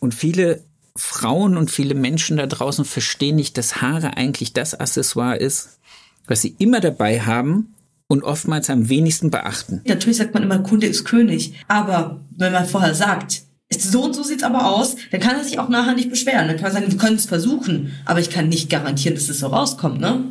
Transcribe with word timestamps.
Und 0.00 0.14
viele 0.14 0.64
Frauen 0.96 1.56
und 1.56 1.70
viele 1.70 1.94
Menschen 1.94 2.36
da 2.36 2.46
draußen 2.46 2.84
verstehen 2.84 3.36
nicht, 3.36 3.56
dass 3.56 3.80
Haare 3.80 4.16
eigentlich 4.16 4.52
das 4.52 4.74
Accessoire 4.74 5.36
ist, 5.36 5.78
was 6.26 6.42
sie 6.42 6.54
immer 6.58 6.80
dabei 6.80 7.20
haben 7.20 7.74
und 8.08 8.24
oftmals 8.24 8.70
am 8.70 8.88
wenigsten 8.88 9.30
beachten. 9.30 9.82
Natürlich 9.84 10.18
sagt 10.18 10.34
man 10.34 10.42
immer, 10.42 10.58
Kunde 10.60 10.86
ist 10.86 11.04
König. 11.04 11.54
Aber 11.68 12.20
wenn 12.36 12.52
man 12.52 12.66
vorher 12.66 12.94
sagt, 12.94 13.42
so 13.70 14.04
und 14.04 14.14
so 14.14 14.22
sieht's 14.22 14.42
aber 14.42 14.66
aus, 14.66 14.96
dann 15.10 15.20
kann 15.20 15.36
er 15.36 15.44
sich 15.44 15.58
auch 15.58 15.68
nachher 15.68 15.94
nicht 15.94 16.10
beschweren. 16.10 16.48
Dann 16.48 16.56
kann 16.56 16.64
man 16.64 16.72
sagen, 16.72 16.90
wir 16.90 16.98
können 16.98 17.16
es 17.16 17.26
versuchen, 17.26 17.92
aber 18.06 18.20
ich 18.20 18.30
kann 18.30 18.48
nicht 18.48 18.70
garantieren, 18.70 19.14
dass 19.14 19.28
es 19.28 19.38
so 19.38 19.48
rauskommt, 19.48 20.00
ne? 20.00 20.24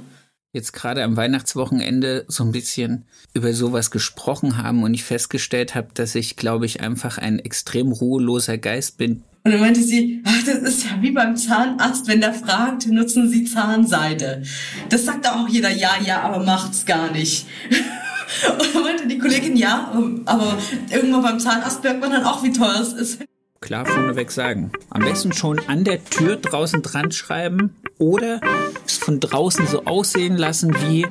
Jetzt 0.53 0.73
gerade 0.73 1.03
am 1.03 1.17
Weihnachtswochenende 1.17 2.25
so 2.27 2.43
ein 2.43 2.51
bisschen 2.51 3.05
über 3.33 3.53
sowas 3.53 3.91
gesprochen 3.91 4.57
haben 4.57 4.81
und 4.81 4.93
ich 4.93 5.03
festgestellt 5.03 5.75
habe, 5.75 5.89
dass 5.93 6.15
ich, 6.15 6.35
glaube 6.35 6.65
ich, 6.65 6.81
einfach 6.81 7.19
ein 7.19 7.37
extrem 7.37 7.91
ruheloser 7.91 8.57
Geist 8.57 8.97
bin, 8.97 9.23
und 9.47 9.53
dann 9.53 9.61
meinte 9.61 9.81
sie, 9.81 10.21
ach, 10.25 10.43
das 10.43 10.57
ist 10.57 10.83
ja 10.83 11.01
wie 11.01 11.11
beim 11.11 11.37
Zahnarzt, 11.37 12.05
wenn 12.09 12.19
der 12.19 12.33
fragt, 12.33 12.85
nutzen 12.87 13.29
Sie 13.29 13.45
Zahnseide. 13.45 14.43
Das 14.89 15.05
sagt 15.05 15.25
auch 15.25 15.47
jeder, 15.47 15.69
ja, 15.69 15.91
ja, 16.05 16.19
aber 16.23 16.43
macht's 16.43 16.85
gar 16.85 17.09
nicht. 17.11 17.47
Und 18.59 18.75
dann 18.75 18.83
meinte 18.83 19.07
die 19.07 19.17
Kollegin, 19.17 19.55
ja, 19.55 19.89
aber 20.25 20.57
irgendwann 20.91 21.21
beim 21.21 21.39
Zahnarzt 21.39 21.81
merkt 21.81 22.01
man 22.01 22.11
dann 22.11 22.25
auch, 22.25 22.43
wie 22.43 22.51
teuer 22.51 22.81
es 22.81 22.91
ist. 22.91 23.21
Klar 23.61 23.85
vorneweg 23.85 24.31
sagen. 24.31 24.69
Am 24.89 25.01
besten 25.01 25.31
schon 25.31 25.61
an 25.69 25.85
der 25.85 26.03
Tür 26.03 26.35
draußen 26.35 26.81
dran 26.81 27.13
schreiben 27.13 27.73
oder 27.99 28.41
es 28.85 28.97
von 28.97 29.21
draußen 29.21 29.65
so 29.65 29.85
aussehen 29.85 30.35
lassen 30.35 30.75
wie, 30.89 31.07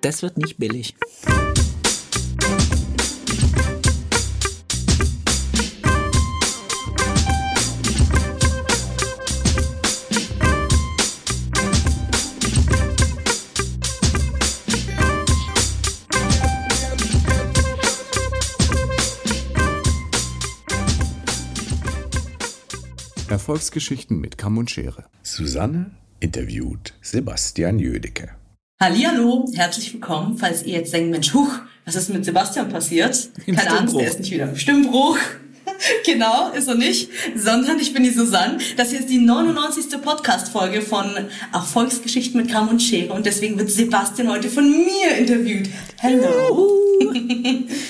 das 0.00 0.22
wird 0.22 0.38
nicht 0.38 0.58
billig. 0.58 0.94
Erfolgsgeschichten 23.44 24.18
mit 24.22 24.38
Kamm 24.38 24.56
und 24.56 24.70
Schere. 24.70 25.04
Susanne 25.22 25.90
interviewt 26.18 26.94
Sebastian 27.02 27.78
Jödecke. 27.78 28.30
Hallihallo, 28.80 29.44
herzlich 29.54 29.92
willkommen. 29.92 30.38
Falls 30.38 30.62
ihr 30.62 30.78
jetzt 30.78 30.94
denkt, 30.94 31.10
Mensch, 31.10 31.34
huch, 31.34 31.52
was 31.84 31.94
ist 31.94 32.08
mit 32.08 32.24
Sebastian 32.24 32.70
passiert? 32.70 33.28
Im 33.44 33.54
Keine 33.54 33.80
Angst, 33.80 33.96
der 33.96 34.08
ist 34.08 34.18
nicht 34.18 34.30
wieder 34.30 34.48
im 34.48 34.56
Stimmbruch. 34.56 35.18
genau, 36.06 36.50
ist 36.52 36.68
er 36.68 36.74
nicht, 36.74 37.08
sondern 37.36 37.78
ich 37.78 37.92
bin 37.92 38.02
die 38.04 38.10
Susanne. 38.10 38.58
Das 38.76 38.90
hier 38.90 39.00
ist 39.00 39.08
die 39.10 39.18
99. 39.18 40.00
Podcast-Folge 40.02 40.82
von 40.82 41.06
Erfolgsgeschichten 41.52 42.40
mit 42.40 42.50
Kram 42.50 42.68
und 42.68 42.80
Schere 42.82 43.12
und 43.12 43.26
deswegen 43.26 43.58
wird 43.58 43.70
Sebastian 43.70 44.30
heute 44.30 44.48
von 44.48 44.68
mir 44.70 45.16
interviewt. 45.18 45.68
Hello. 46.00 46.70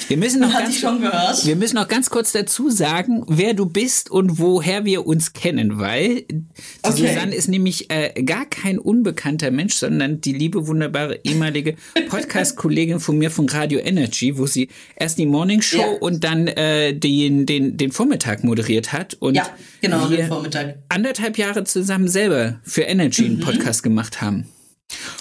Wir 0.08 0.16
müssen 0.16 0.40
noch 0.40 0.52
ganz, 0.52 0.70
ich 0.70 0.80
schon 0.80 1.00
gehört. 1.00 1.44
Wir 1.46 1.56
müssen 1.56 1.74
noch 1.76 1.88
ganz 1.88 2.10
kurz 2.10 2.32
dazu 2.32 2.70
sagen, 2.70 3.24
wer 3.28 3.54
du 3.54 3.66
bist 3.66 4.10
und 4.10 4.38
woher 4.38 4.84
wir 4.84 5.06
uns 5.06 5.32
kennen, 5.32 5.78
weil 5.78 6.22
die 6.22 6.44
Okay. 6.82 7.08
Susanne 7.08 7.34
ist 7.34 7.48
nämlich 7.48 7.90
äh, 7.90 8.22
gar 8.22 8.46
kein 8.46 8.78
unbekannter 8.78 9.50
Mensch, 9.50 9.74
sondern 9.74 10.20
die 10.20 10.32
liebe, 10.32 10.66
wunderbare 10.66 11.20
ehemalige 11.24 11.76
Podcast-Kollegin 12.08 13.00
von 13.00 13.18
mir 13.18 13.30
von 13.30 13.48
Radio 13.48 13.80
Energy, 13.80 14.38
wo 14.38 14.46
sie 14.46 14.68
erst 14.96 15.18
die 15.18 15.26
Morning 15.26 15.60
Show 15.62 15.78
Ja. 15.78 15.98
und 16.00 16.24
dann 16.24 16.46
äh, 16.46 16.94
den, 16.94 17.46
den, 17.46 17.73
den 17.76 17.92
Vormittag 17.92 18.44
moderiert 18.44 18.92
hat. 18.92 19.14
Und 19.14 19.34
Ja, 19.34 19.48
genau, 19.80 20.10
wir 20.10 20.28
anderthalb 20.88 21.38
Jahre 21.38 21.64
zusammen 21.64 22.08
selber 22.08 22.60
für 22.62 22.82
Energy 22.82 23.22
Mhm. 23.22 23.28
einen 23.28 23.40
Podcast 23.40 23.82
gemacht 23.82 24.20
haben. 24.20 24.46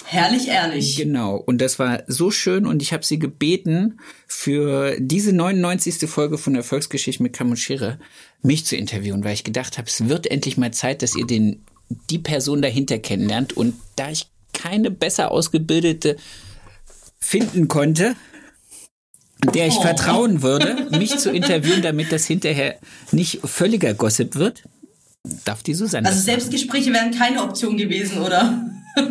Herrlich 0.04 0.48
ehrlich. 0.48 0.96
Genau, 0.96 1.36
und 1.36 1.60
das 1.60 1.78
war 1.78 2.02
so 2.06 2.30
schön 2.30 2.66
und 2.66 2.82
ich 2.82 2.92
habe 2.92 3.04
sie 3.04 3.18
gebeten, 3.18 3.98
für 4.26 4.96
diese 5.00 5.32
99. 5.32 6.06
Folge 6.08 6.38
von 6.38 6.54
Erfolgsgeschichte 6.54 7.22
mit 7.22 7.36
Schere 7.56 7.98
mich 8.42 8.66
zu 8.66 8.76
interviewen, 8.76 9.24
weil 9.24 9.32
ich 9.34 9.42
gedacht 9.42 9.78
habe, 9.78 9.88
es 9.88 10.08
wird 10.08 10.26
endlich 10.30 10.56
mal 10.58 10.72
Zeit, 10.72 11.02
dass 11.02 11.16
ihr 11.16 11.26
den, 11.26 11.64
die 12.10 12.18
Person 12.18 12.62
dahinter 12.62 12.98
kennenlernt. 12.98 13.56
Und 13.56 13.74
da 13.96 14.10
ich 14.10 14.26
keine 14.52 14.90
besser 14.90 15.30
ausgebildete 15.30 16.16
finden 17.18 17.66
konnte, 17.68 18.14
der 19.52 19.66
ich 19.66 19.74
Oh. 19.76 19.82
vertrauen 19.82 20.42
würde, 20.42 20.88
mich 20.98 21.16
zu 21.18 21.30
interviewen, 21.30 21.82
damit 21.82 22.12
das 22.12 22.26
hinterher 22.26 22.76
nicht 23.12 23.40
völliger 23.44 23.94
Gossip 23.94 24.36
wird, 24.36 24.62
darf 25.44 25.62
die 25.62 25.74
Susanne. 25.74 26.06
Also 26.08 26.18
das 26.18 26.26
machen. 26.26 26.40
Selbstgespräche 26.40 26.92
wären 26.92 27.10
keine 27.12 27.42
Option 27.42 27.76
gewesen, 27.76 28.18
oder? 28.18 28.64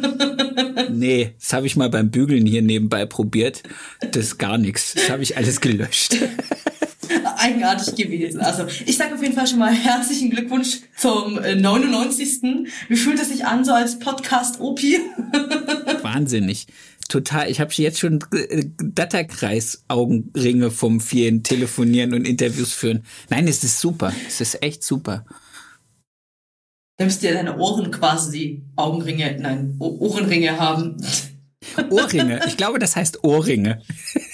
Nee, 0.89 1.33
das 1.39 1.51
habe 1.53 1.65
ich 1.67 1.75
mal 1.75 1.89
beim 1.89 2.09
Bügeln 2.09 2.45
hier 2.45 2.61
nebenbei 2.61 3.05
probiert. 3.05 3.63
Das 4.11 4.25
ist 4.27 4.37
gar 4.37 4.57
nichts. 4.57 4.93
Das 4.93 5.09
habe 5.09 5.23
ich 5.23 5.35
alles 5.35 5.59
gelöscht. 5.59 6.15
Eigenartig 7.37 7.95
gewesen. 7.95 8.39
Also 8.39 8.65
ich 8.85 8.95
sage 8.95 9.15
auf 9.15 9.21
jeden 9.21 9.33
Fall 9.35 9.47
schon 9.47 9.59
mal 9.59 9.73
herzlichen 9.73 10.29
Glückwunsch 10.29 10.79
zum 10.95 11.37
äh, 11.39 11.55
99. 11.55 12.41
Wie 12.87 12.95
fühlt 12.95 13.19
es 13.19 13.29
sich 13.29 13.45
an, 13.45 13.65
so 13.65 13.73
als 13.73 13.99
Podcast-Opi? 13.99 14.99
Wahnsinnig. 16.01 16.67
Total. 17.13 17.47
Ich 17.47 17.59
habe 17.59 17.71
jetzt 17.75 17.99
schon 17.99 18.25
äh, 18.33 18.65
Datterkreis-Augenringe 18.81 20.71
vom 20.71 20.99
vielen 20.99 21.43
Telefonieren 21.43 22.15
und 22.15 22.27
Interviews 22.27 22.73
führen. 22.73 23.05
Nein, 23.29 23.47
es 23.47 23.63
ist 23.63 23.79
super. 23.79 24.11
Es 24.27 24.41
ist 24.41 24.63
echt 24.63 24.83
super. 24.83 25.23
Müsst 26.99 27.21
ihr 27.21 27.35
deine 27.35 27.59
Ohren 27.59 27.91
quasi 27.91 28.63
Augenringe, 28.75 29.37
nein, 29.39 29.75
Ohrenringe 29.77 30.57
haben. 30.59 31.05
Ohrringe. 31.91 32.41
Ich 32.47 32.57
glaube, 32.57 32.79
das 32.79 32.95
heißt 32.95 33.23
Ohrringe. 33.23 33.83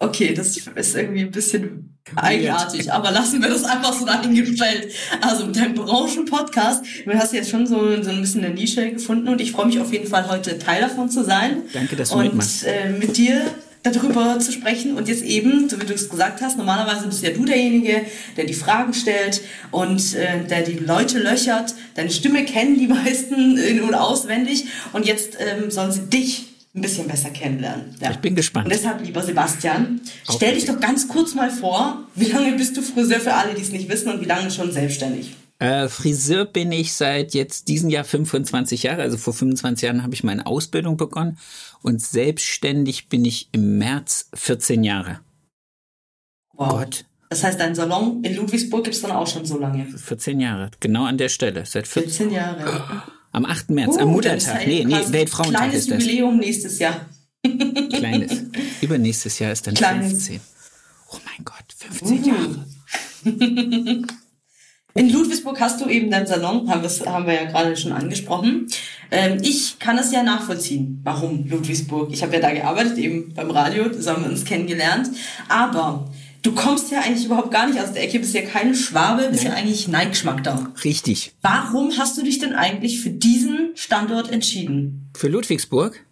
Okay, 0.00 0.32
das 0.32 0.56
ist 0.56 0.96
irgendwie 0.96 1.22
ein 1.22 1.30
bisschen 1.30 1.98
eigenartig, 2.14 2.92
aber 2.92 3.10
lassen 3.10 3.42
wir 3.42 3.48
das 3.48 3.64
einfach 3.64 3.92
so 3.92 4.06
dahingestellt. 4.06 4.92
Also 5.20 5.46
mit 5.46 5.56
deinem 5.56 5.74
Branchen-Podcast, 5.74 6.84
du 7.04 7.14
hast 7.14 7.32
jetzt 7.32 7.50
schon 7.50 7.66
so, 7.66 8.02
so 8.02 8.10
ein 8.10 8.20
bisschen 8.20 8.44
eine 8.44 8.54
Nische 8.54 8.92
gefunden 8.92 9.28
und 9.28 9.40
ich 9.40 9.52
freue 9.52 9.66
mich 9.66 9.80
auf 9.80 9.92
jeden 9.92 10.06
Fall 10.06 10.28
heute 10.28 10.58
Teil 10.58 10.80
davon 10.80 11.10
zu 11.10 11.24
sein. 11.24 11.62
Danke, 11.72 11.96
dass 11.96 12.10
du 12.10 12.16
und, 12.16 12.24
mitmachst. 12.24 12.64
äh, 12.64 12.90
mit 12.90 13.16
dir 13.16 13.42
darüber 13.82 14.38
zu 14.38 14.52
sprechen 14.52 14.96
und 14.96 15.08
jetzt 15.08 15.24
eben, 15.24 15.68
so 15.68 15.80
wie 15.80 15.86
du 15.86 15.94
es 15.94 16.08
gesagt 16.08 16.40
hast, 16.42 16.58
normalerweise 16.58 17.06
bist 17.06 17.22
ja 17.22 17.30
du 17.30 17.44
derjenige, 17.44 18.02
der 18.36 18.44
die 18.44 18.54
Fragen 18.54 18.94
stellt 18.94 19.40
und 19.70 20.14
äh, 20.14 20.44
der 20.48 20.62
die 20.62 20.78
Leute 20.78 21.18
löchert. 21.18 21.74
Deine 21.94 22.10
Stimme 22.10 22.44
kennen 22.44 22.78
die 22.78 22.88
meisten 22.88 23.56
in- 23.56 23.82
und 23.82 23.94
auswendig 23.94 24.66
und 24.92 25.06
jetzt 25.06 25.38
ähm, 25.40 25.70
sollen 25.70 25.92
sie 25.92 26.02
dich 26.02 26.57
ein 26.78 26.82
bisschen 26.82 27.08
besser 27.08 27.30
kennenlernen. 27.30 27.96
Ja. 28.00 28.10
Ich 28.10 28.18
bin 28.18 28.34
gespannt. 28.34 28.66
Und 28.66 28.72
deshalb, 28.72 29.04
lieber 29.04 29.22
Sebastian, 29.22 30.00
stell 30.28 30.54
dich 30.54 30.64
doch 30.64 30.80
ganz 30.80 31.08
kurz 31.08 31.34
mal 31.34 31.50
vor, 31.50 32.04
wie 32.14 32.26
lange 32.26 32.52
bist 32.56 32.76
du 32.76 32.82
Friseur 32.82 33.20
für 33.20 33.34
alle, 33.34 33.54
die 33.54 33.62
es 33.62 33.70
nicht 33.70 33.88
wissen 33.88 34.12
und 34.12 34.20
wie 34.20 34.26
lange 34.26 34.50
schon 34.50 34.72
selbstständig? 34.72 35.34
Äh, 35.58 35.88
Friseur 35.88 36.44
bin 36.44 36.70
ich 36.70 36.94
seit 36.94 37.34
jetzt 37.34 37.68
diesem 37.68 37.90
Jahr 37.90 38.04
25 38.04 38.84
Jahre. 38.84 39.02
Also 39.02 39.16
vor 39.16 39.34
25 39.34 39.82
Jahren 39.82 40.02
habe 40.02 40.14
ich 40.14 40.22
meine 40.22 40.46
Ausbildung 40.46 40.96
begonnen. 40.96 41.38
Und 41.82 42.00
selbstständig 42.00 43.08
bin 43.08 43.24
ich 43.24 43.48
im 43.52 43.78
März 43.78 44.30
14 44.34 44.84
Jahre. 44.84 45.20
Wow. 46.54 46.70
Gott. 46.70 47.04
Das 47.28 47.44
heißt, 47.44 47.60
dein 47.60 47.74
Salon 47.74 48.22
in 48.24 48.36
Ludwigsburg 48.36 48.84
gibt's 48.84 49.02
dann 49.02 49.10
auch 49.10 49.26
schon 49.26 49.44
so 49.44 49.58
lange. 49.58 49.84
14 49.84 50.40
Jahre. 50.40 50.70
Genau 50.80 51.04
an 51.04 51.18
der 51.18 51.28
Stelle. 51.28 51.66
Seit 51.66 51.86
14 51.86 52.30
14 52.30 52.30
Jahre. 52.30 53.02
Am 53.32 53.44
8. 53.44 53.70
März, 53.70 53.96
Uh, 53.96 54.00
am 54.00 54.08
ist 54.08 54.14
Muttertag. 54.14 54.66
Nee, 54.66 54.84
nee, 54.84 54.94
Weltfrauentag 55.08 55.62
Kleines 55.62 55.78
ist 55.80 55.90
das. 55.90 56.02
Jubiläum 56.02 56.38
nächstes 56.38 56.78
Jahr. 56.78 57.06
Kleines. 57.92 58.44
Übernächstes 58.80 59.38
Jahr 59.38 59.52
ist 59.52 59.66
dann 59.66 59.74
Kleines. 59.74 60.12
15. 60.12 60.40
Oh 61.12 61.16
mein 61.24 61.44
Gott, 61.44 61.64
15 61.76 62.24
Jahre. 62.24 62.66
In 64.94 65.12
Ludwigsburg 65.12 65.60
hast 65.60 65.80
du 65.80 65.88
eben 65.88 66.10
deinen 66.10 66.26
Salon, 66.26 66.68
haben 66.68 67.26
wir 67.26 67.34
ja 67.34 67.44
gerade 67.44 67.76
schon 67.76 67.92
angesprochen. 67.92 68.66
Ähm, 69.10 69.38
ich 69.42 69.78
kann 69.78 69.96
es 69.96 70.10
ja 70.10 70.22
nachvollziehen, 70.24 71.00
warum 71.04 71.46
Ludwigsburg. 71.48 72.12
Ich 72.12 72.22
habe 72.22 72.34
ja 72.34 72.40
da 72.40 72.52
gearbeitet, 72.52 72.98
eben 72.98 73.32
beim 73.32 73.50
Radio, 73.50 73.88
da 73.88 74.12
haben 74.12 74.24
wir 74.24 74.30
uns 74.30 74.44
kennengelernt. 74.44 75.08
Aber 75.48 76.10
du 76.48 76.54
kommst 76.54 76.90
ja 76.90 77.00
eigentlich 77.00 77.26
überhaupt 77.26 77.50
gar 77.50 77.66
nicht 77.66 77.78
aus 77.78 77.92
der 77.92 78.02
Ecke, 78.02 78.18
bist 78.18 78.34
ja 78.34 78.42
keine 78.42 78.74
Schwabe, 78.74 79.28
bist 79.30 79.44
ja 79.44 79.52
eigentlich 79.52 79.86
Neigschmack 79.86 80.42
da. 80.44 80.72
Richtig. 80.82 81.32
Warum 81.42 81.92
hast 81.98 82.16
du 82.16 82.22
dich 82.22 82.38
denn 82.38 82.54
eigentlich 82.54 83.00
für 83.00 83.10
diesen 83.10 83.72
Standort 83.74 84.30
entschieden? 84.30 85.10
Für 85.14 85.28
Ludwigsburg? 85.28 86.04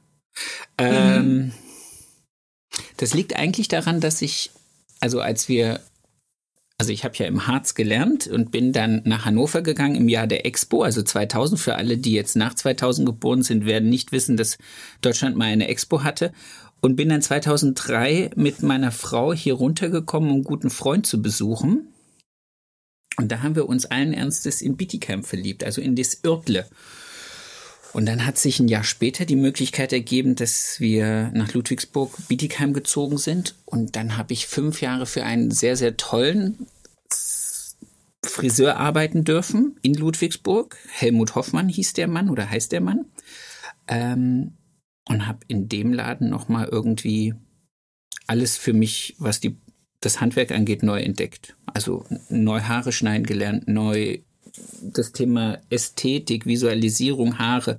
Ähm, 0.77 1.53
das 2.99 3.15
liegt 3.15 3.35
eigentlich 3.37 3.69
daran, 3.69 4.01
dass 4.01 4.21
ich, 4.21 4.51
also 5.01 5.21
als 5.21 5.49
wir, 5.49 5.81
also 6.77 6.93
ich 6.93 7.05
habe 7.05 7.17
ja 7.17 7.25
im 7.25 7.47
Harz 7.47 7.75
gelernt 7.75 8.27
und 8.27 8.51
bin 8.51 8.75
dann 8.75 9.01
nach 9.07 9.25
Hannover 9.25 9.63
gegangen 9.63 9.95
im 9.95 10.11
Jahr 10.11 10.27
der 10.27 10.45
Expo, 10.45 10.83
also 10.83 11.03
2000. 11.03 11.59
Für 11.59 11.77
alle, 11.77 11.97
die 11.97 12.13
jetzt 12.13 12.37
nach 12.37 12.53
2000 12.53 13.07
geboren 13.07 13.43
sind, 13.43 13.65
werden 13.65 13.89
nicht 13.89 14.13
wissen, 14.13 14.37
dass 14.37 14.59
Deutschland 15.01 15.35
mal 15.35 15.47
eine 15.47 15.69
Expo 15.69 16.05
hatte. 16.05 16.33
Und 16.81 16.97
bin 16.97 17.09
dann 17.09 17.23
2003 17.23 18.31
mit 18.37 18.63
meiner 18.63 18.93
Frau 18.93 19.33
hier 19.33 19.55
runtergekommen, 19.55 20.31
um 20.31 20.35
einen 20.37 20.45
guten 20.45 20.71
Freund 20.71 21.07
zu 21.07 21.21
besuchen. 21.23 21.89
Und 23.17 23.33
da 23.33 23.43
haben 23.43 23.57
wir 23.57 23.69
uns 23.69 23.87
allen 23.87 24.13
Ernstes 24.13 24.61
in 24.61 24.77
Bietigheim 24.77 25.25
verliebt, 25.25 25.65
also 25.65 25.81
in 25.81 25.97
das 25.97 26.23
Örtle. 26.25 26.67
Und 27.93 28.05
dann 28.05 28.27
hat 28.27 28.37
sich 28.37 28.61
ein 28.61 28.69
Jahr 28.69 28.85
später 28.85 29.25
die 29.25 29.37
Möglichkeit 29.37 29.91
ergeben, 29.93 30.35
dass 30.35 30.81
wir 30.81 31.31
nach 31.33 31.55
Ludwigsburg, 31.55 32.15
Bietigheim 32.29 32.75
gezogen 32.75 33.17
sind. 33.17 33.55
Und 33.65 33.97
dann 33.97 34.19
habe 34.19 34.35
ich 34.35 34.47
fünf 34.47 34.83
Jahre 34.83 35.07
für 35.07 35.25
einen 35.25 35.51
sehr, 35.51 35.77
sehr 35.77 35.97
tollen 35.97 36.67
Friseur 38.23 38.77
arbeiten 38.77 39.25
dürfen 39.25 39.79
in 39.81 39.95
Ludwigsburg. 39.95 40.77
Helmut 40.91 41.35
Hoffmann 41.37 41.71
hieß 41.71 41.95
der 41.95 42.09
Mann 42.09 42.29
oder 42.29 42.51
heißt 42.51 42.71
der 42.73 42.83
Mann. 42.83 43.07
Ähm, 43.89 44.53
und 45.09 45.27
habe 45.27 45.41
in 45.49 45.69
dem 45.69 45.93
Laden 45.93 46.29
nochmal 46.29 46.69
irgendwie 46.71 47.35
alles 48.27 48.57
für 48.57 48.73
mich, 48.73 49.15
was 49.19 49.41
die, 49.41 49.57
das 50.01 50.21
Handwerk 50.21 50.51
angeht, 50.51 50.83
neu 50.83 51.01
entdeckt. 51.01 51.57
Also 51.67 52.05
neu 52.29 52.61
Haare 52.61 52.93
schneiden 52.93 53.27
gelernt, 53.27 53.69
neu 53.69 54.19
das 54.83 55.13
Thema 55.13 55.59
Ästhetik, 55.71 56.47
Visualisierung, 56.47 57.39
Haare. 57.39 57.79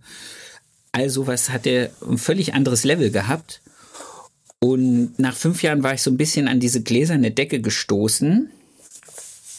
All 0.91 1.09
sowas 1.09 1.49
hat 1.49 1.65
er 1.65 1.91
ein 2.07 2.17
völlig 2.17 2.53
anderes 2.53 2.83
Level 2.83 3.11
gehabt. 3.11 3.61
Und 4.59 5.19
nach 5.19 5.35
fünf 5.35 5.63
Jahren 5.63 5.83
war 5.83 5.93
ich 5.93 6.01
so 6.01 6.11
ein 6.11 6.17
bisschen 6.17 6.47
an 6.47 6.59
diese 6.59 6.81
gläserne 6.81 7.31
Decke 7.31 7.61
gestoßen. 7.61 8.49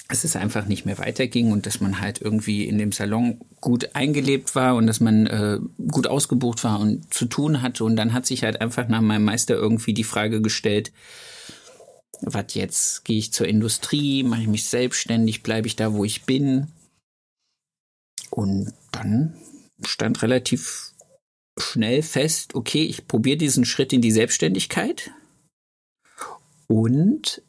Dass 0.09 0.25
es 0.25 0.37
einfach 0.37 0.67
nicht 0.67 0.87
mehr 0.87 0.99
weiterging 0.99 1.53
und 1.53 1.67
dass 1.67 1.81
man 1.81 2.01
halt 2.01 2.21
irgendwie 2.23 2.67
in 2.67 2.79
dem 2.79 2.93
Salon 2.93 3.41
gut 3.61 3.95
eingelebt 3.95 4.55
war 4.55 4.75
und 4.77 4.87
dass 4.87 5.01
man 5.01 5.27
äh, 5.27 5.59
gut 5.91 6.07
ausgebucht 6.07 6.65
war 6.65 6.81
und 6.81 7.13
zu 7.13 7.27
tun 7.27 7.61
hatte. 7.61 7.85
Und 7.85 7.97
dann 7.97 8.15
hat 8.15 8.25
sich 8.25 8.43
halt 8.43 8.61
einfach 8.61 8.89
nach 8.89 9.03
meinem 9.03 9.25
Meister 9.25 9.55
irgendwie 9.55 9.93
die 9.93 10.05
Frage 10.05 10.41
gestellt, 10.41 10.93
was 12.21 12.55
jetzt? 12.55 13.05
Gehe 13.05 13.19
ich 13.19 13.33
zur 13.33 13.47
Industrie? 13.47 14.23
Mache 14.23 14.43
ich 14.43 14.49
mich 14.49 14.67
selbstständig? 14.67 15.43
Bleibe 15.43 15.67
ich 15.67 15.77
da, 15.77 15.93
wo 15.93 16.05
ich 16.05 16.25
bin? 16.25 16.69
Und 18.31 18.73
dann 18.93 19.35
stand 19.85 20.23
relativ 20.23 20.93
schnell 21.57 22.03
fest, 22.03 22.55
okay, 22.55 22.85
ich 22.85 23.07
probiere 23.07 23.37
diesen 23.37 23.65
Schritt 23.65 23.93
in 23.93 24.01
die 24.01 24.13
Selbstständigkeit. 24.13 25.11
Und 26.67 27.43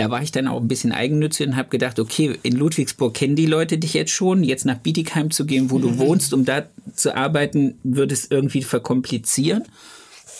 da 0.00 0.08
war 0.08 0.22
ich 0.22 0.32
dann 0.32 0.48
auch 0.48 0.58
ein 0.58 0.66
bisschen 0.66 0.92
eigennützig 0.92 1.46
und 1.46 1.56
habe 1.56 1.68
gedacht, 1.68 1.98
okay, 1.98 2.38
in 2.42 2.56
Ludwigsburg 2.56 3.12
kennen 3.12 3.36
die 3.36 3.44
Leute 3.44 3.76
dich 3.76 3.92
jetzt 3.92 4.12
schon. 4.12 4.42
Jetzt 4.42 4.64
nach 4.64 4.78
Bietigheim 4.78 5.30
zu 5.30 5.44
gehen, 5.44 5.70
wo 5.70 5.78
du 5.78 5.90
mhm. 5.90 5.98
wohnst, 5.98 6.32
um 6.32 6.46
da 6.46 6.64
zu 6.94 7.14
arbeiten, 7.14 7.78
würde 7.82 8.14
es 8.14 8.30
irgendwie 8.30 8.62
verkomplizieren. 8.62 9.64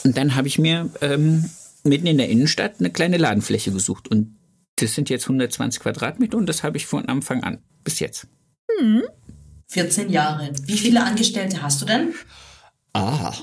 Und 0.03 0.17
dann 0.17 0.35
habe 0.35 0.49
ich 0.49 0.59
mir 0.59 0.89
ähm, 1.03 1.45
mitten 1.85 2.07
in 2.07 2.17
der 2.17 2.31
Innenstadt 2.31 2.77
eine 2.79 2.89
kleine 2.89 3.19
Ladenfläche 3.19 3.71
gesucht. 3.71 4.09
Und 4.09 4.35
das 4.77 4.95
sind 4.95 5.11
jetzt 5.11 5.25
120 5.25 5.83
Quadratmeter 5.83 6.39
und 6.39 6.47
das 6.47 6.63
habe 6.63 6.79
ich 6.79 6.87
von 6.87 7.07
Anfang 7.11 7.43
an 7.43 7.59
bis 7.85 8.01
jetzt. 8.01 8.29
Mhm. 8.81 9.03
14 9.69 10.09
Jahre. 10.09 10.55
Wie 10.65 10.79
viele 10.79 11.05
Angestellte 11.05 11.61
hast 11.61 11.83
du 11.83 11.85
denn? 11.85 12.15
Ah. 12.95 13.35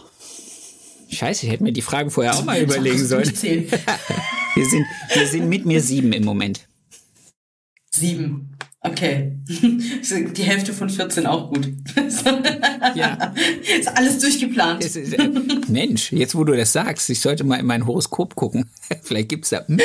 Scheiße, 1.09 1.45
ich 1.45 1.51
hätte 1.51 1.63
mir 1.63 1.71
die 1.71 1.81
Fragen 1.81 2.11
vorher 2.11 2.35
auch 2.35 2.43
mal 2.43 2.61
überlegen 2.61 3.05
sollen. 3.05 3.25
wir, 3.41 4.65
sind, 4.65 4.85
wir 5.13 5.27
sind 5.27 5.49
mit 5.49 5.65
mir 5.65 5.81
sieben 5.81 6.13
im 6.13 6.25
Moment. 6.25 6.67
Sieben. 7.91 8.56
Okay. 8.91 9.33
Die 9.47 10.43
Hälfte 10.43 10.73
von 10.73 10.89
14 10.89 11.25
auch 11.25 11.49
gut. 11.49 11.69
ja. 12.95 13.33
Ist 13.79 13.87
alles 13.87 14.19
durchgeplant. 14.19 14.83
Ist, 14.83 14.95
äh, 14.95 15.29
Mensch, 15.67 16.11
jetzt 16.11 16.35
wo 16.35 16.43
du 16.43 16.55
das 16.55 16.73
sagst, 16.73 17.09
ich 17.09 17.19
sollte 17.19 17.43
mal 17.43 17.59
in 17.59 17.65
mein 17.65 17.85
Horoskop 17.85 18.35
gucken. 18.35 18.69
Vielleicht 19.03 19.29
gibt's 19.29 19.49
da. 19.49 19.63
Mm. 19.67 19.79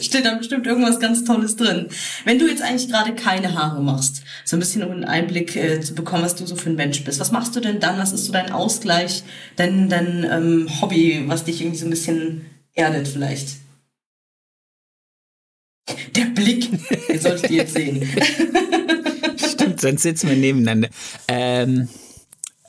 Steht 0.00 0.24
da 0.24 0.34
bestimmt 0.34 0.66
irgendwas 0.66 1.00
ganz 1.00 1.24
Tolles 1.24 1.56
drin. 1.56 1.88
Wenn 2.24 2.38
du 2.38 2.46
jetzt 2.46 2.62
eigentlich 2.62 2.88
gerade 2.88 3.14
keine 3.14 3.54
Haare 3.54 3.82
machst, 3.82 4.22
so 4.44 4.56
ein 4.56 4.60
bisschen 4.60 4.82
um 4.82 4.92
einen 4.92 5.04
Einblick 5.04 5.56
äh, 5.56 5.80
zu 5.80 5.94
bekommen, 5.94 6.22
was 6.24 6.36
du 6.36 6.46
so 6.46 6.56
für 6.56 6.70
ein 6.70 6.76
Mensch 6.76 7.04
bist, 7.04 7.20
was 7.20 7.32
machst 7.32 7.54
du 7.56 7.60
denn 7.60 7.80
dann? 7.80 7.98
Was 7.98 8.12
ist 8.12 8.26
so 8.26 8.32
dein 8.32 8.52
Ausgleich, 8.52 9.22
dein, 9.56 9.88
dein 9.88 10.26
ähm, 10.30 10.68
Hobby, 10.80 11.24
was 11.26 11.44
dich 11.44 11.60
irgendwie 11.60 11.78
so 11.78 11.86
ein 11.86 11.90
bisschen 11.90 12.46
erdet 12.74 13.08
vielleicht? 13.08 13.65
Der 16.14 16.24
Blick, 16.26 16.68
den 17.08 17.20
solltet 17.20 17.50
ihr 17.50 17.58
jetzt 17.58 17.74
sehen. 17.74 18.02
Stimmt, 19.36 19.80
sonst 19.80 20.02
sitzen 20.02 20.28
wir 20.28 20.36
nebeneinander. 20.36 20.88
Ähm, 21.28 21.88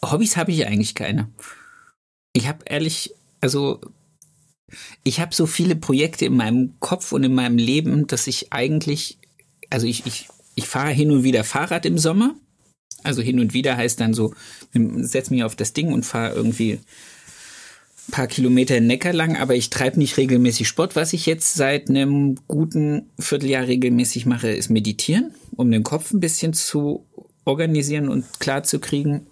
Hobbys 0.03 0.37
habe 0.37 0.51
ich 0.51 0.67
eigentlich 0.67 0.93
keine. 0.93 1.29
Ich 2.33 2.47
habe 2.47 2.59
ehrlich, 2.65 3.13
also 3.41 3.81
ich 5.03 5.19
habe 5.19 5.33
so 5.33 5.45
viele 5.45 5.75
Projekte 5.75 6.25
in 6.25 6.35
meinem 6.35 6.75
Kopf 6.79 7.11
und 7.11 7.23
in 7.23 7.33
meinem 7.33 7.57
Leben, 7.57 8.07
dass 8.07 8.27
ich 8.27 8.53
eigentlich, 8.53 9.17
also 9.69 9.87
ich, 9.87 10.05
ich, 10.05 10.27
ich 10.55 10.67
fahre 10.67 10.91
hin 10.91 11.11
und 11.11 11.23
wieder 11.23 11.43
Fahrrad 11.43 11.85
im 11.85 11.97
Sommer. 11.97 12.35
Also 13.03 13.21
hin 13.21 13.39
und 13.39 13.53
wieder 13.53 13.77
heißt 13.77 13.99
dann 13.99 14.13
so, 14.13 14.33
setz 14.73 15.29
mich 15.29 15.43
auf 15.43 15.55
das 15.55 15.73
Ding 15.73 15.93
und 15.93 16.05
fahre 16.05 16.33
irgendwie 16.33 16.79
paar 18.11 18.27
Kilometer 18.27 18.79
Neckar 18.79 19.13
lang, 19.13 19.37
aber 19.37 19.55
ich 19.55 19.69
treibe 19.69 19.99
nicht 19.99 20.17
regelmäßig 20.17 20.67
Sport. 20.67 20.95
Was 20.95 21.13
ich 21.13 21.25
jetzt 21.25 21.55
seit 21.55 21.89
einem 21.89 22.35
guten 22.47 23.09
Vierteljahr 23.19 23.67
regelmäßig 23.67 24.25
mache, 24.25 24.49
ist 24.49 24.69
meditieren, 24.69 25.33
um 25.55 25.71
den 25.71 25.83
Kopf 25.83 26.11
ein 26.11 26.19
bisschen 26.19 26.53
zu 26.53 27.05
organisieren 27.45 28.09
und 28.09 28.39
klar 28.39 28.63
zu 28.63 28.79
kriegen. 28.79 29.27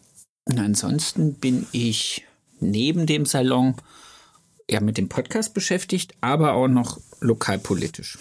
Und 0.45 0.59
ansonsten 0.59 1.33
bin 1.35 1.65
ich 1.71 2.25
neben 2.59 3.05
dem 3.05 3.25
Salon 3.25 3.75
ja 4.69 4.79
mit 4.79 4.97
dem 4.97 5.09
Podcast 5.09 5.53
beschäftigt, 5.53 6.13
aber 6.21 6.53
auch 6.53 6.67
noch 6.67 6.99
lokalpolitisch. 7.19 8.17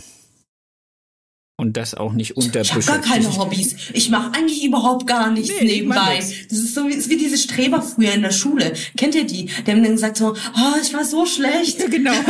Und 1.56 1.76
das 1.76 1.94
auch 1.94 2.12
nicht 2.12 2.36
unter 2.36 2.62
Ich 2.62 2.72
habe 2.72 2.84
gar 2.84 3.00
keine 3.00 3.36
Hobbys. 3.38 3.76
Ich 3.92 4.10
mache 4.10 4.32
eigentlich 4.34 4.64
überhaupt 4.64 5.06
gar 5.06 5.30
nichts 5.30 5.54
nee, 5.60 5.66
nebenbei. 5.66 6.18
Das 6.18 6.58
ist 6.58 6.74
so 6.74 6.88
wie, 6.88 6.94
ist 6.94 7.08
wie 7.08 7.16
diese 7.16 7.38
Streber 7.38 7.80
früher 7.80 8.12
in 8.12 8.22
der 8.22 8.32
Schule. 8.32 8.72
Kennt 8.96 9.14
ihr 9.14 9.24
die? 9.24 9.44
Die 9.46 9.70
haben 9.70 9.84
dann 9.84 9.92
gesagt 9.92 10.16
so, 10.16 10.32
oh, 10.32 10.80
ich 10.82 10.92
war 10.92 11.04
so 11.04 11.24
schlecht. 11.24 11.78
Ja, 11.78 11.86
genau. 11.86 12.12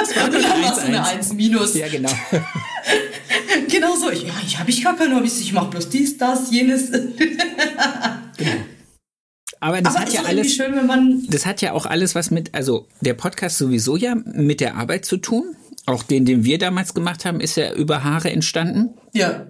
Das 0.00 0.16
war 0.16 0.24
Und 0.24 0.34
dann 0.34 0.62
warst 0.62 0.82
du 0.82 0.86
eine 0.86 1.06
1 1.06 1.34
minus. 1.34 1.74
Ja, 1.74 1.88
genau. 1.88 2.10
genau 3.68 3.96
so. 3.96 4.10
Ich, 4.10 4.22
ja, 4.22 4.32
ich 4.46 4.58
habe 4.58 4.70
ich 4.70 4.82
gar 4.82 4.96
keine 4.96 5.14
Hobbys. 5.16 5.40
Ich 5.40 5.52
mache 5.52 5.68
bloß 5.68 5.90
dies, 5.90 6.16
das, 6.16 6.50
jenes. 6.50 6.90
genau. 8.36 8.54
Aber 9.60 9.80
das 9.80 9.94
Aber 9.94 10.04
hat 10.04 10.12
ja 10.12 10.22
alles. 10.24 10.54
Schön, 10.54 11.26
das 11.30 11.46
hat 11.46 11.62
ja 11.62 11.72
auch 11.72 11.86
alles 11.86 12.14
was 12.14 12.30
mit, 12.30 12.54
also 12.54 12.86
der 13.00 13.14
Podcast 13.14 13.56
sowieso 13.56 13.96
ja 13.96 14.14
mit 14.14 14.60
der 14.60 14.76
Arbeit 14.76 15.06
zu 15.06 15.16
tun. 15.16 15.56
Auch 15.86 16.02
den, 16.02 16.24
den 16.24 16.44
wir 16.44 16.58
damals 16.58 16.94
gemacht 16.94 17.24
haben, 17.24 17.40
ist 17.40 17.56
ja 17.56 17.72
über 17.74 18.04
Haare 18.04 18.30
entstanden. 18.30 18.90
Ja. 19.12 19.46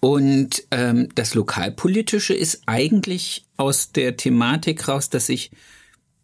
Und 0.00 0.64
ähm, 0.72 1.08
das 1.14 1.34
Lokalpolitische 1.34 2.34
ist 2.34 2.62
eigentlich 2.66 3.46
aus 3.56 3.92
der 3.92 4.16
Thematik 4.16 4.88
raus, 4.88 5.10
dass 5.10 5.28
ich 5.28 5.52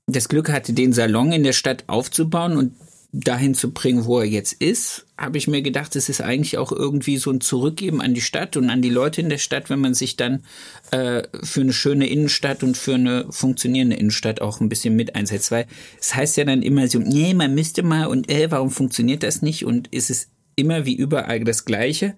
das 0.08 0.28
Glück 0.28 0.50
hatte, 0.50 0.72
den 0.72 0.92
Salon 0.92 1.30
in 1.30 1.44
der 1.44 1.52
Stadt 1.52 1.84
aufzubauen 1.86 2.56
und 2.56 2.74
dahin 3.12 3.54
zu 3.54 3.72
bringen, 3.72 4.04
wo 4.04 4.18
er 4.18 4.26
jetzt 4.26 4.52
ist, 4.52 5.06
habe 5.16 5.38
ich 5.38 5.48
mir 5.48 5.62
gedacht, 5.62 5.96
es 5.96 6.10
ist 6.10 6.20
eigentlich 6.20 6.58
auch 6.58 6.72
irgendwie 6.72 7.16
so 7.16 7.30
ein 7.30 7.40
Zurückgeben 7.40 8.02
an 8.02 8.12
die 8.12 8.20
Stadt 8.20 8.56
und 8.58 8.68
an 8.68 8.82
die 8.82 8.90
Leute 8.90 9.22
in 9.22 9.30
der 9.30 9.38
Stadt, 9.38 9.70
wenn 9.70 9.80
man 9.80 9.94
sich 9.94 10.16
dann 10.16 10.44
äh, 10.90 11.22
für 11.42 11.62
eine 11.62 11.72
schöne 11.72 12.06
Innenstadt 12.06 12.62
und 12.62 12.76
für 12.76 12.94
eine 12.94 13.26
funktionierende 13.30 13.96
Innenstadt 13.96 14.42
auch 14.42 14.60
ein 14.60 14.68
bisschen 14.68 14.94
mit 14.94 15.14
einsetzt. 15.14 15.50
Weil 15.50 15.66
es 15.98 16.14
heißt 16.14 16.36
ja 16.36 16.44
dann 16.44 16.62
immer 16.62 16.86
so, 16.86 16.98
nee, 16.98 17.32
man 17.32 17.54
müsste 17.54 17.82
mal 17.82 18.06
und 18.06 18.30
äh, 18.30 18.50
warum 18.50 18.70
funktioniert 18.70 19.22
das 19.22 19.40
nicht? 19.40 19.64
Und 19.64 19.88
ist 19.88 20.10
es 20.10 20.28
immer 20.54 20.84
wie 20.84 20.94
überall 20.94 21.40
das 21.44 21.64
Gleiche? 21.64 22.14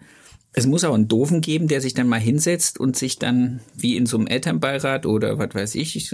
Es 0.52 0.66
muss 0.66 0.82
auch 0.82 0.94
einen 0.94 1.06
Doofen 1.06 1.40
geben, 1.40 1.68
der 1.68 1.80
sich 1.80 1.94
dann 1.94 2.08
mal 2.08 2.18
hinsetzt 2.18 2.80
und 2.80 2.96
sich 2.96 3.20
dann 3.20 3.60
wie 3.76 3.96
in 3.96 4.06
so 4.06 4.16
einem 4.16 4.26
Elternbeirat 4.26 5.06
oder 5.06 5.38
was 5.38 5.54
weiß 5.54 5.74
ich, 5.76 6.12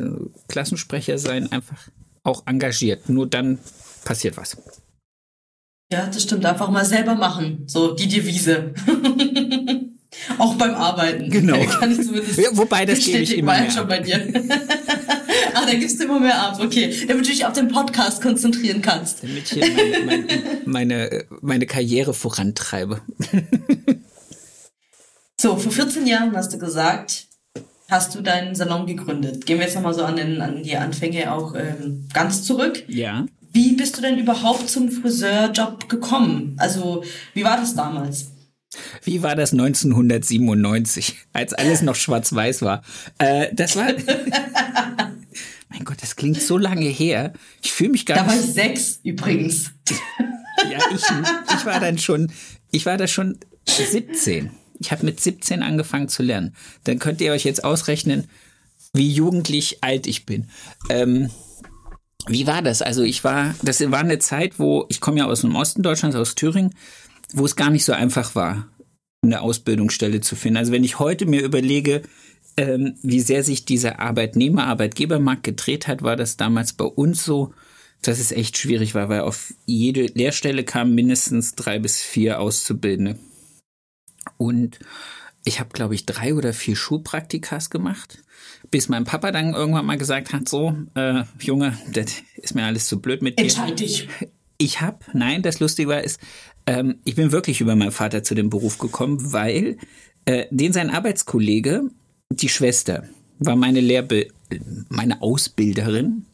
Klassensprecher 0.49 1.16
sein, 1.16 1.50
einfach 1.50 1.88
auch 2.23 2.47
engagiert. 2.47 3.09
Nur 3.09 3.26
dann 3.26 3.59
passiert 4.07 4.39
was. 4.39 4.57
Ja, 5.93 6.07
das 6.07 6.23
stimmt. 6.23 6.47
Einfach 6.47 6.71
mal 6.71 6.85
selber 6.85 7.15
machen. 7.15 7.65
So 7.67 7.95
die 7.95 8.09
Devise. 8.09 8.73
Auch 10.39 10.55
beim 10.55 10.75
Arbeiten. 10.75 11.31
Genau. 11.31 11.63
Kann 11.79 11.93
ich 11.93 12.03
zumindest 12.03 12.39
ja, 12.39 12.49
wobei, 12.53 12.87
das 12.87 13.05
gebe 13.05 13.19
ich 13.19 13.37
immer 13.37 13.59
mehr 13.61 13.71
schon 13.71 13.87
bei 13.87 14.01
dir. 14.01 14.17
ah, 15.55 15.67
da 15.67 15.75
gibst 15.75 16.01
du 16.01 16.05
immer 16.05 16.21
mehr 16.21 16.41
ab. 16.41 16.59
Okay. 16.61 17.05
Damit 17.07 17.27
du 17.27 17.31
dich 17.31 17.45
auf 17.45 17.53
den 17.53 17.69
Podcast 17.69 18.23
konzentrieren 18.23 18.81
kannst. 18.83 19.23
Damit 19.23 19.53
ich 19.53 19.61
meine, 19.61 20.05
meine, 20.05 20.61
meine, 20.65 21.25
meine 21.43 21.67
Karriere 21.67 22.15
vorantreibe. 22.15 23.03
so, 25.37 25.57
vor 25.57 25.73
14 25.73 26.07
Jahren 26.07 26.35
hast 26.35 26.53
du 26.53 26.59
gesagt, 26.59 27.27
hast 27.89 28.15
du 28.15 28.23
deinen 28.23 28.55
Salon 28.55 28.87
gegründet. 28.87 29.47
Gehen 29.47 29.59
wir 29.59 29.67
jetzt 29.67 29.75
nochmal 29.75 29.95
so 29.95 30.05
an, 30.05 30.17
den, 30.17 30.41
an 30.41 30.63
die 30.63 30.77
Anfänge 30.77 31.33
auch 31.33 31.55
ähm, 31.55 32.09
ganz 32.13 32.43
zurück. 32.43 32.85
Ja. 32.89 33.27
Wie 33.57 33.73
bist 33.73 33.97
du 33.97 34.03
denn 34.03 34.19
überhaupt 34.19 34.69
zum 34.69 34.91
Friseurjob 34.91 35.89
gekommen? 35.89 36.57
Also, 36.59 37.03
wie 37.33 37.43
war 37.43 37.57
das 37.57 37.75
damals? 37.75 38.27
Wie 39.03 39.23
war 39.23 39.35
das 39.35 39.53
1997, 39.53 41.17
als 41.33 41.55
alles 41.55 41.81
noch 41.81 41.95
schwarz-weiß 41.95 42.61
war? 42.61 42.83
Äh, 43.17 43.47
das 43.55 43.75
war. 43.77 43.87
mein 45.71 45.85
Gott, 45.85 46.03
das 46.03 46.17
klingt 46.17 46.43
so 46.43 46.59
lange 46.59 46.85
her. 46.85 47.33
Ich 47.63 47.73
fühle 47.73 47.93
mich 47.93 48.05
gar 48.05 48.19
da 48.19 48.25
nicht. 48.25 48.35
Da 48.35 48.39
war 48.41 48.45
ich 48.47 48.53
sechs 48.53 49.01
übrigens. 49.03 49.71
ja, 50.71 50.79
ich, 50.95 51.57
ich 51.57 51.65
war 51.65 51.81
dann 51.81 51.97
schon, 51.97 52.31
ich 52.73 52.85
war 52.85 52.99
da 52.99 53.07
schon 53.07 53.39
17. 53.67 54.51
Ich 54.81 54.93
habe 54.93 55.07
mit 55.07 55.19
17 55.19 55.63
angefangen 55.63 56.11
zu 56.11 56.23
lernen. 56.23 56.55
Dann 56.85 56.99
könnt 56.99 57.23
ihr 57.23 57.33
euch 57.33 57.45
jetzt 57.45 57.65
ausrechnen, 57.65 58.29
wie 58.93 59.11
jugendlich 59.11 59.83
alt 59.83 60.07
ich 60.07 60.27
bin. 60.27 60.51
Ähm, 60.91 61.31
wie 62.28 62.47
war 62.47 62.62
das? 62.62 62.83
Also 62.83 63.02
ich 63.02 63.25
war, 63.25 63.54
das 63.62 63.80
war 63.90 64.00
eine 64.00 64.18
Zeit, 64.18 64.59
wo, 64.59 64.87
ich 64.88 65.00
komme 65.00 65.18
ja 65.18 65.26
aus 65.26 65.42
dem 65.42 65.54
Osten 65.54 65.83
Deutschlands, 65.83 66.16
aus 66.16 66.35
Thüringen, 66.35 66.75
wo 67.33 67.45
es 67.45 67.56
gar 67.56 67.71
nicht 67.71 67.85
so 67.85 67.92
einfach 67.92 68.35
war, 68.35 68.68
eine 69.23 69.40
Ausbildungsstelle 69.40 70.21
zu 70.21 70.37
finden. 70.37 70.56
Also 70.56 70.73
wenn 70.73 70.85
ich 70.85 70.99
heute 70.99 71.26
mir 71.26 71.42
überlege, 71.42 72.02
ähm, 72.56 72.95
wie 73.02 73.21
sehr 73.21 73.45
sich 73.45 73.64
dieser 73.64 74.00
Arbeitnehmer-Arbeitgebermarkt 74.00 75.45
gedreht 75.45 75.87
hat, 75.88 76.02
war 76.02 76.16
das 76.16 76.37
damals 76.37 76.73
bei 76.73 76.85
uns 76.85 77.25
so, 77.25 77.52
dass 78.02 78.18
es 78.18 78.33
echt 78.33 78.56
schwierig 78.59 78.95
war, 78.95 79.09
weil 79.09 79.21
auf 79.21 79.54
jede 79.64 80.06
Lehrstelle 80.06 80.64
kamen 80.64 80.95
mindestens 80.95 81.54
drei 81.54 81.78
bis 81.78 82.00
vier 82.00 82.40
Auszubildende. 82.40 83.18
Und 84.37 84.78
ich 85.45 85.61
habe, 85.61 85.71
glaube 85.73 85.95
ich, 85.95 86.06
drei 86.06 86.35
oder 86.35 86.52
vier 86.52 86.76
Schulpraktikas 86.76 87.71
gemacht, 87.71 88.23
bis 88.70 88.88
mein 88.88 89.04
Papa 89.04 89.32
dann 89.32 89.54
irgendwann 89.54 89.87
mal 89.87 89.99
gesagt 89.99 90.32
hat, 90.32 90.49
so, 90.49 90.75
äh, 90.94 91.23
Junge, 91.40 91.78
das 91.92 92.23
ist 92.37 92.54
mir 92.54 92.64
alles 92.64 92.87
zu 92.87 93.00
blöd 93.00 93.23
mit 93.23 93.38
dir. 93.38 93.44
Entscheid 93.44 93.78
dich. 93.78 94.08
Ich 94.58 94.80
habe, 94.80 94.99
nein, 95.12 95.42
das 95.42 95.61
Lustige 95.61 95.88
war 95.88 96.02
ist, 96.02 96.20
ähm, 96.66 96.96
ich 97.04 97.14
bin 97.14 97.32
wirklich 97.32 97.61
über 97.61 97.76
meinen 97.76 97.92
Vater 97.92 98.23
zu 98.23 98.35
dem 98.35 98.50
Beruf 98.50 98.78
gekommen, 98.78 99.32
weil 99.32 99.76
äh, 100.25 100.46
den 100.50 100.73
sein 100.73 100.90
Arbeitskollege, 100.90 101.90
die 102.30 102.49
Schwester, 102.49 103.04
war 103.38 103.56
meine 103.56 103.80
Lehrbe 103.80 104.28
meine 104.88 105.20
Ausbilderin 105.23 106.26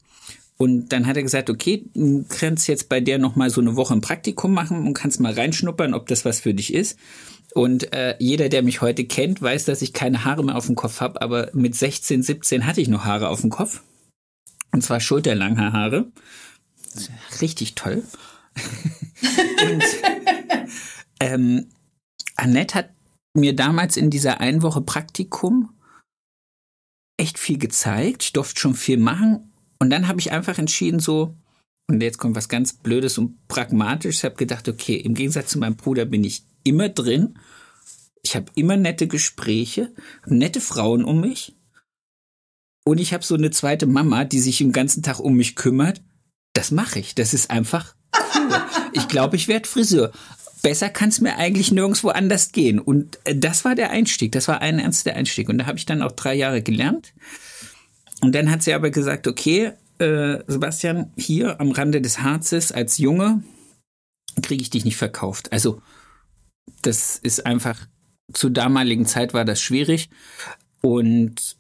und 0.63 0.91
dann 0.91 1.07
hat 1.07 1.17
er 1.17 1.25
gesagt, 1.25 1.51
okay, 1.51 1.85
du 1.95 2.25
kannst 2.29 2.69
jetzt 2.69 2.89
bei 2.89 3.01
der 3.01 3.19
noch 3.19 3.35
mal 3.35 3.51
so 3.51 3.61
eine 3.61 3.75
Woche 3.75 3.95
ein 3.95 4.01
Praktikum 4.01 4.53
machen 4.53 4.87
und 4.87 4.95
kannst 4.95 5.19
mal 5.21 5.33
reinschnuppern, 5.33 5.93
ob 5.93 6.07
das 6.07 6.25
was 6.25 6.41
für 6.41 6.55
dich 6.55 6.73
ist. 6.73 6.99
Und 7.55 7.93
äh, 7.93 8.17
jeder, 8.19 8.49
der 8.49 8.63
mich 8.63 8.81
heute 8.81 9.05
kennt, 9.05 9.43
weiß, 9.43 9.67
dass 9.67 9.83
ich 9.83 9.93
keine 9.93 10.25
Haare 10.25 10.45
mehr 10.45 10.57
auf 10.57 10.67
dem 10.67 10.75
Kopf 10.75 11.01
habe, 11.01 11.21
aber 11.21 11.51
mit 11.53 11.75
16, 11.75 12.23
17 12.23 12.67
hatte 12.67 12.81
ich 12.81 12.89
noch 12.89 13.05
Haare 13.05 13.29
auf 13.29 13.43
dem 13.43 13.51
Kopf. 13.51 13.83
Und 14.73 14.83
zwar 14.83 15.01
Schulterlanghaare. 15.01 16.11
Richtig 17.41 17.75
toll. 17.75 18.03
und 19.65 19.85
ähm, 21.21 21.67
Annette 22.37 22.75
hat 22.75 22.91
mir 23.35 23.55
damals 23.55 23.97
in 23.97 24.11
dieser 24.11 24.41
einen 24.41 24.63
Woche 24.63 24.81
Praktikum 24.81 25.71
echt 27.19 27.39
viel 27.39 27.59
gezeigt. 27.59 28.23
Ich 28.25 28.33
durfte 28.33 28.61
schon 28.61 28.75
viel 28.75 28.99
machen. 28.99 29.53
Und 29.79 29.91
dann 29.91 30.09
habe 30.09 30.21
ich 30.21 30.33
einfach 30.33 30.59
entschieden, 30.59 31.01
so, 31.01 31.37
und 31.89 32.03
jetzt 32.03 32.19
kommt 32.19 32.37
was 32.37 32.49
ganz 32.49 32.73
Blödes 32.73 33.19
und 33.19 33.47
Pragmatisches. 33.49 34.19
Ich 34.19 34.25
habe 34.25 34.37
gedacht, 34.37 34.69
okay, 34.69 34.97
im 34.97 35.15
Gegensatz 35.15 35.51
zu 35.51 35.59
meinem 35.59 35.77
Bruder 35.77 36.05
bin 36.05 36.25
ich 36.25 36.45
immer 36.65 36.89
drin. 36.89 37.39
Ich 38.23 38.37
habe 38.37 38.47
immer 38.55 38.77
nette 38.77 39.09
Gespräche, 39.09 39.93
nette 40.27 40.61
Frauen 40.61 41.05
um 41.05 41.21
mich. 41.21 41.57
Und 42.85 42.99
ich 42.99 43.13
habe 43.13 43.25
so 43.25 43.35
eine 43.35 43.51
zweite 43.51 43.87
Mama, 43.87 44.25
die 44.25 44.41
sich 44.41 44.59
den 44.59 44.73
ganzen 44.73 45.03
Tag 45.03 45.21
um 45.21 45.35
mich 45.35 45.57
kümmert. 45.57 46.03
Das 46.53 46.71
mache 46.71 46.99
ich. 46.99 47.15
Das 47.15 47.35
ist 47.35 47.51
einfach 47.51 47.95
cool. 48.37 48.63
Ich 48.93 49.09
glaube, 49.09 49.37
ich 49.37 49.49
werde 49.49 49.69
Friseur. 49.69 50.13
Besser 50.63 50.91
kann 50.91 51.09
es 51.09 51.21
mir 51.21 51.37
eigentlich 51.37 51.73
nirgendwo 51.73 52.11
anders 52.11 52.53
gehen. 52.53 52.79
Und 52.79 53.19
äh, 53.25 53.37
das 53.37 53.65
war 53.65 53.75
der 53.75 53.91
Einstieg. 53.91 54.33
Das 54.33 54.49
war 54.49 54.61
ein 54.61 54.79
ernster 54.79 55.15
Einstieg. 55.15 55.49
Und 55.49 55.59
da 55.59 55.67
habe 55.67 55.79
ich 55.79 55.87
dann 55.87 56.03
auch 56.03 56.13
drei 56.13 56.35
Jahre 56.35 56.63
gelernt. 56.63 57.13
Und 58.21 58.35
dann 58.35 58.51
hat 58.51 58.63
sie 58.63 58.75
aber 58.75 58.91
gesagt, 58.91 59.27
okay, 59.27 59.73
äh, 59.99 60.39
Sebastian, 60.47 61.13
hier 61.17 61.61
am 61.61 61.73
Rande 61.73 62.01
des 62.01 62.21
Harzes 62.21 62.71
als 62.71 62.99
Junge 62.99 63.43
kriege 64.43 64.63
ich 64.63 64.71
dich 64.71 64.85
nicht 64.85 64.97
verkauft. 64.97 65.53
Also 65.53 65.83
das 66.83 67.19
ist 67.19 67.47
einfach, 67.47 67.87
zur 68.33 68.51
damaligen 68.51 69.07
Zeit 69.07 69.35
war 69.35 69.45
das 69.45 69.61
schwierig. 69.61 70.11
Und 70.81 71.57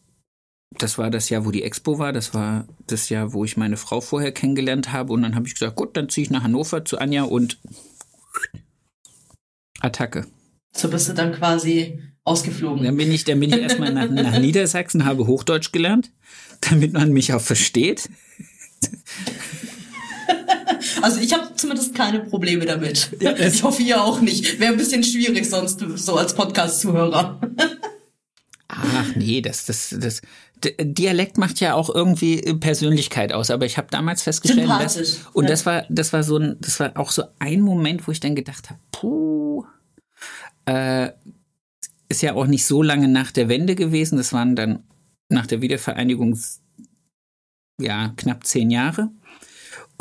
das 0.79 0.99
war 0.99 1.11
das 1.11 1.29
Jahr, 1.29 1.45
wo 1.45 1.51
die 1.51 1.63
Expo 1.63 1.99
war. 1.99 2.13
Das 2.13 2.35
war 2.35 2.67
das 2.87 3.09
Jahr, 3.09 3.33
wo 3.33 3.45
ich 3.45 3.57
meine 3.57 3.77
Frau 3.77 4.01
vorher 4.01 4.33
kennengelernt 4.33 4.93
habe. 4.93 5.13
Und 5.13 5.23
dann 5.23 5.35
habe 5.35 5.47
ich 5.47 5.55
gesagt, 5.55 5.77
gut, 5.77 5.97
dann 5.97 6.09
ziehe 6.09 6.25
ich 6.25 6.31
nach 6.31 6.43
Hannover 6.43 6.85
zu 6.85 6.99
Anja 6.99 7.25
und 7.25 7.59
Attacke. 9.81 10.27
So 10.75 10.89
bist 10.89 11.09
du 11.09 11.13
dann 11.13 11.33
quasi 11.33 12.01
ausgeflogen. 12.25 12.85
Dann 12.85 12.97
bin 12.97 13.13
ich, 13.13 13.25
dann 13.25 13.41
bin 13.41 13.53
ich 13.53 13.61
erstmal 13.61 13.93
nach, 13.93 14.09
nach 14.09 14.39
Niedersachsen, 14.39 15.05
habe 15.05 15.27
Hochdeutsch 15.27 15.73
gelernt, 15.73 16.11
damit 16.61 16.93
man 16.93 17.13
mich 17.13 17.33
auch 17.33 17.41
versteht. 17.41 18.09
Also 21.03 21.21
ich 21.21 21.33
habe 21.33 21.55
zumindest 21.57 21.95
keine 21.95 22.21
Probleme 22.21 22.65
damit. 22.65 23.11
Ja, 23.21 23.37
ich 23.37 23.63
hoffe 23.63 23.83
ihr 23.83 24.03
auch 24.03 24.21
nicht. 24.21 24.59
Wäre 24.61 24.73
ein 24.73 24.79
bisschen 24.79 25.05
schwierig 25.05 25.49
sonst 25.49 25.81
so 25.97 26.17
als 26.17 26.35
Podcast-Zuhörer. 26.35 27.41
Ach 28.69 29.17
nee, 29.17 29.43
das, 29.43 29.67
das, 29.67 29.95
das 29.99 30.23
Dialekt 30.81 31.37
macht 31.37 31.61
ja 31.61 31.75
auch 31.75 31.95
irgendwie 31.95 32.41
Persönlichkeit 32.55 33.33
aus. 33.33 33.51
Aber 33.51 33.67
ich 33.67 33.77
habe 33.77 33.89
damals 33.91 34.23
festgestellt, 34.23 34.69
dass, 34.69 35.21
und 35.33 35.45
ja. 35.45 35.51
das 35.51 35.67
war, 35.67 35.85
das 35.89 36.13
war 36.13 36.23
so 36.23 36.39
ein, 36.39 36.57
das 36.61 36.81
war 36.81 36.97
auch 36.97 37.11
so 37.11 37.25
ein 37.39 37.61
Moment, 37.61 38.07
wo 38.07 38.13
ich 38.13 38.21
dann 38.21 38.35
gedacht 38.35 38.71
habe, 38.71 38.81
puh, 38.93 39.65
äh, 40.67 41.11
ist 42.09 42.23
ja 42.23 42.35
auch 42.35 42.47
nicht 42.47 42.65
so 42.65 42.83
lange 42.83 43.09
nach 43.09 43.31
der 43.31 43.49
Wende 43.49 43.75
gewesen. 43.75 44.17
Das 44.17 44.33
waren 44.33 44.57
dann 44.57 44.85
nach 45.29 45.47
der 45.47 45.63
Wiedervereinigung 45.63 46.39
ja 47.81 48.13
knapp 48.17 48.47
zehn 48.47 48.71
Jahre. 48.71 49.11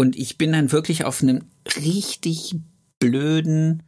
Und 0.01 0.15
ich 0.15 0.39
bin 0.39 0.51
dann 0.51 0.71
wirklich 0.71 1.05
auf 1.05 1.21
einem 1.21 1.43
richtig 1.77 2.55
blöden 2.97 3.83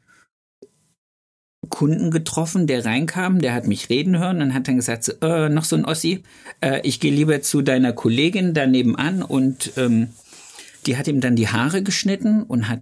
Kunden 1.70 2.12
getroffen, 2.12 2.68
der 2.68 2.86
reinkam, 2.86 3.42
der 3.42 3.56
hat 3.56 3.66
mich 3.66 3.90
reden 3.90 4.20
hören 4.20 4.40
und 4.40 4.54
hat 4.54 4.68
dann 4.68 4.76
gesagt, 4.76 5.06
so, 5.06 5.14
äh, 5.24 5.50
noch 5.50 5.64
so 5.64 5.76
ein 5.76 5.86
Ossi, 5.86 6.22
äh, 6.62 6.82
ich 6.84 7.00
gehe 7.00 7.12
lieber 7.12 7.42
zu 7.42 7.64
deiner 7.64 7.94
Kollegin 7.94 8.54
da 8.54 8.68
nebenan. 8.68 9.24
Und 9.24 9.74
ähm, 9.76 10.10
die 10.86 10.98
hat 10.98 11.08
ihm 11.08 11.20
dann 11.20 11.36
die 11.36 11.48
Haare 11.48 11.82
geschnitten 11.82 12.44
und 12.44 12.70
hat 12.70 12.82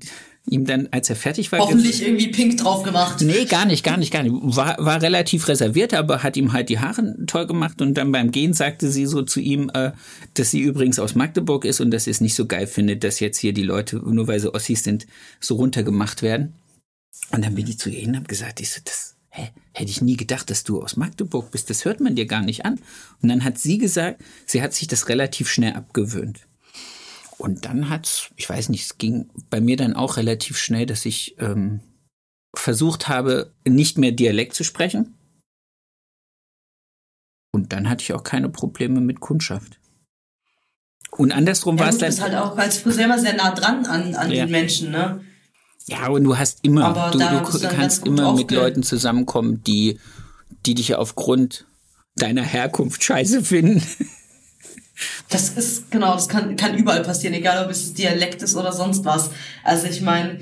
ihm 0.49 0.65
dann, 0.65 0.87
als 0.91 1.09
er 1.09 1.15
fertig 1.15 1.51
war. 1.51 1.59
Hoffentlich 1.59 2.01
irgendwie 2.01 2.27
pink 2.27 2.57
drauf 2.57 2.83
gemacht. 2.83 3.21
Nee, 3.21 3.45
gar 3.45 3.65
nicht, 3.65 3.83
gar 3.83 3.97
nicht, 3.97 4.11
gar 4.11 4.23
nicht. 4.23 4.33
War, 4.33 4.75
war 4.79 5.01
relativ 5.01 5.47
reserviert, 5.47 5.93
aber 5.93 6.23
hat 6.23 6.35
ihm 6.35 6.53
halt 6.53 6.69
die 6.69 6.79
Haare 6.79 7.15
toll 7.27 7.45
gemacht 7.47 7.81
und 7.81 7.93
dann 7.93 8.11
beim 8.11 8.31
Gehen 8.31 8.53
sagte 8.53 8.89
sie 8.89 9.05
so 9.05 9.21
zu 9.21 9.39
ihm, 9.39 9.69
äh, 9.73 9.91
dass 10.33 10.51
sie 10.51 10.61
übrigens 10.61 10.99
aus 10.99 11.15
Magdeburg 11.15 11.65
ist 11.65 11.79
und 11.79 11.91
dass 11.91 12.05
sie 12.05 12.11
es 12.11 12.21
nicht 12.21 12.35
so 12.35 12.47
geil 12.47 12.67
findet, 12.67 13.03
dass 13.03 13.19
jetzt 13.19 13.37
hier 13.37 13.53
die 13.53 13.63
Leute, 13.63 13.97
nur 13.97 14.27
weil 14.27 14.39
sie 14.39 14.53
Ossis 14.53 14.83
sind, 14.83 15.05
so 15.39 15.55
runtergemacht 15.55 16.21
werden. 16.21 16.53
Und 17.31 17.45
dann 17.45 17.55
bin 17.55 17.67
ich 17.67 17.77
zu 17.77 17.89
ihr 17.89 17.99
hin 17.99 18.09
und 18.09 18.17
habe 18.17 18.27
gesagt, 18.27 18.59
ich 18.61 18.71
so, 18.71 18.81
das, 18.83 19.15
hä, 19.29 19.49
hätte 19.73 19.91
ich 19.91 20.01
nie 20.01 20.17
gedacht, 20.17 20.49
dass 20.49 20.63
du 20.63 20.81
aus 20.81 20.97
Magdeburg 20.97 21.51
bist, 21.51 21.69
das 21.69 21.85
hört 21.85 21.99
man 21.99 22.15
dir 22.15 22.25
gar 22.25 22.41
nicht 22.41 22.65
an. 22.65 22.79
Und 23.21 23.29
dann 23.29 23.43
hat 23.43 23.57
sie 23.57 23.77
gesagt, 23.77 24.21
sie 24.45 24.61
hat 24.61 24.73
sich 24.73 24.87
das 24.87 25.07
relativ 25.07 25.49
schnell 25.49 25.73
abgewöhnt. 25.73 26.39
Und 27.41 27.65
dann 27.65 27.89
hat's, 27.89 28.29
ich 28.35 28.47
weiß 28.47 28.69
nicht, 28.69 28.83
es 28.83 28.99
ging 28.99 29.31
bei 29.49 29.61
mir 29.61 29.75
dann 29.75 29.95
auch 29.95 30.17
relativ 30.17 30.59
schnell, 30.59 30.85
dass 30.85 31.07
ich 31.07 31.37
ähm, 31.39 31.79
versucht 32.55 33.07
habe, 33.07 33.51
nicht 33.67 33.97
mehr 33.97 34.11
Dialekt 34.11 34.53
zu 34.53 34.63
sprechen. 34.63 35.17
Und 37.51 37.73
dann 37.73 37.89
hatte 37.89 38.03
ich 38.03 38.13
auch 38.13 38.23
keine 38.23 38.47
Probleme 38.47 39.01
mit 39.01 39.21
Kundschaft. 39.21 39.79
Und 41.09 41.31
andersrum 41.31 41.77
ja, 41.77 41.85
war 41.85 41.89
es 41.89 41.97
dann. 41.97 42.11
Du 42.11 42.15
bist 42.15 42.21
halt 42.21 42.35
auch 42.35 42.55
als 42.59 42.85
immer 42.85 43.17
sehr 43.17 43.35
nah 43.35 43.55
dran 43.55 43.87
an, 43.87 44.13
an 44.13 44.31
ja. 44.31 44.45
den 44.45 44.51
Menschen, 44.51 44.91
ne? 44.91 45.25
Ja, 45.87 46.09
und 46.09 46.23
du 46.23 46.37
hast 46.37 46.63
immer, 46.63 46.85
Aber 46.95 47.09
du, 47.09 47.57
du 47.57 47.67
kannst 47.69 48.05
immer 48.05 48.35
mit 48.35 48.51
Leuten 48.51 48.83
zusammenkommen, 48.83 49.63
die, 49.63 49.99
die 50.67 50.75
dich 50.75 50.93
aufgrund 50.93 51.65
deiner 52.15 52.43
Herkunft 52.43 53.03
scheiße 53.03 53.43
finden. 53.43 53.81
Das 55.29 55.49
ist, 55.49 55.91
genau, 55.91 56.13
das 56.13 56.27
kann, 56.29 56.55
kann 56.55 56.75
überall 56.75 57.03
passieren, 57.03 57.33
egal 57.33 57.65
ob 57.65 57.71
es 57.71 57.93
Dialekt 57.93 58.41
ist 58.41 58.55
oder 58.55 58.71
sonst 58.71 59.05
was. 59.05 59.31
Also 59.63 59.87
ich 59.87 60.01
meine, 60.01 60.39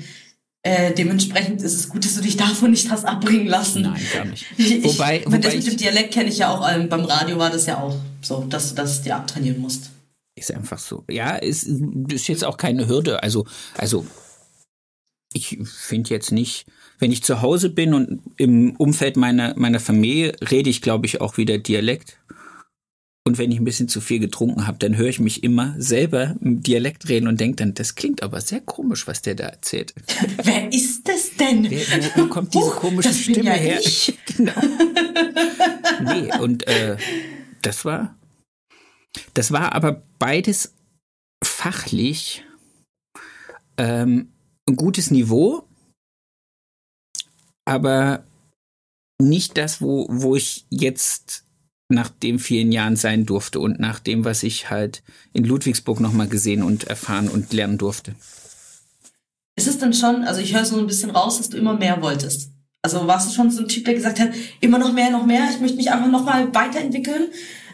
äh, 0.62 0.92
dementsprechend 0.92 1.62
ist 1.62 1.74
es 1.74 1.88
gut, 1.88 2.04
dass 2.04 2.14
du 2.14 2.20
dich 2.20 2.36
davon 2.36 2.70
nicht 2.70 2.90
hast 2.90 3.04
abbringen 3.04 3.46
lassen. 3.46 3.82
Nein, 3.82 4.02
gar 4.12 4.24
nicht. 4.26 4.44
Ich, 4.58 4.84
wobei, 4.84 5.22
wobei 5.24 5.38
das 5.38 5.54
mit 5.54 5.66
dem 5.66 5.76
Dialekt 5.76 6.12
kenne 6.12 6.28
ich 6.28 6.38
ja 6.38 6.50
auch, 6.50 6.68
ähm, 6.70 6.88
beim 6.88 7.04
Radio 7.04 7.38
war 7.38 7.50
das 7.50 7.66
ja 7.66 7.80
auch 7.80 7.96
so, 8.20 8.44
dass 8.44 8.68
du 8.68 8.74
das 8.74 9.02
dir 9.02 9.16
abtrainieren 9.16 9.60
musst. 9.60 9.90
Ist 10.36 10.52
einfach 10.52 10.78
so. 10.78 11.04
Ja, 11.08 11.36
ist, 11.36 11.64
ist 11.64 12.28
jetzt 12.28 12.44
auch 12.44 12.56
keine 12.56 12.88
Hürde. 12.88 13.22
Also, 13.22 13.46
also 13.76 14.06
ich 15.32 15.58
finde 15.64 16.10
jetzt 16.10 16.32
nicht, 16.32 16.66
wenn 16.98 17.12
ich 17.12 17.22
zu 17.22 17.40
Hause 17.40 17.70
bin 17.70 17.94
und 17.94 18.20
im 18.36 18.76
Umfeld 18.76 19.16
meiner, 19.16 19.54
meiner 19.56 19.80
Familie 19.80 20.34
rede 20.50 20.70
ich, 20.70 20.82
glaube 20.82 21.06
ich, 21.06 21.20
auch 21.20 21.36
wieder 21.36 21.58
Dialekt. 21.58 22.18
Und 23.26 23.36
wenn 23.36 23.52
ich 23.52 23.58
ein 23.58 23.64
bisschen 23.64 23.88
zu 23.88 24.00
viel 24.00 24.18
getrunken 24.18 24.66
habe, 24.66 24.78
dann 24.78 24.96
höre 24.96 25.08
ich 25.08 25.20
mich 25.20 25.44
immer 25.44 25.74
selber 25.78 26.36
im 26.40 26.62
Dialekt 26.62 27.08
reden 27.08 27.28
und 27.28 27.38
denke 27.38 27.56
dann, 27.56 27.74
das 27.74 27.94
klingt 27.94 28.22
aber 28.22 28.40
sehr 28.40 28.60
komisch, 28.60 29.06
was 29.06 29.20
der 29.20 29.34
da 29.34 29.44
erzählt. 29.44 29.94
Wer 30.42 30.72
ist 30.72 31.06
das 31.06 31.36
denn? 31.36 31.70
Wer, 31.70 31.86
wo, 32.16 32.22
wo 32.22 32.26
kommt 32.28 32.54
diese 32.54 32.70
komische 32.70 33.12
Stimme 33.12 33.50
ja 33.50 33.52
her? 33.52 33.80
Ich. 33.80 34.18
genau. 34.36 34.52
Nee, 36.02 36.30
und 36.40 36.66
äh, 36.66 36.96
das 37.60 37.84
war, 37.84 38.16
das 39.34 39.52
war 39.52 39.74
aber 39.74 40.02
beides 40.18 40.72
fachlich 41.44 42.44
ähm, 43.76 44.32
ein 44.66 44.76
gutes 44.76 45.10
Niveau, 45.10 45.64
aber 47.66 48.24
nicht 49.20 49.58
das, 49.58 49.82
wo, 49.82 50.06
wo 50.08 50.36
ich 50.36 50.64
jetzt 50.70 51.44
nach 51.90 52.10
den 52.10 52.38
vielen 52.38 52.72
Jahren 52.72 52.96
sein 52.96 53.26
durfte 53.26 53.60
und 53.60 53.80
nach 53.80 53.98
dem, 53.98 54.24
was 54.24 54.42
ich 54.42 54.70
halt 54.70 55.02
in 55.32 55.44
Ludwigsburg 55.44 56.00
nochmal 56.00 56.28
gesehen 56.28 56.62
und 56.62 56.84
erfahren 56.84 57.28
und 57.28 57.52
lernen 57.52 57.78
durfte. 57.78 58.14
Ist 59.56 59.68
es 59.68 59.78
denn 59.78 59.92
schon, 59.92 60.24
also 60.24 60.40
ich 60.40 60.54
höre 60.54 60.64
so 60.64 60.78
ein 60.78 60.86
bisschen 60.86 61.10
raus, 61.10 61.38
dass 61.38 61.50
du 61.50 61.58
immer 61.58 61.74
mehr 61.74 62.00
wolltest? 62.00 62.50
Also 62.82 63.06
warst 63.06 63.28
du 63.28 63.34
schon 63.34 63.50
so 63.50 63.62
ein 63.62 63.68
Typ, 63.68 63.84
der 63.84 63.94
gesagt 63.94 64.18
hat, 64.18 64.30
immer 64.60 64.78
noch 64.78 64.92
mehr, 64.92 65.10
noch 65.10 65.26
mehr, 65.26 65.48
ich 65.52 65.60
möchte 65.60 65.76
mich 65.76 65.90
einfach 65.90 66.10
nochmal 66.10 66.54
weiterentwickeln? 66.54 67.28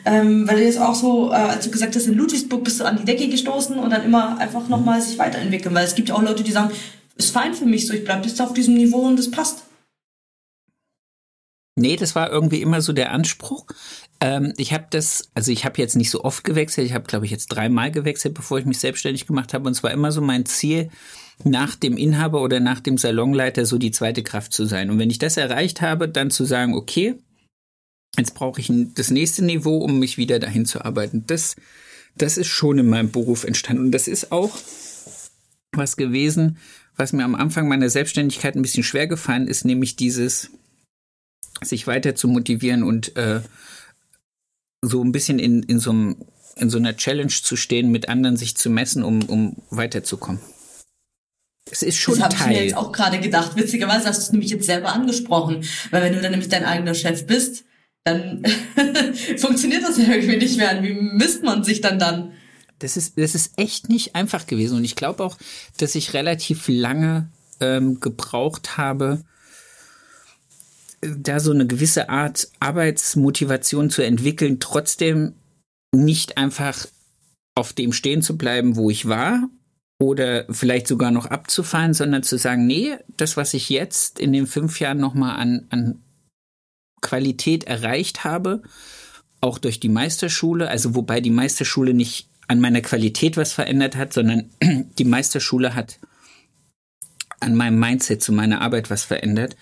Ähm, 0.04 0.46
weil 0.46 0.56
du 0.56 0.64
jetzt 0.64 0.80
auch 0.80 0.94
so, 0.94 1.30
äh, 1.30 1.34
als 1.34 1.64
du 1.64 1.70
gesagt 1.70 1.96
hast, 1.96 2.06
in 2.06 2.14
Ludwigsburg 2.14 2.62
bist 2.62 2.78
du 2.78 2.84
an 2.84 2.96
die 2.96 3.04
Decke 3.04 3.28
gestoßen 3.28 3.76
und 3.76 3.90
dann 3.90 4.04
immer 4.04 4.38
einfach 4.38 4.68
nochmal 4.68 5.00
sich 5.02 5.18
weiterentwickeln. 5.18 5.74
Weil 5.74 5.84
es 5.84 5.96
gibt 5.96 6.08
ja 6.08 6.14
auch 6.14 6.22
Leute, 6.22 6.44
die 6.44 6.52
sagen, 6.52 6.70
ist 7.16 7.32
fein 7.32 7.54
für 7.54 7.64
mich 7.64 7.86
so, 7.86 7.94
ich 7.94 8.04
bleib 8.04 8.24
jetzt 8.24 8.40
auf 8.40 8.54
diesem 8.54 8.74
Niveau 8.74 9.00
und 9.00 9.18
das 9.18 9.30
passt. 9.30 9.64
Nee, 11.78 11.96
das 11.96 12.14
war 12.14 12.30
irgendwie 12.30 12.62
immer 12.62 12.80
so 12.80 12.92
der 12.92 13.12
Anspruch. 13.12 13.66
Ähm, 14.20 14.52
ich 14.56 14.72
habe 14.72 14.86
das, 14.90 15.30
also 15.34 15.52
ich 15.52 15.64
habe 15.64 15.78
jetzt 15.78 15.96
nicht 15.96 16.10
so 16.10 16.24
oft 16.24 16.44
gewechselt. 16.44 16.86
Ich 16.86 16.94
habe, 16.94 17.06
glaube 17.06 17.24
ich, 17.24 17.30
jetzt 17.30 17.48
dreimal 17.48 17.90
gewechselt, 17.90 18.34
bevor 18.34 18.58
ich 18.58 18.64
mich 18.64 18.78
selbstständig 18.78 19.26
gemacht 19.26 19.54
habe. 19.54 19.66
Und 19.66 19.72
es 19.72 19.82
war 19.82 19.90
immer 19.90 20.12
so 20.12 20.20
mein 20.20 20.46
Ziel, 20.46 20.90
nach 21.44 21.76
dem 21.76 21.96
Inhaber 21.96 22.42
oder 22.42 22.60
nach 22.60 22.80
dem 22.80 22.96
Salonleiter 22.98 23.66
so 23.66 23.78
die 23.78 23.90
zweite 23.90 24.22
Kraft 24.22 24.52
zu 24.52 24.64
sein. 24.64 24.90
Und 24.90 24.98
wenn 24.98 25.10
ich 25.10 25.18
das 25.18 25.36
erreicht 25.36 25.82
habe, 25.82 26.08
dann 26.08 26.30
zu 26.30 26.44
sagen, 26.44 26.74
okay, 26.74 27.16
jetzt 28.16 28.34
brauche 28.34 28.60
ich 28.60 28.72
das 28.94 29.10
nächste 29.10 29.44
Niveau, 29.44 29.78
um 29.78 29.98
mich 29.98 30.16
wieder 30.16 30.38
dahin 30.38 30.64
zu 30.64 30.84
arbeiten. 30.84 31.24
Das, 31.26 31.56
das 32.16 32.38
ist 32.38 32.48
schon 32.48 32.78
in 32.78 32.88
meinem 32.88 33.10
Beruf 33.10 33.44
entstanden. 33.44 33.84
Und 33.84 33.92
das 33.92 34.08
ist 34.08 34.32
auch 34.32 34.56
was 35.72 35.98
gewesen, 35.98 36.56
was 36.96 37.12
mir 37.12 37.24
am 37.24 37.34
Anfang 37.34 37.68
meiner 37.68 37.90
Selbstständigkeit 37.90 38.56
ein 38.56 38.62
bisschen 38.62 38.82
schwer 38.82 39.06
gefallen 39.06 39.46
ist, 39.46 39.66
nämlich 39.66 39.96
dieses, 39.96 40.50
sich 41.62 41.86
weiter 41.86 42.14
zu 42.14 42.28
motivieren 42.28 42.82
und 42.82 43.16
äh, 43.16 43.40
so 44.88 45.02
ein 45.02 45.12
bisschen 45.12 45.38
in, 45.38 45.62
in, 45.62 45.78
so 45.78 45.90
einem, 45.90 46.16
in 46.56 46.70
so 46.70 46.78
einer 46.78 46.96
Challenge 46.96 47.28
zu 47.28 47.56
stehen, 47.56 47.90
mit 47.90 48.08
anderen 48.08 48.36
sich 48.36 48.56
zu 48.56 48.70
messen, 48.70 49.02
um, 49.02 49.22
um 49.24 49.56
weiterzukommen. 49.70 50.40
Es 51.70 51.82
ist 51.82 51.96
schon 51.96 52.14
das 52.14 52.24
habe 52.24 52.34
Teil. 52.34 52.52
ich 52.52 52.58
mir 52.58 52.64
jetzt 52.66 52.76
auch 52.76 52.92
gerade 52.92 53.18
gedacht. 53.18 53.56
Witzigerweise 53.56 54.06
hast 54.06 54.18
du 54.18 54.22
es 54.22 54.32
nämlich 54.32 54.50
jetzt 54.50 54.66
selber 54.66 54.92
angesprochen. 54.92 55.64
Weil 55.90 56.02
wenn 56.02 56.12
du 56.12 56.20
dann 56.20 56.30
nämlich 56.30 56.48
dein 56.48 56.64
eigener 56.64 56.94
Chef 56.94 57.26
bist, 57.26 57.64
dann 58.04 58.44
funktioniert 59.36 59.82
das 59.82 59.98
ja 59.98 60.04
irgendwie 60.04 60.36
nicht 60.36 60.56
mehr. 60.56 60.82
Wie 60.82 60.94
misst 60.94 61.42
man 61.42 61.64
sich 61.64 61.80
dann 61.80 61.98
dann? 61.98 62.32
Das 62.78 62.96
ist, 62.96 63.18
das 63.18 63.34
ist 63.34 63.58
echt 63.58 63.88
nicht 63.88 64.14
einfach 64.14 64.46
gewesen. 64.46 64.76
Und 64.76 64.84
ich 64.84 64.94
glaube 64.94 65.24
auch, 65.24 65.38
dass 65.78 65.96
ich 65.96 66.14
relativ 66.14 66.68
lange 66.68 67.30
ähm, 67.58 67.98
gebraucht 67.98 68.76
habe, 68.76 69.24
da 71.18 71.40
so 71.40 71.52
eine 71.52 71.66
gewisse 71.66 72.08
Art 72.08 72.48
Arbeitsmotivation 72.60 73.90
zu 73.90 74.02
entwickeln, 74.02 74.60
trotzdem 74.60 75.34
nicht 75.94 76.36
einfach 76.38 76.86
auf 77.54 77.72
dem 77.72 77.92
stehen 77.92 78.22
zu 78.22 78.36
bleiben, 78.36 78.76
wo 78.76 78.90
ich 78.90 79.08
war 79.08 79.48
oder 79.98 80.44
vielleicht 80.50 80.86
sogar 80.86 81.10
noch 81.10 81.26
abzufallen, 81.26 81.94
sondern 81.94 82.22
zu 82.22 82.36
sagen, 82.36 82.66
nee, 82.66 82.96
das, 83.16 83.36
was 83.36 83.54
ich 83.54 83.70
jetzt 83.70 84.18
in 84.18 84.32
den 84.32 84.46
fünf 84.46 84.78
Jahren 84.78 84.98
nochmal 84.98 85.36
an, 85.36 85.66
an 85.70 86.02
Qualität 87.00 87.64
erreicht 87.64 88.24
habe, 88.24 88.62
auch 89.40 89.58
durch 89.58 89.80
die 89.80 89.88
Meisterschule, 89.88 90.68
also 90.68 90.94
wobei 90.94 91.20
die 91.20 91.30
Meisterschule 91.30 91.94
nicht 91.94 92.28
an 92.48 92.60
meiner 92.60 92.80
Qualität 92.82 93.36
was 93.36 93.52
verändert 93.52 93.96
hat, 93.96 94.12
sondern 94.12 94.50
die 94.98 95.04
Meisterschule 95.04 95.74
hat 95.74 95.98
an 97.40 97.54
meinem 97.54 97.78
Mindset 97.78 98.22
zu 98.22 98.32
meiner 98.32 98.60
Arbeit 98.60 98.90
was 98.90 99.04
verändert 99.04 99.56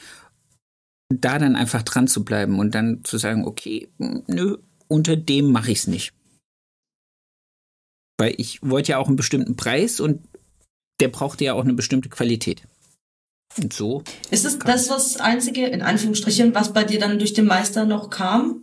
da 1.21 1.39
dann 1.39 1.57
einfach 1.57 1.83
dran 1.83 2.09
zu 2.09 2.25
bleiben 2.25 2.59
und 2.59 2.75
dann 2.75 3.05
zu 3.05 3.19
sagen, 3.19 3.45
okay, 3.47 3.89
nö, 3.99 4.59
unter 4.89 5.17
dem 5.17 5.53
mache 5.53 5.73
ich 5.73 5.79
es 5.79 5.87
nicht. 5.87 6.13
Weil 8.19 8.35
ich 8.39 8.63
wollte 8.63 8.93
ja 8.93 8.99
auch 8.99 9.09
einen 9.09 9.17
bestimmten 9.17 9.57
Preis 9.57 10.01
und 10.01 10.23
der 11.01 11.09
brauchte 11.09 11.45
ja 11.45 11.55
auch 11.55 11.65
eine 11.65 11.75
bestimmte 11.75 12.09
Qualität. 12.09 12.63
Und 13.57 13.73
so. 13.73 14.03
Ist 14.31 14.45
es 14.45 14.59
das 14.59 14.91
was 14.91 15.17
Einzige, 15.17 15.67
in 15.67 15.83
Anführungsstrichen, 15.83 16.55
was 16.55 16.73
bei 16.73 16.85
dir 16.85 16.99
dann 16.99 17.19
durch 17.19 17.35
den 17.35 17.47
Meister 17.47 17.85
noch 17.85 18.11
kam? 18.11 18.63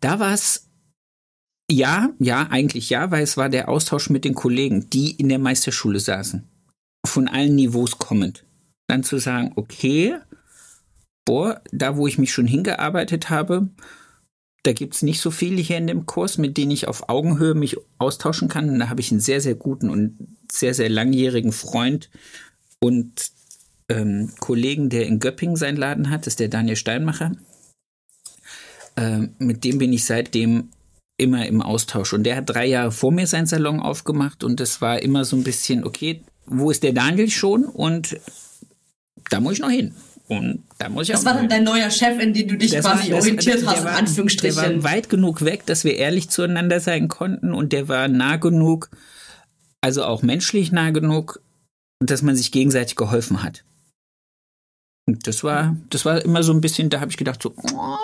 Da 0.00 0.18
war 0.18 0.32
es 0.32 0.66
ja, 1.70 2.10
ja, 2.18 2.48
eigentlich 2.50 2.90
ja, 2.90 3.10
weil 3.10 3.22
es 3.22 3.36
war 3.36 3.48
der 3.48 3.68
Austausch 3.68 4.10
mit 4.10 4.24
den 4.24 4.34
Kollegen, 4.34 4.88
die 4.90 5.12
in 5.12 5.28
der 5.28 5.38
Meisterschule 5.38 6.00
saßen. 6.00 6.48
Von 7.06 7.28
allen 7.28 7.54
Niveaus 7.54 7.98
kommend 7.98 8.44
dann 8.90 9.04
zu 9.04 9.18
sagen, 9.18 9.52
okay, 9.54 10.16
boah, 11.24 11.60
da 11.72 11.96
wo 11.96 12.06
ich 12.06 12.18
mich 12.18 12.32
schon 12.32 12.46
hingearbeitet 12.46 13.30
habe, 13.30 13.68
da 14.62 14.72
gibt 14.72 14.94
es 14.94 15.02
nicht 15.02 15.20
so 15.20 15.30
viele 15.30 15.60
hier 15.60 15.78
in 15.78 15.86
dem 15.86 16.06
Kurs, 16.06 16.36
mit 16.36 16.56
denen 16.56 16.70
ich 16.70 16.86
auf 16.86 17.08
Augenhöhe 17.08 17.54
mich 17.54 17.76
austauschen 17.98 18.48
kann. 18.48 18.68
Und 18.68 18.78
da 18.78 18.90
habe 18.90 19.00
ich 19.00 19.10
einen 19.10 19.20
sehr, 19.20 19.40
sehr 19.40 19.54
guten 19.54 19.88
und 19.88 20.36
sehr, 20.52 20.74
sehr 20.74 20.90
langjährigen 20.90 21.52
Freund 21.52 22.10
und 22.78 23.30
ähm, 23.88 24.32
Kollegen, 24.38 24.90
der 24.90 25.06
in 25.06 25.18
Göppingen 25.18 25.56
seinen 25.56 25.76
Laden 25.76 26.10
hat, 26.10 26.22
das 26.22 26.34
ist 26.34 26.40
der 26.40 26.48
Daniel 26.48 26.76
Steinmacher. 26.76 27.32
Ähm, 28.96 29.34
mit 29.38 29.64
dem 29.64 29.78
bin 29.78 29.92
ich 29.92 30.04
seitdem 30.04 30.70
immer 31.16 31.46
im 31.46 31.60
Austausch. 31.60 32.12
Und 32.12 32.24
der 32.24 32.36
hat 32.36 32.48
drei 32.48 32.66
Jahre 32.66 32.92
vor 32.92 33.12
mir 33.12 33.26
seinen 33.26 33.46
Salon 33.46 33.80
aufgemacht 33.80 34.42
und 34.44 34.60
das 34.60 34.80
war 34.80 35.02
immer 35.02 35.24
so 35.24 35.36
ein 35.36 35.44
bisschen, 35.44 35.84
okay, 35.84 36.22
wo 36.46 36.70
ist 36.70 36.82
der 36.82 36.92
Daniel 36.92 37.30
schon? 37.30 37.64
Und 37.64 38.18
da 39.30 39.40
muss 39.40 39.54
ich 39.54 39.60
noch 39.60 39.70
hin. 39.70 39.94
Und 40.30 40.62
da 40.78 40.88
muss 40.88 41.08
ich 41.08 41.12
das 41.12 41.22
auch 41.22 41.24
war 41.26 41.34
dann 41.34 41.48
dein 41.48 41.64
neuer 41.64 41.90
Chef, 41.90 42.20
in 42.20 42.32
den 42.32 42.46
du 42.46 42.56
dich 42.56 42.70
das 42.70 42.84
quasi 42.84 43.10
war, 43.10 43.18
orientiert 43.18 43.66
hast, 43.66 43.82
war, 43.82 43.90
in 43.90 43.98
Anführungsstrichen. 44.06 44.62
Der 44.62 44.84
war 44.84 44.84
weit 44.84 45.08
genug 45.08 45.44
weg, 45.44 45.66
dass 45.66 45.82
wir 45.82 45.96
ehrlich 45.96 46.30
zueinander 46.30 46.78
sein 46.78 47.08
konnten 47.08 47.52
und 47.52 47.72
der 47.72 47.88
war 47.88 48.06
nah 48.06 48.36
genug, 48.36 48.90
also 49.80 50.04
auch 50.04 50.22
menschlich 50.22 50.70
nah 50.70 50.90
genug, 50.90 51.42
dass 51.98 52.22
man 52.22 52.36
sich 52.36 52.52
gegenseitig 52.52 52.94
geholfen 52.94 53.42
hat. 53.42 53.64
Und 55.08 55.26
das 55.26 55.42
war, 55.42 55.76
das 55.90 56.04
war 56.04 56.24
immer 56.24 56.44
so 56.44 56.52
ein 56.52 56.60
bisschen, 56.60 56.90
da 56.90 57.00
habe 57.00 57.10
ich 57.10 57.16
gedacht, 57.16 57.42
so, 57.42 57.52
oh. 57.56 57.96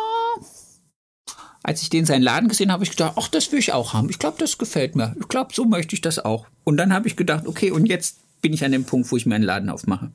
als 1.62 1.82
ich 1.82 1.90
den 1.90 2.06
seinen 2.06 2.22
Laden 2.22 2.48
gesehen 2.48 2.72
habe, 2.72 2.78
habe 2.78 2.84
ich 2.84 2.90
gedacht, 2.90 3.14
ach, 3.14 3.28
das 3.28 3.52
will 3.52 3.60
ich 3.60 3.72
auch 3.72 3.92
haben. 3.94 4.10
Ich 4.10 4.18
glaube, 4.18 4.38
das 4.40 4.58
gefällt 4.58 4.96
mir. 4.96 5.14
Ich 5.20 5.28
glaube, 5.28 5.54
so 5.54 5.64
möchte 5.64 5.94
ich 5.94 6.00
das 6.00 6.18
auch. 6.18 6.48
Und 6.64 6.76
dann 6.76 6.92
habe 6.92 7.06
ich 7.06 7.14
gedacht, 7.14 7.46
okay, 7.46 7.70
und 7.70 7.86
jetzt 7.86 8.18
bin 8.42 8.52
ich 8.52 8.64
an 8.64 8.72
dem 8.72 8.84
Punkt, 8.84 9.12
wo 9.12 9.16
ich 9.16 9.26
meinen 9.26 9.44
Laden 9.44 9.70
aufmache. 9.70 10.10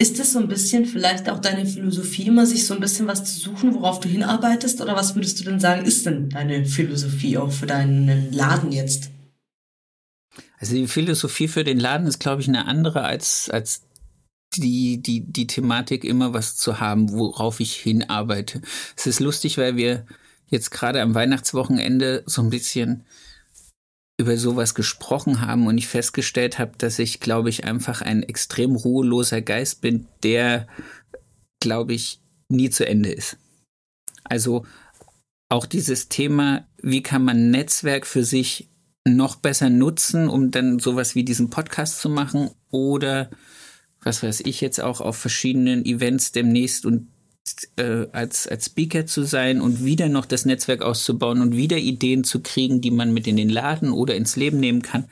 Ist 0.00 0.18
das 0.18 0.32
so 0.32 0.38
ein 0.38 0.48
bisschen 0.48 0.86
vielleicht 0.86 1.28
auch 1.28 1.40
deine 1.40 1.66
Philosophie, 1.66 2.22
immer 2.22 2.46
sich 2.46 2.66
so 2.66 2.72
ein 2.72 2.80
bisschen 2.80 3.06
was 3.06 3.22
zu 3.22 3.38
suchen, 3.38 3.74
worauf 3.74 4.00
du 4.00 4.08
hinarbeitest? 4.08 4.80
Oder 4.80 4.96
was 4.96 5.14
würdest 5.14 5.38
du 5.38 5.44
denn 5.44 5.60
sagen, 5.60 5.84
ist 5.84 6.06
denn 6.06 6.30
deine 6.30 6.64
Philosophie 6.64 7.36
auch 7.36 7.52
für 7.52 7.66
deinen 7.66 8.32
Laden 8.32 8.72
jetzt? 8.72 9.10
Also 10.58 10.74
die 10.74 10.86
Philosophie 10.86 11.48
für 11.48 11.64
den 11.64 11.78
Laden 11.78 12.06
ist, 12.06 12.18
glaube 12.18 12.40
ich, 12.40 12.48
eine 12.48 12.66
andere 12.66 13.02
als, 13.02 13.50
als 13.50 13.82
die, 14.56 15.02
die, 15.02 15.20
die 15.20 15.46
Thematik 15.46 16.04
immer 16.04 16.32
was 16.32 16.56
zu 16.56 16.80
haben, 16.80 17.12
worauf 17.12 17.60
ich 17.60 17.74
hinarbeite. 17.74 18.62
Es 18.96 19.06
ist 19.06 19.20
lustig, 19.20 19.58
weil 19.58 19.76
wir 19.76 20.06
jetzt 20.48 20.70
gerade 20.70 21.02
am 21.02 21.14
Weihnachtswochenende 21.14 22.22
so 22.24 22.40
ein 22.40 22.48
bisschen 22.48 23.04
über 24.20 24.36
sowas 24.36 24.74
gesprochen 24.74 25.40
haben 25.40 25.66
und 25.66 25.78
ich 25.78 25.88
festgestellt 25.88 26.58
habe, 26.58 26.72
dass 26.76 26.98
ich, 26.98 27.20
glaube 27.20 27.48
ich, 27.48 27.64
einfach 27.64 28.02
ein 28.02 28.22
extrem 28.22 28.76
ruheloser 28.76 29.40
Geist 29.40 29.80
bin, 29.80 30.08
der, 30.22 30.68
glaube 31.58 31.94
ich, 31.94 32.20
nie 32.50 32.68
zu 32.68 32.86
Ende 32.86 33.10
ist. 33.10 33.38
Also 34.24 34.66
auch 35.48 35.64
dieses 35.64 36.10
Thema, 36.10 36.66
wie 36.82 37.02
kann 37.02 37.24
man 37.24 37.50
Netzwerk 37.50 38.06
für 38.06 38.22
sich 38.22 38.68
noch 39.08 39.36
besser 39.36 39.70
nutzen, 39.70 40.28
um 40.28 40.50
dann 40.50 40.78
sowas 40.78 41.14
wie 41.14 41.24
diesen 41.24 41.48
Podcast 41.48 42.00
zu 42.00 42.10
machen 42.10 42.50
oder 42.70 43.30
was 44.02 44.22
weiß 44.22 44.40
ich 44.40 44.60
jetzt 44.60 44.80
auch 44.80 45.00
auf 45.00 45.16
verschiedenen 45.16 45.84
Events 45.86 46.32
demnächst 46.32 46.84
und 46.84 47.09
äh, 47.76 48.06
als, 48.12 48.46
als 48.46 48.66
Speaker 48.66 49.06
zu 49.06 49.24
sein 49.24 49.60
und 49.60 49.84
wieder 49.84 50.08
noch 50.08 50.26
das 50.26 50.44
Netzwerk 50.44 50.82
auszubauen 50.82 51.40
und 51.40 51.56
wieder 51.56 51.78
Ideen 51.78 52.24
zu 52.24 52.40
kriegen, 52.40 52.80
die 52.80 52.90
man 52.90 53.12
mit 53.12 53.26
in 53.26 53.36
den 53.36 53.48
Laden 53.48 53.92
oder 53.92 54.14
ins 54.14 54.36
Leben 54.36 54.60
nehmen 54.60 54.82
kann. 54.82 55.06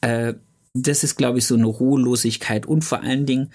Äh, 0.00 0.34
das 0.74 1.04
ist, 1.04 1.16
glaube 1.16 1.38
ich, 1.38 1.46
so 1.46 1.54
eine 1.54 1.66
Ruhelosigkeit 1.66 2.66
und 2.66 2.82
vor 2.82 3.02
allen 3.02 3.26
Dingen 3.26 3.52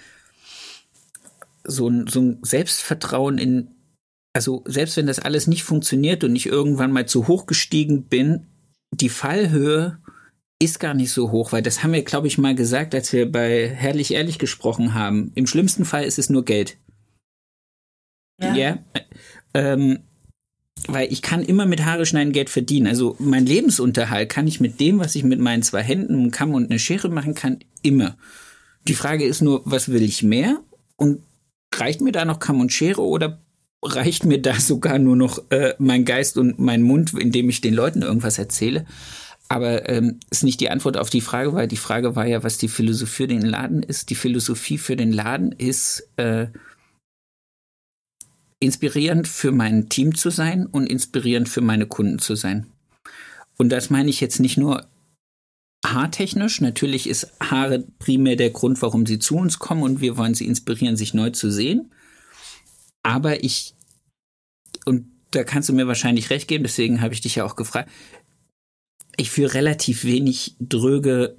so 1.64 1.88
ein, 1.88 2.06
so 2.06 2.20
ein 2.20 2.38
Selbstvertrauen 2.42 3.38
in, 3.38 3.68
also 4.32 4.64
selbst 4.66 4.96
wenn 4.96 5.06
das 5.06 5.18
alles 5.18 5.46
nicht 5.46 5.64
funktioniert 5.64 6.24
und 6.24 6.34
ich 6.34 6.46
irgendwann 6.46 6.92
mal 6.92 7.06
zu 7.06 7.28
hoch 7.28 7.46
gestiegen 7.46 8.04
bin, 8.04 8.46
die 8.92 9.10
Fallhöhe 9.10 9.98
ist 10.62 10.78
gar 10.78 10.94
nicht 10.94 11.12
so 11.12 11.30
hoch, 11.30 11.52
weil 11.52 11.62
das 11.62 11.82
haben 11.82 11.92
wir, 11.92 12.02
glaube 12.02 12.26
ich, 12.26 12.38
mal 12.38 12.54
gesagt, 12.54 12.94
als 12.94 13.12
wir 13.12 13.30
bei 13.30 13.68
Herrlich 13.68 14.12
Ehrlich 14.12 14.38
gesprochen 14.38 14.94
haben. 14.94 15.32
Im 15.34 15.46
schlimmsten 15.46 15.84
Fall 15.84 16.04
ist 16.04 16.18
es 16.18 16.28
nur 16.28 16.44
Geld. 16.44 16.76
Ja. 18.40 18.54
ja 18.54 18.78
ähm, 19.54 20.00
weil 20.86 21.12
ich 21.12 21.22
kann 21.22 21.42
immer 21.42 21.66
mit 21.66 21.84
Haare 21.84 22.06
schneiden 22.06 22.32
Geld 22.32 22.50
verdienen. 22.50 22.86
Also 22.86 23.16
mein 23.18 23.46
Lebensunterhalt 23.46 24.28
kann 24.28 24.46
ich 24.46 24.60
mit 24.60 24.80
dem, 24.80 24.98
was 24.98 25.14
ich 25.14 25.24
mit 25.24 25.38
meinen 25.38 25.62
zwei 25.62 25.82
Händen, 25.82 26.14
einem 26.14 26.30
Kamm 26.30 26.54
und 26.54 26.70
einer 26.70 26.78
Schere 26.78 27.08
machen 27.08 27.34
kann, 27.34 27.58
immer. 27.82 28.16
Die 28.88 28.94
Frage 28.94 29.24
ist 29.24 29.42
nur, 29.42 29.62
was 29.64 29.90
will 29.90 30.02
ich 30.02 30.22
mehr? 30.22 30.60
Und 30.96 31.22
reicht 31.74 32.00
mir 32.00 32.12
da 32.12 32.24
noch 32.24 32.38
Kamm 32.38 32.60
und 32.60 32.72
Schere 32.72 33.02
oder 33.02 33.40
reicht 33.82 34.24
mir 34.24 34.40
da 34.40 34.54
sogar 34.58 34.98
nur 34.98 35.16
noch 35.16 35.50
äh, 35.50 35.74
mein 35.78 36.04
Geist 36.04 36.38
und 36.38 36.58
mein 36.58 36.82
Mund, 36.82 37.12
indem 37.18 37.50
ich 37.50 37.60
den 37.60 37.74
Leuten 37.74 38.02
irgendwas 38.02 38.38
erzähle? 38.38 38.86
Aber 39.48 39.88
ähm, 39.88 40.20
ist 40.30 40.44
nicht 40.44 40.60
die 40.60 40.70
Antwort 40.70 40.96
auf 40.96 41.10
die 41.10 41.20
Frage, 41.20 41.52
weil 41.52 41.66
die 41.66 41.76
Frage 41.76 42.14
war 42.14 42.24
ja, 42.24 42.44
was 42.44 42.56
die 42.56 42.68
Philosophie 42.68 43.24
für 43.24 43.28
den 43.28 43.42
Laden 43.42 43.82
ist. 43.82 44.08
Die 44.10 44.14
Philosophie 44.14 44.78
für 44.78 44.96
den 44.96 45.12
Laden 45.12 45.50
ist 45.52 46.08
äh, 46.16 46.46
inspirierend 48.60 49.26
für 49.26 49.52
mein 49.52 49.88
Team 49.88 50.14
zu 50.14 50.30
sein 50.30 50.66
und 50.66 50.86
inspirierend 50.86 51.48
für 51.48 51.62
meine 51.62 51.86
Kunden 51.86 52.18
zu 52.18 52.34
sein. 52.34 52.66
Und 53.56 53.70
das 53.70 53.90
meine 53.90 54.10
ich 54.10 54.20
jetzt 54.20 54.38
nicht 54.38 54.56
nur 54.56 54.86
haartechnisch. 55.84 56.60
Natürlich 56.60 57.08
ist 57.08 57.32
Haare 57.40 57.84
primär 57.98 58.36
der 58.36 58.50
Grund, 58.50 58.82
warum 58.82 59.06
sie 59.06 59.18
zu 59.18 59.36
uns 59.36 59.58
kommen 59.58 59.82
und 59.82 60.00
wir 60.00 60.16
wollen 60.16 60.34
sie 60.34 60.46
inspirieren, 60.46 60.96
sich 60.96 61.14
neu 61.14 61.30
zu 61.30 61.50
sehen. 61.50 61.90
Aber 63.02 63.42
ich, 63.42 63.74
und 64.84 65.06
da 65.30 65.44
kannst 65.44 65.68
du 65.68 65.72
mir 65.72 65.86
wahrscheinlich 65.86 66.30
recht 66.30 66.48
geben, 66.48 66.64
deswegen 66.64 67.00
habe 67.00 67.14
ich 67.14 67.22
dich 67.22 67.36
ja 67.36 67.44
auch 67.44 67.56
gefragt, 67.56 67.90
ich 69.16 69.30
führe 69.30 69.54
relativ 69.54 70.04
wenig 70.04 70.56
dröge 70.60 71.36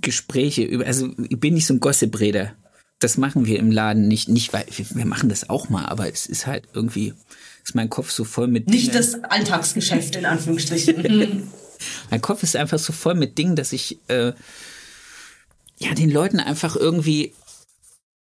Gespräche 0.00 0.62
über, 0.62 0.86
also 0.86 1.12
ich 1.28 1.38
bin 1.38 1.54
nicht 1.54 1.66
so 1.66 1.74
ein 1.74 1.80
Gossip-Reder. 1.80 2.54
Das 2.98 3.18
machen 3.18 3.46
wir 3.46 3.58
im 3.58 3.70
Laden 3.70 4.08
nicht, 4.08 4.28
nicht 4.28 4.52
weil 4.52 4.64
wir 4.68 5.04
machen 5.04 5.28
das 5.28 5.50
auch 5.50 5.68
mal, 5.68 5.84
aber 5.84 6.10
es 6.10 6.26
ist 6.26 6.46
halt 6.46 6.64
irgendwie, 6.72 7.12
ist 7.62 7.74
mein 7.74 7.90
Kopf 7.90 8.10
so 8.10 8.24
voll 8.24 8.48
mit. 8.48 8.68
Nicht 8.68 8.94
Dingen. 8.94 8.96
das 8.96 9.22
Alltagsgeschäft 9.24 10.16
in 10.16 10.24
Anführungsstrichen. 10.24 11.48
mein 12.10 12.22
Kopf 12.22 12.42
ist 12.42 12.56
einfach 12.56 12.78
so 12.78 12.92
voll 12.92 13.14
mit 13.14 13.36
Dingen, 13.36 13.56
dass 13.56 13.72
ich 13.72 13.98
äh, 14.08 14.32
ja 15.78 15.94
den 15.94 16.10
Leuten 16.10 16.40
einfach 16.40 16.74
irgendwie 16.76 17.34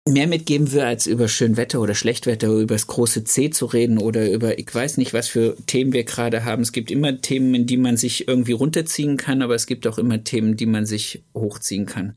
mehr 0.07 0.27
mitgeben 0.27 0.71
will, 0.71 0.81
als 0.81 1.07
über 1.07 1.27
Schönwetter 1.27 1.79
oder 1.79 1.95
Schlechtwetter, 1.95 2.49
oder 2.49 2.61
über 2.61 2.75
das 2.75 2.87
große 2.87 3.23
C 3.23 3.49
zu 3.49 3.65
reden 3.65 3.97
oder 3.97 4.29
über, 4.29 4.57
ich 4.57 4.73
weiß 4.73 4.97
nicht, 4.97 5.13
was 5.13 5.27
für 5.27 5.55
Themen 5.67 5.93
wir 5.93 6.03
gerade 6.03 6.45
haben. 6.45 6.61
Es 6.61 6.71
gibt 6.71 6.91
immer 6.91 7.21
Themen, 7.21 7.53
in 7.53 7.67
die 7.67 7.77
man 7.77 7.97
sich 7.97 8.27
irgendwie 8.27 8.53
runterziehen 8.53 9.17
kann, 9.17 9.41
aber 9.41 9.55
es 9.55 9.67
gibt 9.67 9.87
auch 9.87 9.97
immer 9.97 10.23
Themen, 10.23 10.57
die 10.57 10.65
man 10.65 10.85
sich 10.85 11.23
hochziehen 11.33 11.85
kann. 11.85 12.15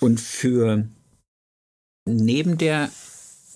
Und 0.00 0.20
für 0.20 0.86
neben 2.08 2.58
der, 2.58 2.90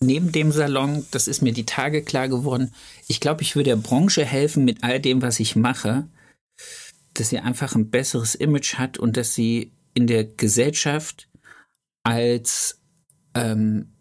neben 0.00 0.32
dem 0.32 0.52
Salon, 0.52 1.06
das 1.10 1.28
ist 1.28 1.42
mir 1.42 1.52
die 1.52 1.66
Tage 1.66 2.02
klar 2.02 2.28
geworden, 2.28 2.72
ich 3.08 3.20
glaube, 3.20 3.42
ich 3.42 3.56
würde 3.56 3.70
der 3.70 3.76
Branche 3.76 4.24
helfen 4.24 4.64
mit 4.64 4.82
all 4.84 5.00
dem, 5.00 5.22
was 5.22 5.40
ich 5.40 5.56
mache, 5.56 6.06
dass 7.14 7.28
sie 7.28 7.38
einfach 7.38 7.74
ein 7.74 7.90
besseres 7.90 8.34
Image 8.34 8.74
hat 8.74 8.98
und 8.98 9.16
dass 9.16 9.34
sie 9.34 9.72
in 9.94 10.06
der 10.06 10.24
Gesellschaft 10.24 11.28
als 12.02 12.80
ähm, 13.34 13.92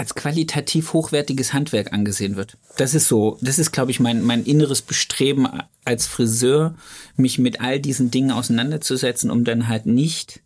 als 0.00 0.14
qualitativ 0.14 0.94
hochwertiges 0.94 1.52
Handwerk 1.52 1.92
angesehen 1.92 2.34
wird. 2.34 2.56
Das 2.78 2.94
ist 2.94 3.06
so, 3.06 3.36
das 3.42 3.58
ist, 3.58 3.70
glaube 3.70 3.90
ich, 3.90 4.00
mein, 4.00 4.22
mein 4.22 4.44
inneres 4.44 4.80
Bestreben 4.80 5.46
als 5.84 6.06
Friseur, 6.06 6.74
mich 7.16 7.38
mit 7.38 7.60
all 7.60 7.78
diesen 7.78 8.10
Dingen 8.10 8.30
auseinanderzusetzen, 8.30 9.30
um 9.30 9.44
dann 9.44 9.68
halt 9.68 9.84
nicht 9.84 10.40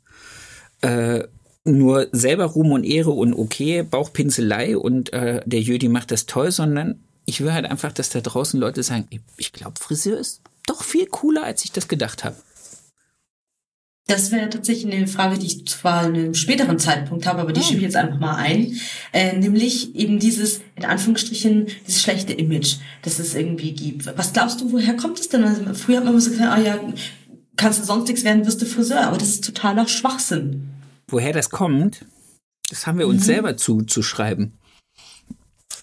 äh, 0.80 1.22
nur 1.64 2.09
selber 2.12 2.44
Ruhm 2.44 2.72
und 2.72 2.85
Ehre 2.85 3.11
und 3.11 3.35
okay, 3.35 3.83
Bauchpinselei 3.83 4.77
und 4.77 5.12
äh, 5.12 5.40
der 5.46 5.61
Jödi 5.61 5.88
macht 5.88 6.11
das 6.11 6.27
toll, 6.27 6.53
sondern 6.53 7.00
ich 7.24 7.40
will 7.40 7.53
halt 7.53 7.64
einfach, 7.64 7.92
dass 7.92 8.11
da 8.11 8.20
draußen 8.20 8.61
Leute 8.61 8.83
sagen, 8.83 9.09
ich 9.38 9.53
glaube, 9.53 9.81
Friseur 9.81 10.18
ist 10.18 10.42
doch 10.66 10.83
viel 10.83 11.07
cooler, 11.07 11.44
als 11.44 11.64
ich 11.64 11.72
das 11.72 11.88
gedacht 11.88 12.24
habe. 12.24 12.37
Das 14.07 14.31
wäre 14.33 14.50
tatsächlich 14.50 14.92
eine 14.92 15.07
Frage, 15.07 15.38
die 15.38 15.46
ich 15.46 15.66
zwar 15.66 16.07
in 16.07 16.14
einem 16.14 16.35
späteren 16.35 16.79
Zeitpunkt 16.79 17.27
habe, 17.27 17.40
aber 17.40 17.55
die 17.55 17.61
oh. 17.61 17.62
schiebe 17.62 17.79
ich 17.79 17.85
jetzt 17.85 17.96
einfach 17.96 18.18
mal 18.18 18.35
ein. 18.35 18.79
Äh, 19.14 19.38
nämlich 19.38 19.94
eben 19.94 20.18
dieses, 20.18 20.61
in 20.77 20.85
Anführungsstrichen, 20.85 21.68
dieses 21.87 22.03
schlechte 22.03 22.35
Image, 22.35 22.77
das 23.00 23.18
es 23.18 23.35
irgendwie 23.35 23.72
gibt. 23.72 24.07
Was 24.18 24.35
glaubst 24.35 24.61
du, 24.61 24.72
woher 24.72 24.94
kommt 24.94 25.20
es 25.20 25.31
denn? 25.31 25.42
Also, 25.42 25.62
früher 25.72 25.96
hat 25.96 26.05
man 26.05 26.12
immer 26.12 26.20
so 26.20 26.31
gesagt, 26.31 26.53
ah 26.53 26.61
ja, 26.61 26.79
kannst 27.57 27.81
du 27.81 27.85
sonst 27.85 28.09
nichts 28.09 28.24
werden, 28.24 28.44
wirst 28.44 28.61
du 28.61 28.66
Friseur. 28.66 29.07
Aber 29.07 29.16
das 29.16 29.29
ist 29.29 29.44
totaler 29.44 29.88
Schwachsinn. 29.88 30.73
Woher 31.08 31.32
das 31.32 31.50
kommt, 31.50 32.06
das 32.70 32.86
haben 32.86 32.98
wir 32.98 33.06
uns 33.06 33.22
mhm. 33.22 33.26
selber 33.26 33.56
zuzuschreiben. 33.56 34.58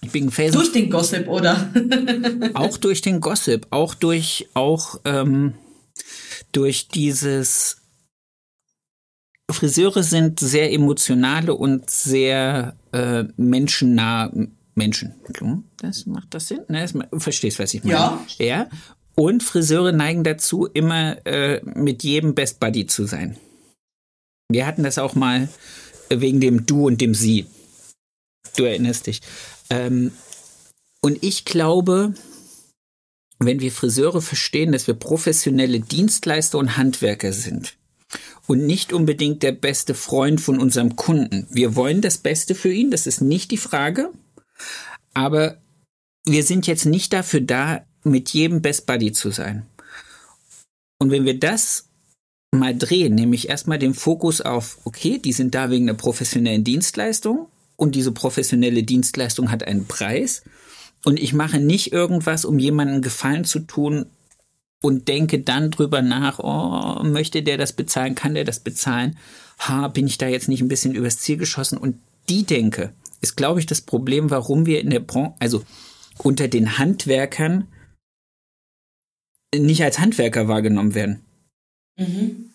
Ich 0.04 0.10
bin 0.10 0.30
Felsen 0.30 0.58
durch 0.58 0.72
den 0.72 0.90
Gossip, 0.90 1.28
oder? 1.28 1.72
auch 2.54 2.76
durch 2.76 3.02
den 3.02 3.20
Gossip, 3.20 3.66
auch 3.70 3.94
durch, 3.94 4.48
auch 4.54 5.00
ähm, 5.04 5.54
durch 6.50 6.88
dieses 6.88 7.76
Friseure 9.50 10.02
sind 10.02 10.40
sehr 10.40 10.72
emotionale 10.72 11.54
und 11.54 11.90
sehr 11.90 12.76
äh, 12.92 13.24
menschennah 13.36 14.32
Menschen. 14.74 15.14
Das 15.76 16.06
macht 16.06 16.34
das 16.34 16.48
Sinn? 16.48 16.60
Ne, 16.68 16.80
das, 16.80 17.22
verstehst, 17.22 17.58
was 17.58 17.74
ich 17.74 17.84
meine? 17.84 17.94
Ja. 17.94 18.26
Ja. 18.38 18.68
Und 19.14 19.42
Friseure 19.42 19.92
neigen 19.92 20.24
dazu, 20.24 20.66
immer 20.66 21.24
äh, 21.26 21.60
mit 21.64 22.02
jedem 22.02 22.34
Best 22.34 22.60
Buddy 22.60 22.86
zu 22.86 23.04
sein. 23.04 23.36
Wir 24.52 24.66
hatten 24.66 24.82
das 24.82 24.98
auch 24.98 25.14
mal 25.14 25.48
wegen 26.08 26.40
dem 26.40 26.66
Du 26.66 26.86
und 26.86 27.00
dem 27.00 27.14
Sie. 27.14 27.46
Du 28.56 28.64
erinnerst 28.64 29.06
dich. 29.06 29.20
Ähm, 29.70 30.12
und 31.00 31.22
ich 31.22 31.44
glaube, 31.44 32.14
wenn 33.38 33.60
wir 33.60 33.72
Friseure 33.72 34.22
verstehen, 34.22 34.72
dass 34.72 34.86
wir 34.86 34.94
professionelle 34.94 35.80
Dienstleister 35.80 36.58
und 36.58 36.76
Handwerker 36.76 37.32
sind, 37.32 37.76
und 38.46 38.66
nicht 38.66 38.92
unbedingt 38.92 39.42
der 39.42 39.52
beste 39.52 39.94
Freund 39.94 40.40
von 40.40 40.58
unserem 40.58 40.96
Kunden. 40.96 41.46
Wir 41.50 41.76
wollen 41.76 42.00
das 42.00 42.18
Beste 42.18 42.54
für 42.54 42.72
ihn, 42.72 42.90
das 42.90 43.06
ist 43.06 43.20
nicht 43.20 43.50
die 43.50 43.56
Frage. 43.56 44.10
Aber 45.14 45.58
wir 46.24 46.42
sind 46.42 46.66
jetzt 46.66 46.84
nicht 46.84 47.12
dafür 47.12 47.40
da, 47.40 47.84
mit 48.04 48.30
jedem 48.30 48.62
Best 48.62 48.86
Buddy 48.86 49.12
zu 49.12 49.30
sein. 49.30 49.66
Und 50.98 51.10
wenn 51.10 51.24
wir 51.24 51.38
das 51.38 51.88
mal 52.52 52.76
drehen, 52.76 53.14
nämlich 53.14 53.48
erstmal 53.48 53.78
den 53.78 53.94
Fokus 53.94 54.40
auf, 54.40 54.78
okay, 54.84 55.18
die 55.18 55.32
sind 55.32 55.54
da 55.54 55.70
wegen 55.70 55.88
einer 55.88 55.98
professionellen 55.98 56.64
Dienstleistung 56.64 57.48
und 57.76 57.94
diese 57.94 58.12
professionelle 58.12 58.82
Dienstleistung 58.82 59.50
hat 59.50 59.64
einen 59.64 59.86
Preis 59.86 60.42
und 61.04 61.18
ich 61.18 61.32
mache 61.32 61.58
nicht 61.58 61.92
irgendwas, 61.92 62.44
um 62.44 62.58
jemanden 62.58 63.02
Gefallen 63.02 63.44
zu 63.44 63.60
tun, 63.60 64.06
und 64.82 65.08
denke 65.08 65.38
dann 65.38 65.70
drüber 65.70 66.02
nach, 66.02 66.40
oh, 66.40 67.02
möchte 67.04 67.42
der 67.42 67.56
das 67.56 67.72
bezahlen, 67.72 68.14
kann 68.14 68.34
der 68.34 68.44
das 68.44 68.60
bezahlen? 68.60 69.16
Ha, 69.60 69.88
bin 69.88 70.06
ich 70.06 70.18
da 70.18 70.26
jetzt 70.26 70.48
nicht 70.48 70.60
ein 70.60 70.68
bisschen 70.68 70.94
übers 70.94 71.18
Ziel 71.18 71.38
geschossen? 71.38 71.78
Und 71.78 71.96
die 72.28 72.44
Denke 72.44 72.92
ist, 73.20 73.36
glaube 73.36 73.60
ich, 73.60 73.66
das 73.66 73.80
Problem, 73.80 74.30
warum 74.30 74.66
wir 74.66 74.80
in 74.80 74.90
der 74.90 75.00
Branche, 75.00 75.34
also 75.38 75.62
unter 76.18 76.48
den 76.48 76.78
Handwerkern 76.78 77.68
nicht 79.54 79.84
als 79.84 80.00
Handwerker 80.00 80.48
wahrgenommen 80.48 80.94
werden. 80.94 81.24
Mhm. 81.96 82.50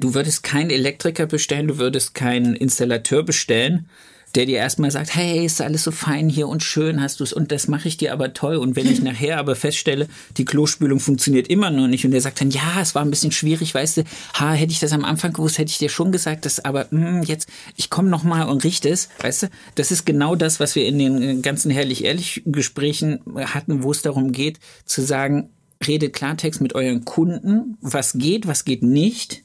Du 0.00 0.14
würdest 0.14 0.42
keinen 0.42 0.70
Elektriker 0.70 1.26
bestellen, 1.26 1.68
du 1.68 1.78
würdest 1.78 2.14
keinen 2.14 2.56
Installateur 2.56 3.22
bestellen, 3.22 3.88
der 4.34 4.46
dir 4.46 4.58
erstmal 4.58 4.90
sagt, 4.90 5.14
hey, 5.14 5.44
ist 5.44 5.60
alles 5.60 5.84
so 5.84 5.90
fein 5.90 6.28
hier 6.28 6.48
und 6.48 6.62
schön, 6.62 7.00
hast 7.00 7.20
du 7.20 7.24
es 7.24 7.32
und 7.32 7.52
das 7.52 7.68
mache 7.68 7.88
ich 7.88 7.96
dir 7.96 8.12
aber 8.12 8.34
toll. 8.34 8.56
Und 8.56 8.76
wenn 8.76 8.90
ich 8.90 9.02
nachher 9.02 9.38
aber 9.38 9.56
feststelle, 9.56 10.08
die 10.36 10.44
Klospülung 10.44 11.00
funktioniert 11.00 11.48
immer 11.48 11.70
noch 11.70 11.88
nicht 11.88 12.04
und 12.04 12.10
der 12.10 12.20
sagt 12.20 12.40
dann, 12.40 12.50
ja, 12.50 12.80
es 12.80 12.94
war 12.94 13.02
ein 13.02 13.10
bisschen 13.10 13.32
schwierig, 13.32 13.74
weißt 13.74 13.98
du, 13.98 14.04
ha, 14.34 14.52
hätte 14.52 14.72
ich 14.72 14.80
das 14.80 14.92
am 14.92 15.04
Anfang 15.04 15.32
gewusst, 15.32 15.58
hätte 15.58 15.70
ich 15.70 15.78
dir 15.78 15.88
schon 15.88 16.12
gesagt, 16.12 16.44
dass 16.44 16.64
aber 16.64 16.86
mh, 16.90 17.08
hm, 17.08 17.22
jetzt, 17.22 17.48
ich 17.76 17.88
komme 17.88 18.10
noch 18.10 18.24
mal 18.24 18.44
und 18.44 18.64
richte 18.64 18.88
es, 18.88 19.08
weißt 19.20 19.44
du, 19.44 19.46
das 19.74 19.90
ist 19.90 20.04
genau 20.04 20.34
das, 20.34 20.60
was 20.60 20.74
wir 20.74 20.86
in 20.86 20.98
den 20.98 21.42
ganzen 21.42 21.70
herrlich-ehrlich 21.70 22.42
Gesprächen 22.44 23.20
hatten, 23.36 23.82
wo 23.82 23.90
es 23.90 24.02
darum 24.02 24.32
geht, 24.32 24.58
zu 24.84 25.02
sagen, 25.02 25.50
redet 25.84 26.12
Klartext 26.12 26.60
mit 26.60 26.74
euren 26.74 27.04
Kunden, 27.04 27.76
was 27.80 28.14
geht, 28.14 28.46
was 28.46 28.64
geht 28.64 28.82
nicht 28.82 29.42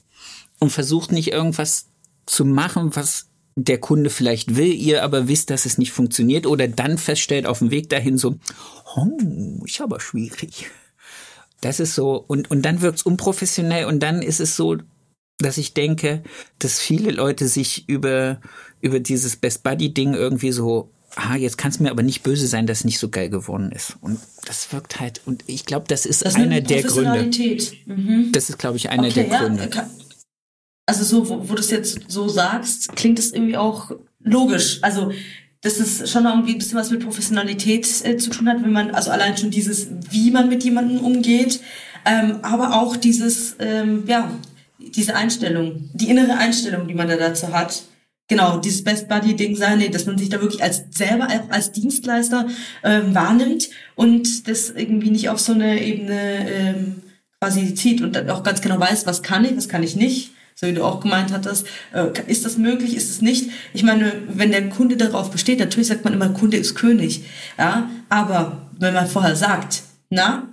und 0.58 0.70
versucht 0.70 1.12
nicht 1.12 1.32
irgendwas 1.32 1.88
zu 2.26 2.44
machen, 2.44 2.94
was 2.94 3.28
der 3.54 3.78
Kunde 3.78 4.10
vielleicht 4.10 4.56
will, 4.56 4.72
ihr 4.72 5.02
aber 5.02 5.28
wisst, 5.28 5.50
dass 5.50 5.66
es 5.66 5.76
nicht 5.76 5.92
funktioniert 5.92 6.46
oder 6.46 6.68
dann 6.68 6.96
feststellt 6.96 7.46
auf 7.46 7.58
dem 7.58 7.70
Weg 7.70 7.90
dahin 7.90 8.16
so, 8.16 8.36
oh, 8.96 9.64
ist 9.64 9.80
aber 9.80 10.00
schwierig. 10.00 10.70
Das 11.60 11.78
ist 11.78 11.94
so, 11.94 12.24
und, 12.26 12.50
und 12.50 12.62
dann 12.62 12.80
wirkt's 12.80 13.02
unprofessionell 13.02 13.84
und 13.84 14.00
dann 14.00 14.22
ist 14.22 14.40
es 14.40 14.56
so, 14.56 14.78
dass 15.38 15.58
ich 15.58 15.74
denke, 15.74 16.22
dass 16.58 16.80
viele 16.80 17.10
Leute 17.10 17.46
sich 17.46 17.88
über, 17.88 18.40
über 18.80 19.00
dieses 19.00 19.36
Best 19.36 19.62
Buddy 19.62 19.92
Ding 19.92 20.14
irgendwie 20.14 20.52
so, 20.52 20.90
ah, 21.16 21.36
jetzt 21.36 21.58
kann 21.58 21.70
es 21.70 21.80
mir 21.80 21.90
aber 21.90 22.02
nicht 22.02 22.22
böse 22.22 22.46
sein, 22.46 22.66
dass 22.66 22.78
es 22.78 22.84
nicht 22.84 22.98
so 22.98 23.08
geil 23.08 23.30
geworden 23.30 23.72
ist. 23.72 23.96
Und 24.00 24.18
das 24.46 24.72
wirkt 24.72 25.00
halt, 25.00 25.20
und 25.24 25.44
ich 25.46 25.66
glaube, 25.66 25.86
das 25.88 26.06
ist 26.06 26.24
das 26.24 26.34
einer 26.34 26.60
der 26.60 26.82
Gründe. 26.82 27.30
Mhm. 27.86 28.32
Das 28.32 28.50
ist, 28.50 28.58
glaube 28.58 28.76
ich, 28.76 28.88
einer 28.90 29.04
okay, 29.04 29.12
der 29.14 29.26
ja, 29.26 29.38
Gründe. 29.40 29.70
Also 30.86 31.04
so, 31.04 31.28
wo, 31.28 31.48
wo 31.48 31.54
du 31.54 31.60
es 31.60 31.70
jetzt 31.70 32.00
so 32.08 32.28
sagst, 32.28 32.94
klingt 32.96 33.18
es 33.18 33.32
irgendwie 33.32 33.56
auch 33.56 33.92
logisch. 34.20 34.78
Also 34.82 35.12
dass 35.62 35.78
es 35.78 36.10
schon 36.10 36.24
irgendwie 36.24 36.52
ein 36.52 36.58
bisschen 36.58 36.76
was 36.78 36.90
mit 36.90 37.04
Professionalität 37.04 37.86
äh, 38.04 38.16
zu 38.16 38.30
tun 38.30 38.48
hat, 38.48 38.62
wenn 38.62 38.72
man, 38.72 38.90
also 38.90 39.10
allein 39.10 39.36
schon 39.36 39.50
dieses, 39.50 39.88
wie 40.10 40.32
man 40.32 40.48
mit 40.48 40.64
jemandem 40.64 40.98
umgeht, 40.98 41.60
ähm, 42.04 42.40
aber 42.42 42.74
auch 42.74 42.96
dieses, 42.96 43.54
ähm, 43.60 44.02
ja, 44.06 44.30
diese 44.78 45.14
Einstellung, 45.14 45.88
die 45.94 46.10
innere 46.10 46.36
Einstellung, 46.36 46.88
die 46.88 46.94
man 46.94 47.06
da 47.06 47.16
dazu 47.16 47.52
hat, 47.52 47.84
genau 48.28 48.58
dieses 48.58 48.84
Best 48.84 49.08
Buddy 49.08 49.34
Ding 49.34 49.56
sein, 49.56 49.78
nee, 49.78 49.88
dass 49.88 50.06
man 50.06 50.18
sich 50.18 50.28
da 50.28 50.40
wirklich 50.40 50.62
als 50.62 50.84
selber 50.90 51.26
auch 51.26 51.50
als 51.50 51.72
Dienstleister 51.72 52.46
ähm, 52.82 53.14
wahrnimmt 53.14 53.70
und 53.94 54.48
das 54.48 54.70
irgendwie 54.70 55.10
nicht 55.10 55.28
auf 55.28 55.40
so 55.40 55.52
eine 55.52 55.82
Ebene 55.82 56.48
ähm, 56.48 57.02
quasi 57.40 57.74
zieht 57.74 58.00
und 58.00 58.14
dann 58.14 58.30
auch 58.30 58.42
ganz 58.42 58.60
genau 58.60 58.78
weiß, 58.78 59.06
was 59.06 59.22
kann 59.22 59.44
ich, 59.44 59.56
was 59.56 59.68
kann 59.68 59.82
ich 59.82 59.96
nicht. 59.96 60.30
So 60.54 60.66
wie 60.66 60.74
du 60.74 60.84
auch 60.84 61.00
gemeint 61.00 61.32
hattest, 61.32 61.66
äh, 61.92 62.08
ist 62.26 62.44
das 62.44 62.58
möglich, 62.58 62.94
ist 62.94 63.10
es 63.10 63.22
nicht? 63.22 63.50
Ich 63.72 63.82
meine, 63.82 64.12
wenn 64.28 64.50
der 64.50 64.68
Kunde 64.68 64.96
darauf 64.96 65.30
besteht, 65.30 65.58
natürlich 65.58 65.88
sagt 65.88 66.04
man 66.04 66.12
immer, 66.12 66.28
Kunde 66.28 66.58
ist 66.58 66.74
König. 66.74 67.24
Ja, 67.58 67.90
aber 68.08 68.70
wenn 68.78 68.94
man 68.94 69.08
vorher 69.08 69.34
sagt, 69.34 69.82
na, 70.10 70.48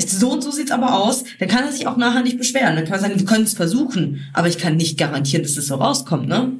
so 0.00 0.32
und 0.32 0.42
so 0.42 0.50
sieht's 0.50 0.70
aber 0.70 0.94
aus, 0.94 1.24
dann 1.40 1.48
kann 1.48 1.64
er 1.64 1.72
sich 1.72 1.86
auch 1.86 1.96
nachher 1.96 2.22
nicht 2.22 2.38
beschweren. 2.38 2.76
Dann 2.76 2.84
kann 2.84 2.94
er 2.94 3.00
sagen, 3.00 3.18
wir 3.18 3.26
können 3.26 3.44
es 3.44 3.54
versuchen, 3.54 4.20
aber 4.32 4.48
ich 4.48 4.58
kann 4.58 4.76
nicht 4.76 4.98
garantieren, 4.98 5.42
dass 5.42 5.56
es 5.56 5.66
so 5.66 5.74
rauskommt, 5.74 6.28
ne? 6.28 6.52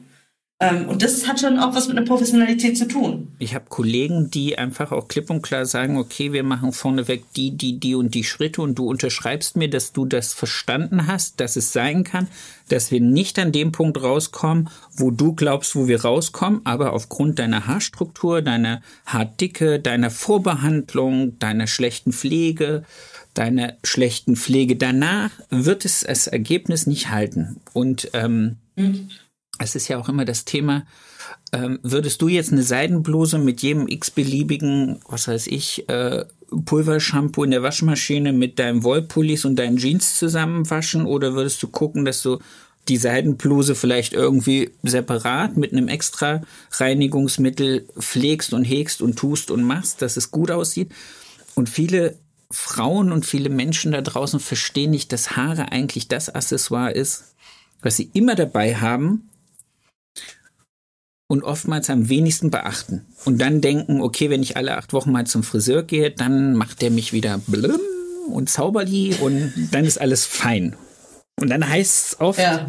Ähm, 0.62 0.90
und 0.90 1.02
das 1.02 1.26
hat 1.26 1.40
schon 1.40 1.58
auch 1.58 1.74
was 1.74 1.88
mit 1.88 1.96
einer 1.96 2.06
Professionalität 2.06 2.76
zu 2.76 2.86
tun. 2.86 3.28
Ich 3.38 3.54
habe 3.54 3.64
Kollegen, 3.70 4.30
die 4.30 4.58
einfach 4.58 4.92
auch 4.92 5.08
klipp 5.08 5.30
und 5.30 5.40
klar 5.40 5.64
sagen, 5.64 5.96
okay, 5.96 6.34
wir 6.34 6.42
machen 6.42 6.74
vorneweg 6.74 7.24
die, 7.34 7.56
die, 7.56 7.80
die 7.80 7.94
und 7.94 8.14
die 8.14 8.24
Schritte 8.24 8.60
und 8.60 8.78
du 8.78 8.86
unterschreibst 8.86 9.56
mir, 9.56 9.70
dass 9.70 9.94
du 9.94 10.04
das 10.04 10.34
verstanden 10.34 11.06
hast, 11.06 11.40
dass 11.40 11.56
es 11.56 11.72
sein 11.72 12.04
kann, 12.04 12.28
dass 12.68 12.90
wir 12.90 13.00
nicht 13.00 13.38
an 13.38 13.52
dem 13.52 13.72
Punkt 13.72 14.02
rauskommen, 14.02 14.68
wo 14.94 15.10
du 15.10 15.32
glaubst, 15.32 15.74
wo 15.74 15.88
wir 15.88 16.02
rauskommen, 16.02 16.60
aber 16.64 16.92
aufgrund 16.92 17.38
deiner 17.38 17.66
Haarstruktur, 17.66 18.42
deiner 18.42 18.82
Haardicke, 19.06 19.80
deiner 19.80 20.10
Vorbehandlung, 20.10 21.38
deiner 21.38 21.68
schlechten 21.68 22.12
Pflege, 22.12 22.84
deiner 23.32 23.78
schlechten 23.82 24.36
Pflege 24.36 24.76
danach 24.76 25.30
wird 25.48 25.86
es 25.86 26.00
das 26.00 26.26
Ergebnis 26.26 26.86
nicht 26.86 27.08
halten. 27.08 27.62
Und 27.72 28.10
ähm, 28.12 28.56
mhm 28.76 29.08
es 29.60 29.74
ist 29.74 29.88
ja 29.88 29.98
auch 29.98 30.08
immer 30.08 30.24
das 30.24 30.44
Thema, 30.44 30.84
ähm, 31.52 31.78
würdest 31.82 32.22
du 32.22 32.28
jetzt 32.28 32.52
eine 32.52 32.62
Seidenbluse 32.62 33.38
mit 33.38 33.62
jedem 33.62 33.86
x-beliebigen, 33.86 35.00
was 35.08 35.28
weiß 35.28 35.46
ich, 35.48 35.88
äh, 35.88 36.24
Pulvershampoo 36.64 37.44
in 37.44 37.50
der 37.52 37.62
Waschmaschine 37.62 38.32
mit 38.32 38.58
deinem 38.58 38.82
Wollpullis 38.82 39.44
und 39.44 39.56
deinen 39.56 39.76
Jeans 39.76 40.18
zusammenwaschen 40.18 41.06
oder 41.06 41.34
würdest 41.34 41.62
du 41.62 41.68
gucken, 41.68 42.04
dass 42.04 42.22
du 42.22 42.38
die 42.88 42.96
Seidenbluse 42.96 43.74
vielleicht 43.74 44.14
irgendwie 44.14 44.70
separat 44.82 45.56
mit 45.56 45.72
einem 45.72 45.88
extra 45.88 46.40
Reinigungsmittel 46.72 47.86
pflegst 47.98 48.52
und 48.52 48.64
hegst 48.64 49.02
und 49.02 49.16
tust 49.16 49.50
und 49.50 49.62
machst, 49.62 50.02
dass 50.02 50.16
es 50.16 50.30
gut 50.30 50.50
aussieht? 50.50 50.90
Und 51.54 51.68
viele 51.68 52.16
Frauen 52.50 53.12
und 53.12 53.26
viele 53.26 53.50
Menschen 53.50 53.92
da 53.92 54.00
draußen 54.00 54.40
verstehen 54.40 54.90
nicht, 54.90 55.12
dass 55.12 55.36
Haare 55.36 55.70
eigentlich 55.70 56.08
das 56.08 56.30
Accessoire 56.30 56.92
ist, 56.92 57.34
was 57.82 57.96
sie 57.96 58.10
immer 58.12 58.34
dabei 58.34 58.74
haben, 58.74 59.29
und 61.30 61.44
oftmals 61.44 61.88
am 61.90 62.08
wenigsten 62.08 62.50
beachten. 62.50 63.06
Und 63.24 63.40
dann 63.40 63.60
denken, 63.60 64.00
okay, 64.00 64.30
wenn 64.30 64.42
ich 64.42 64.56
alle 64.56 64.76
acht 64.76 64.92
Wochen 64.92 65.12
mal 65.12 65.28
zum 65.28 65.44
Friseur 65.44 65.84
gehe, 65.84 66.10
dann 66.10 66.54
macht 66.54 66.82
der 66.82 66.90
mich 66.90 67.12
wieder 67.12 67.38
blum 67.46 67.78
und 68.32 68.50
zauberli 68.50 69.14
und 69.20 69.52
dann 69.70 69.84
ist 69.84 70.00
alles 70.00 70.26
fein. 70.26 70.74
Und 71.36 71.50
dann 71.50 71.68
heißt 71.68 72.06
es 72.06 72.20
oft, 72.20 72.40
ja. 72.40 72.68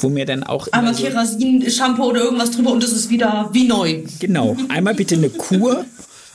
wo 0.00 0.08
mir 0.08 0.26
dann 0.26 0.42
auch. 0.42 0.66
Aber 0.72 0.92
so, 0.92 1.04
Kerasin-Shampoo 1.04 2.02
oder 2.02 2.22
irgendwas 2.22 2.50
drüber 2.50 2.72
und 2.72 2.82
es 2.82 2.90
ist 2.90 3.10
wieder 3.10 3.48
wie 3.52 3.68
neu. 3.68 4.02
Genau. 4.18 4.56
Einmal 4.68 4.96
bitte 4.96 5.14
eine 5.14 5.30
Kur. 5.30 5.84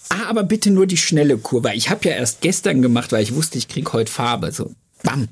Ah, 0.07 0.29
aber 0.29 0.43
bitte 0.43 0.71
nur 0.71 0.87
die 0.87 0.95
schnelle 0.95 1.37
Kur, 1.37 1.65
weil 1.65 1.77
ich 1.77 1.89
habe 1.89 2.07
ja 2.07 2.15
erst 2.15 2.39
gestern 2.39 2.81
gemacht, 2.81 3.11
weil 3.11 3.21
ich 3.21 3.35
wusste, 3.35 3.57
ich 3.57 3.67
krieg 3.67 3.91
heute 3.91 4.09
Farbe. 4.09 4.53
So, 4.53 4.73
bam. 5.03 5.27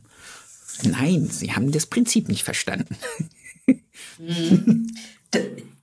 Nein, 0.83 1.29
Sie 1.31 1.53
haben 1.53 1.71
das 1.71 1.85
Prinzip 1.85 2.27
nicht 2.27 2.43
verstanden. 2.43 2.97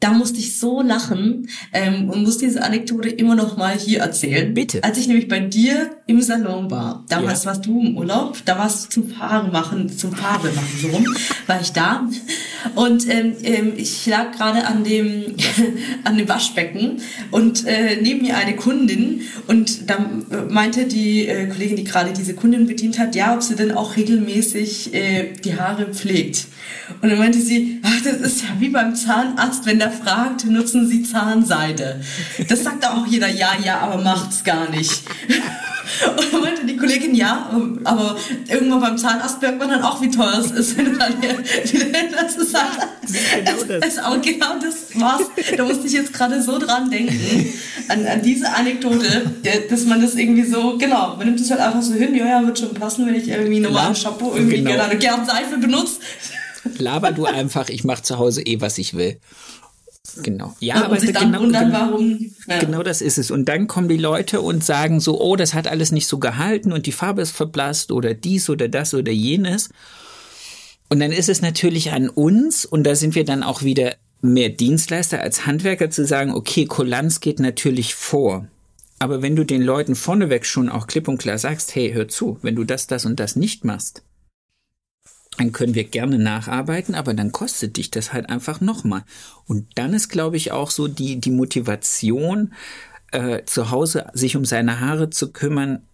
Da 0.00 0.12
musste 0.12 0.38
ich 0.38 0.58
so 0.58 0.80
lachen 0.80 1.48
ähm, 1.72 2.08
und 2.08 2.22
muss 2.22 2.38
diese 2.38 2.62
Anekdote 2.62 3.10
immer 3.10 3.34
noch 3.34 3.58
mal 3.58 3.76
hier 3.76 4.00
erzählen. 4.00 4.54
Bitte. 4.54 4.82
Als 4.82 4.96
ich 4.96 5.06
nämlich 5.08 5.28
bei 5.28 5.40
dir 5.40 5.90
im 6.06 6.22
Salon 6.22 6.70
war, 6.70 7.04
damals 7.08 7.44
ja. 7.44 7.50
warst 7.50 7.66
du 7.66 7.80
im 7.80 7.96
Urlaub, 7.98 8.38
da 8.46 8.58
warst 8.58 8.96
du 8.96 9.02
zum 9.02 9.18
Haare 9.18 9.50
machen, 9.50 9.88
zum 9.90 10.12
Farbe 10.12 10.48
machen 10.52 10.78
so 10.80 10.88
rum, 10.88 11.06
war 11.46 11.60
ich 11.60 11.72
da 11.72 12.08
und 12.74 13.08
ähm, 13.08 13.34
ähm, 13.42 13.72
ich 13.76 14.06
lag 14.06 14.32
gerade 14.32 14.66
an 14.66 14.84
dem 14.84 15.36
an 16.04 16.16
dem 16.16 16.28
Waschbecken 16.28 17.00
und 17.30 17.66
äh, 17.66 18.00
neben 18.00 18.22
mir 18.22 18.36
eine 18.36 18.56
Kundin 18.56 19.22
und 19.46 19.90
da 19.90 19.98
meinte 20.48 20.86
die 20.86 21.26
äh, 21.26 21.46
Kollegin, 21.46 21.76
die 21.76 21.84
gerade 21.84 22.12
diese 22.12 22.34
Kundin 22.34 22.66
bedient 22.66 22.98
hat, 22.98 23.14
ja, 23.14 23.34
ob 23.34 23.42
sie 23.42 23.56
denn 23.56 23.72
auch 23.72 23.96
regelmäßig 23.96 24.94
äh, 24.94 25.32
die 25.44 25.56
Haare 25.56 25.92
pflegt. 25.92 26.46
Und 27.02 27.10
dann 27.10 27.18
meinte 27.18 27.40
sie, 27.40 27.80
ach, 27.82 28.02
das 28.02 28.20
ist 28.20 28.42
ja 28.42 28.48
wie 28.58 28.68
beim 28.68 28.94
Zahnarzt, 28.94 29.66
wenn 29.66 29.78
der 29.78 29.89
fragt, 29.90 30.44
nutzen 30.46 30.88
Sie 30.88 31.02
Zahnseide. 31.02 32.00
Das 32.48 32.64
sagt 32.64 32.86
auch 32.86 33.06
jeder, 33.06 33.28
ja, 33.28 33.52
ja, 33.62 33.78
aber 33.80 34.02
macht's 34.02 34.44
gar 34.44 34.68
nicht. 34.70 35.02
Und 36.16 36.32
dann 36.32 36.40
meinte 36.40 36.66
die 36.66 36.76
Kollegin, 36.76 37.14
ja, 37.14 37.50
aber 37.84 38.16
irgendwann 38.48 38.80
beim 38.80 38.98
Zahnarzt 38.98 39.42
merkt 39.42 39.58
man 39.58 39.68
dann 39.68 39.82
auch, 39.82 40.00
wie 40.00 40.10
teuer 40.10 40.38
es 40.38 40.50
ist, 40.50 40.78
wenn 40.78 40.98
dann 40.98 41.20
hier, 41.20 41.36
das 42.12 42.36
ist 42.36 42.54
halt, 42.54 42.88
genau 43.44 43.64
das. 43.66 43.86
Es, 43.86 43.98
auch 43.98 44.20
genau 44.22 44.58
das 44.60 45.00
war's. 45.00 45.22
Da 45.56 45.64
musste 45.64 45.86
ich 45.86 45.94
jetzt 45.94 46.12
gerade 46.12 46.42
so 46.42 46.58
dran 46.58 46.90
denken, 46.90 47.52
an, 47.88 48.06
an 48.06 48.22
diese 48.22 48.50
Anekdote, 48.52 49.32
dass 49.68 49.84
man 49.84 50.00
das 50.00 50.14
irgendwie 50.14 50.44
so, 50.44 50.78
genau, 50.78 51.16
man 51.16 51.26
nimmt 51.26 51.40
es 51.40 51.50
halt 51.50 51.60
einfach 51.60 51.82
so 51.82 51.94
hin, 51.94 52.14
ja, 52.14 52.26
ja, 52.26 52.46
wird 52.46 52.58
schon 52.58 52.74
passen, 52.74 53.06
wenn 53.06 53.14
ich 53.14 53.28
irgendwie 53.28 53.60
normalen 53.60 53.94
Shampoo 53.94 54.32
irgendwie 54.34 54.58
genau. 54.58 54.70
gerne 54.70 54.84
eine 54.84 54.98
Gernseife 54.98 55.58
benutze. 55.58 55.96
Laber 56.78 57.12
du 57.12 57.26
einfach, 57.26 57.68
ich 57.68 57.84
mache 57.84 58.02
zu 58.02 58.18
Hause 58.18 58.42
eh, 58.42 58.60
was 58.60 58.78
ich 58.78 58.94
will. 58.94 59.18
Genau. 60.22 60.54
Ja, 60.60 60.76
und 60.76 60.84
aber 60.84 61.00
sich 61.00 61.12
dann 61.12 61.32
genau, 61.32 61.42
wundern, 61.42 61.72
warum. 61.72 62.30
Ja. 62.46 62.58
Genau 62.58 62.82
das 62.82 63.00
ist 63.00 63.18
es. 63.18 63.30
Und 63.30 63.48
dann 63.48 63.66
kommen 63.66 63.88
die 63.88 63.96
Leute 63.96 64.40
und 64.40 64.64
sagen 64.64 65.00
so, 65.00 65.20
oh, 65.20 65.36
das 65.36 65.54
hat 65.54 65.68
alles 65.68 65.92
nicht 65.92 66.06
so 66.06 66.18
gehalten 66.18 66.72
und 66.72 66.86
die 66.86 66.92
Farbe 66.92 67.22
ist 67.22 67.32
verblasst 67.32 67.92
oder 67.92 68.14
dies 68.14 68.50
oder 68.50 68.68
das 68.68 68.94
oder 68.94 69.12
jenes. 69.12 69.70
Und 70.88 71.00
dann 71.00 71.12
ist 71.12 71.28
es 71.28 71.40
natürlich 71.40 71.92
an 71.92 72.08
uns, 72.08 72.64
und 72.64 72.84
da 72.84 72.96
sind 72.96 73.14
wir 73.14 73.24
dann 73.24 73.42
auch 73.42 73.62
wieder 73.62 73.94
mehr 74.22 74.48
Dienstleister 74.48 75.20
als 75.20 75.46
Handwerker 75.46 75.90
zu 75.90 76.04
sagen, 76.04 76.32
okay, 76.34 76.66
Kulanz 76.66 77.20
geht 77.20 77.38
natürlich 77.40 77.94
vor. 77.94 78.46
Aber 78.98 79.22
wenn 79.22 79.36
du 79.36 79.44
den 79.44 79.62
Leuten 79.62 79.94
vorneweg 79.94 80.44
schon 80.44 80.68
auch 80.68 80.86
klipp 80.86 81.08
und 81.08 81.18
klar 81.18 81.38
sagst, 81.38 81.74
hey, 81.74 81.92
hör 81.92 82.08
zu, 82.08 82.38
wenn 82.42 82.56
du 82.56 82.64
das, 82.64 82.86
das 82.86 83.06
und 83.06 83.18
das 83.18 83.34
nicht 83.36 83.64
machst, 83.64 84.02
dann 85.36 85.52
können 85.52 85.74
wir 85.74 85.84
gerne 85.84 86.18
nacharbeiten, 86.18 86.94
aber 86.94 87.14
dann 87.14 87.32
kostet 87.32 87.76
dich 87.76 87.90
das 87.90 88.12
halt 88.12 88.28
einfach 88.28 88.60
nochmal. 88.60 89.04
Und 89.46 89.78
dann 89.78 89.94
ist, 89.94 90.08
glaube 90.08 90.36
ich, 90.36 90.52
auch 90.52 90.70
so 90.70 90.88
die, 90.88 91.20
die 91.20 91.30
Motivation, 91.30 92.52
äh, 93.12 93.44
zu 93.44 93.70
Hause 93.70 94.08
sich 94.12 94.36
um 94.36 94.44
seine 94.44 94.80
Haare 94.80 95.10
zu 95.10 95.32
kümmern, 95.32 95.86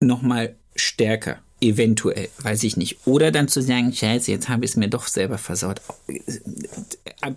nochmal 0.00 0.56
stärker. 0.76 1.43
Eventuell, 1.64 2.28
weiß 2.42 2.62
ich 2.64 2.76
nicht. 2.76 3.06
Oder 3.06 3.30
dann 3.30 3.48
zu 3.48 3.62
sagen, 3.62 3.90
scheiße, 3.90 4.30
jetzt 4.30 4.50
habe 4.50 4.66
ich 4.66 4.72
es 4.72 4.76
mir 4.76 4.88
doch 4.88 5.06
selber 5.06 5.38
versaut. 5.38 5.80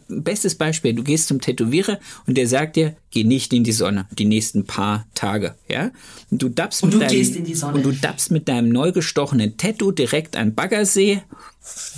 Bestes 0.10 0.56
Beispiel, 0.56 0.94
du 0.94 1.04
gehst 1.04 1.30
zum 1.30 1.40
Tätowierer 1.40 1.98
und 2.26 2.38
der 2.38 2.46
sagt 2.46 2.76
dir, 2.76 2.98
geh 3.10 3.24
nicht 3.24 3.54
in 3.54 3.64
die 3.64 3.72
Sonne, 3.72 4.06
die 4.12 4.26
nächsten 4.26 4.66
paar 4.66 5.08
Tage, 5.16 5.56
ja? 5.70 5.92
Und 6.30 6.42
du 6.42 6.50
dappst, 6.50 6.84
und 6.84 6.94
mit, 6.94 7.10
du 7.10 7.16
deinem, 7.16 7.74
Und 7.74 7.86
du 7.86 7.92
dappst 7.94 8.32
mit 8.32 8.50
deinem 8.50 8.68
neu 8.68 8.92
gestochenen 8.92 9.56
Tattoo 9.56 9.92
direkt 9.92 10.36
an 10.36 10.54
Baggersee. 10.54 11.22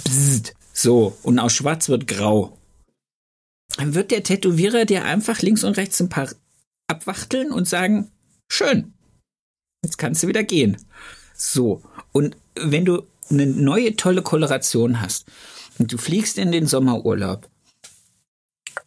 Bzzzt, 0.04 0.54
so, 0.72 1.18
und 1.24 1.39
aus 1.39 1.54
schwarz 1.54 1.89
wird 1.89 2.08
grau. 2.08 2.56
Dann 3.78 3.96
wird 3.96 4.12
der 4.12 4.22
Tätowierer 4.22 4.86
dir 4.86 5.04
einfach 5.04 5.42
links 5.42 5.63
und 5.63 5.78
rechts 5.78 6.00
ein 6.00 6.10
paar 6.10 6.30
abwachteln 6.88 7.52
und 7.52 7.68
sagen, 7.68 8.12
schön, 8.52 8.94
jetzt 9.84 9.98
kannst 9.98 10.22
du 10.22 10.28
wieder 10.28 10.44
gehen. 10.44 10.78
So. 11.36 11.82
Und 12.12 12.38
wenn 12.56 12.86
du 12.86 13.04
eine 13.30 13.45
neue 13.45 13.95
tolle 13.95 14.22
Koloration 14.22 15.02
hast 15.02 15.26
und 15.78 15.91
du 15.91 15.98
fliegst 15.98 16.38
in 16.38 16.52
den 16.52 16.65
Sommerurlaub 16.65 17.48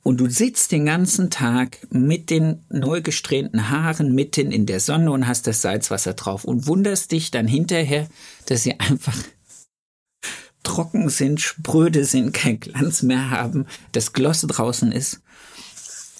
und 0.02 0.18
du 0.18 0.28
sitzt 0.28 0.72
den 0.72 0.87
ganzen 0.87 1.30
Tag 1.30 1.87
mit 1.90 2.30
den 2.30 2.64
neu 2.68 3.00
gesträhnten 3.00 3.70
Haaren 3.70 4.14
mitten 4.14 4.50
in 4.50 4.66
der 4.66 4.80
Sonne 4.80 5.12
und 5.12 5.26
hast 5.26 5.46
das 5.46 5.62
Salzwasser 5.62 6.14
drauf 6.14 6.44
und 6.44 6.66
wunderst 6.66 7.12
dich 7.12 7.30
dann 7.30 7.46
hinterher, 7.46 8.08
dass 8.46 8.64
sie 8.64 8.78
einfach 8.80 9.16
trocken 10.62 11.08
sind, 11.08 11.40
spröde 11.40 12.04
sind, 12.04 12.32
kein 12.32 12.61
Glanz 12.61 13.02
mehr 13.02 13.30
haben, 13.30 13.66
das 13.92 14.12
Gloss 14.12 14.42
draußen 14.42 14.92
ist 14.92 15.20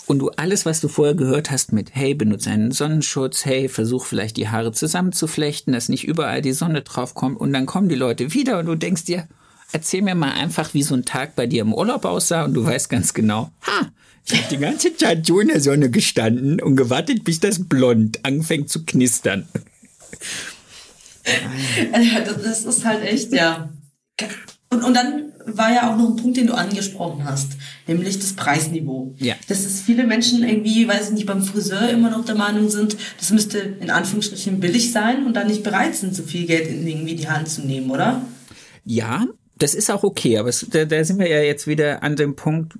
und 0.07 0.19
du 0.19 0.31
alles, 0.31 0.67
was 0.67 0.81
du 0.81 0.89
vorher 0.89 1.15
gehört 1.15 1.51
hast 1.51 1.73
mit, 1.73 1.95
hey, 1.95 2.15
benutze 2.15 2.51
einen 2.51 2.73
Sonnenschutz, 2.73 3.45
hey, 3.45 3.69
versuch 3.69 4.05
vielleicht 4.05 4.37
die 4.37 4.49
Haare 4.49 4.73
zusammenzuflechten, 4.73 5.73
dass 5.73 5.89
nicht 5.89 6.05
überall 6.05 6.43
die 6.43 6.53
Sonne 6.53 6.83
drauf 6.83 7.15
kommt 7.15 7.41
und 7.41 7.53
dann 7.53 7.67
kommen 7.67 7.89
die 7.89 7.95
Leute 7.95 8.35
wieder 8.35 8.59
und 8.59 8.67
du 8.67 8.75
denkst 8.75 9.05
dir, 9.05 9.29
erzähl 9.73 10.03
mir 10.03 10.15
mal 10.15 10.33
einfach, 10.33 10.75
wie 10.75 10.83
so 10.83 10.95
ein 10.95 11.05
Tag 11.05 11.37
bei 11.37 11.47
dir 11.47 11.63
im 11.63 11.75
Urlaub 11.75 12.05
aussah 12.05 12.45
und 12.45 12.55
du 12.55 12.65
weißt 12.65 12.89
ganz 12.89 13.15
genau, 13.15 13.51
ha, 13.67 13.91
ich 14.25 14.35
habe 14.35 14.49
die 14.51 14.59
ganze 14.59 14.97
Zeit 14.97 15.27
so 15.27 15.41
in 15.41 15.49
der 15.49 15.61
Sonne 15.61 15.91
gestanden 15.91 16.61
und 16.61 16.77
gewartet, 16.77 17.25
bis 17.25 17.41
das 17.41 17.69
Blond 17.69 18.25
anfängt 18.25 18.71
zu 18.71 18.85
knistern. 18.85 19.49
Das 22.43 22.65
ist 22.65 22.85
halt 22.85 23.05
echt, 23.05 23.33
ja. 23.33 23.71
Und, 24.71 24.85
und 24.85 24.95
dann 24.95 25.32
war 25.47 25.73
ja 25.73 25.93
auch 25.93 25.97
noch 25.97 26.11
ein 26.11 26.17
Punkt, 26.17 26.37
den 26.37 26.47
du 26.47 26.55
angesprochen 26.55 27.25
hast, 27.25 27.53
nämlich 27.87 28.19
das 28.19 28.33
Preisniveau. 28.35 29.15
Ja. 29.19 29.35
Dass 29.49 29.65
es 29.65 29.81
viele 29.81 30.07
Menschen 30.07 30.47
irgendwie, 30.47 30.87
weiß 30.87 31.09
ich 31.09 31.15
nicht, 31.15 31.27
beim 31.27 31.43
Friseur 31.43 31.89
immer 31.89 32.11
noch 32.11 32.25
der 32.25 32.35
Meinung 32.35 32.71
sind, 32.71 32.97
das 33.19 33.31
müsste 33.31 33.59
in 33.59 33.91
Anführungsstrichen 33.91 34.61
billig 34.61 34.93
sein 34.93 35.27
und 35.27 35.35
dann 35.35 35.47
nicht 35.47 35.63
bereit 35.63 35.95
sind, 35.95 36.15
so 36.15 36.23
viel 36.23 36.47
Geld 36.47 36.69
in 36.69 36.87
irgendwie 36.87 37.15
die 37.15 37.29
Hand 37.29 37.49
zu 37.49 37.63
nehmen, 37.63 37.91
oder? 37.91 38.23
Ja, 38.85 39.27
das 39.57 39.75
ist 39.75 39.91
auch 39.91 40.03
okay, 40.03 40.39
aber 40.39 40.49
es, 40.49 40.67
da, 40.69 40.85
da 40.85 41.05
sind 41.05 41.19
wir 41.19 41.29
ja 41.29 41.41
jetzt 41.41 41.67
wieder 41.67 42.03
an 42.03 42.17
dem 42.17 42.37
Punkt, 42.37 42.75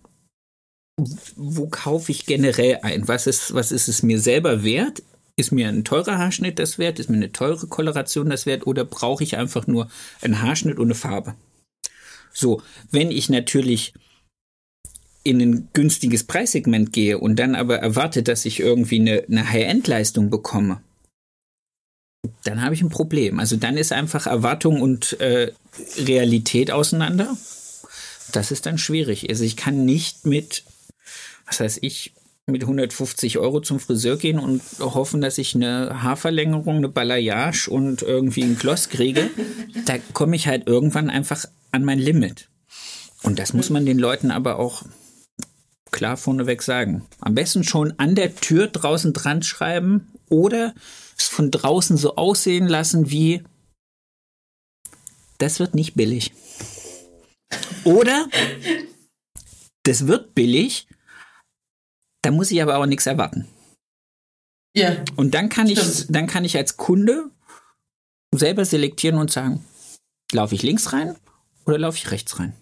wo 1.37 1.69
kaufe 1.69 2.13
ich 2.13 2.27
generell 2.27 2.81
ein? 2.83 3.09
Was 3.09 3.27
ist, 3.27 3.55
was 3.55 3.73
ist 3.73 3.89
es 3.89 4.03
mir 4.03 4.21
selber 4.21 4.63
wert? 4.63 5.03
Ist 5.37 5.53
mir 5.53 5.69
ein 5.69 5.85
teurer 5.85 6.19
Haarschnitt 6.19 6.59
das 6.59 6.79
wert? 6.79 6.99
Ist 6.99 7.09
mir 7.09 7.17
eine 7.17 7.33
teure 7.33 7.67
Koloration 7.67 8.29
das 8.29 8.45
wert? 8.45 8.67
Oder 8.67 8.85
brauche 8.85 9.25
ich 9.25 9.37
einfach 9.37 9.67
nur 9.67 9.89
einen 10.21 10.43
Haarschnitt 10.43 10.79
ohne 10.79 10.95
Farbe? 10.95 11.35
So, 12.33 12.63
wenn 12.91 13.11
ich 13.11 13.29
natürlich 13.29 13.95
in 15.25 15.41
ein 15.41 15.69
günstiges 15.73 16.25
Preissegment 16.25 16.93
gehe 16.93 17.19
und 17.19 17.37
dann 17.37 17.55
aber 17.55 17.79
erwarte, 17.79 18.23
dass 18.23 18.45
ich 18.45 18.61
irgendwie 18.61 19.01
eine, 19.01 19.25
eine 19.29 19.51
High-End-Leistung 19.51 20.31
bekomme, 20.31 20.83
dann 22.45 22.63
habe 22.63 22.75
ich 22.75 22.83
ein 22.83 22.89
Problem. 22.89 23.39
Also 23.39 23.57
dann 23.57 23.77
ist 23.77 23.93
einfach 23.93 24.27
Erwartung 24.27 24.81
und 24.81 25.21
äh, 25.21 25.53
Realität 25.99 26.71
auseinander. 26.71 27.37
Das 28.33 28.51
ist 28.51 28.67
dann 28.67 28.79
schwierig. 28.79 29.29
Also 29.29 29.45
ich 29.45 29.57
kann 29.57 29.85
nicht 29.85 30.27
mit, 30.27 30.65
was 31.47 31.61
heißt 31.61 31.79
ich, 31.83 32.15
mit 32.47 32.63
150 32.63 33.39
Euro 33.39 33.61
zum 33.61 33.79
Friseur 33.79 34.17
gehen 34.17 34.39
und 34.39 34.63
hoffen, 34.81 35.21
dass 35.21 35.39
ich 35.39 35.55
eine 35.55 36.03
Haarverlängerung, 36.03 36.77
eine 36.77 36.89
Balayage 36.89 37.69
und 37.69 38.03
irgendwie 38.03 38.43
ein 38.43 38.59
Gloss 38.59 38.89
kriege. 38.89 39.31
Da 39.85 39.99
komme 40.13 40.35
ich 40.35 40.49
halt 40.49 40.67
irgendwann 40.67 41.09
einfach 41.09 41.47
an 41.73 41.85
mein 41.85 41.99
Limit. 41.99 42.49
Und 43.23 43.39
das 43.39 43.53
muss 43.53 43.71
man 43.71 43.87
den 43.87 43.99
Leuten 43.99 44.31
aber 44.31 44.59
auch 44.59 44.85
klar 45.91 46.17
vorneweg 46.17 46.63
sagen. 46.63 47.07
Am 47.21 47.35
besten 47.35 47.65
schon 47.65 47.99
an 47.99 48.15
der 48.15 48.35
Tür 48.35 48.67
draußen 48.67 49.13
dran 49.13 49.43
schreiben 49.43 50.13
oder 50.29 50.75
es 51.17 51.27
von 51.27 51.51
draußen 51.51 51.97
so 51.97 52.17
aussehen 52.17 52.67
lassen 52.67 53.11
wie 53.11 53.45
das 55.39 55.59
wird 55.59 55.75
nicht 55.75 55.95
billig. 55.95 56.33
Oder 57.85 58.29
das 59.83 60.07
wird 60.07 60.35
billig, 60.35 60.87
da 62.23 62.31
muss 62.31 62.51
ich 62.51 62.63
aber 62.63 62.79
auch 62.79 62.87
nichts 62.87 63.07
erwarten. 63.07 63.49
Ja. 64.75 64.97
Und 65.17 65.35
dann 65.35 65.49
kann 65.49 65.69
ich, 65.69 66.07
dann 66.09 66.29
kann 66.29 66.45
ich 66.45 66.57
als 66.57 66.77
Kunde 66.77 67.31
selber 68.35 68.65
selektieren 68.65 69.19
und 69.19 69.31
sagen, 69.31 69.65
laufe 70.33 70.55
ich 70.55 70.63
links 70.63 70.93
rein 70.93 71.17
oder 71.67 71.79
laufe 71.79 71.99
ich 71.99 72.11
rechts 72.11 72.39
rein? 72.39 72.53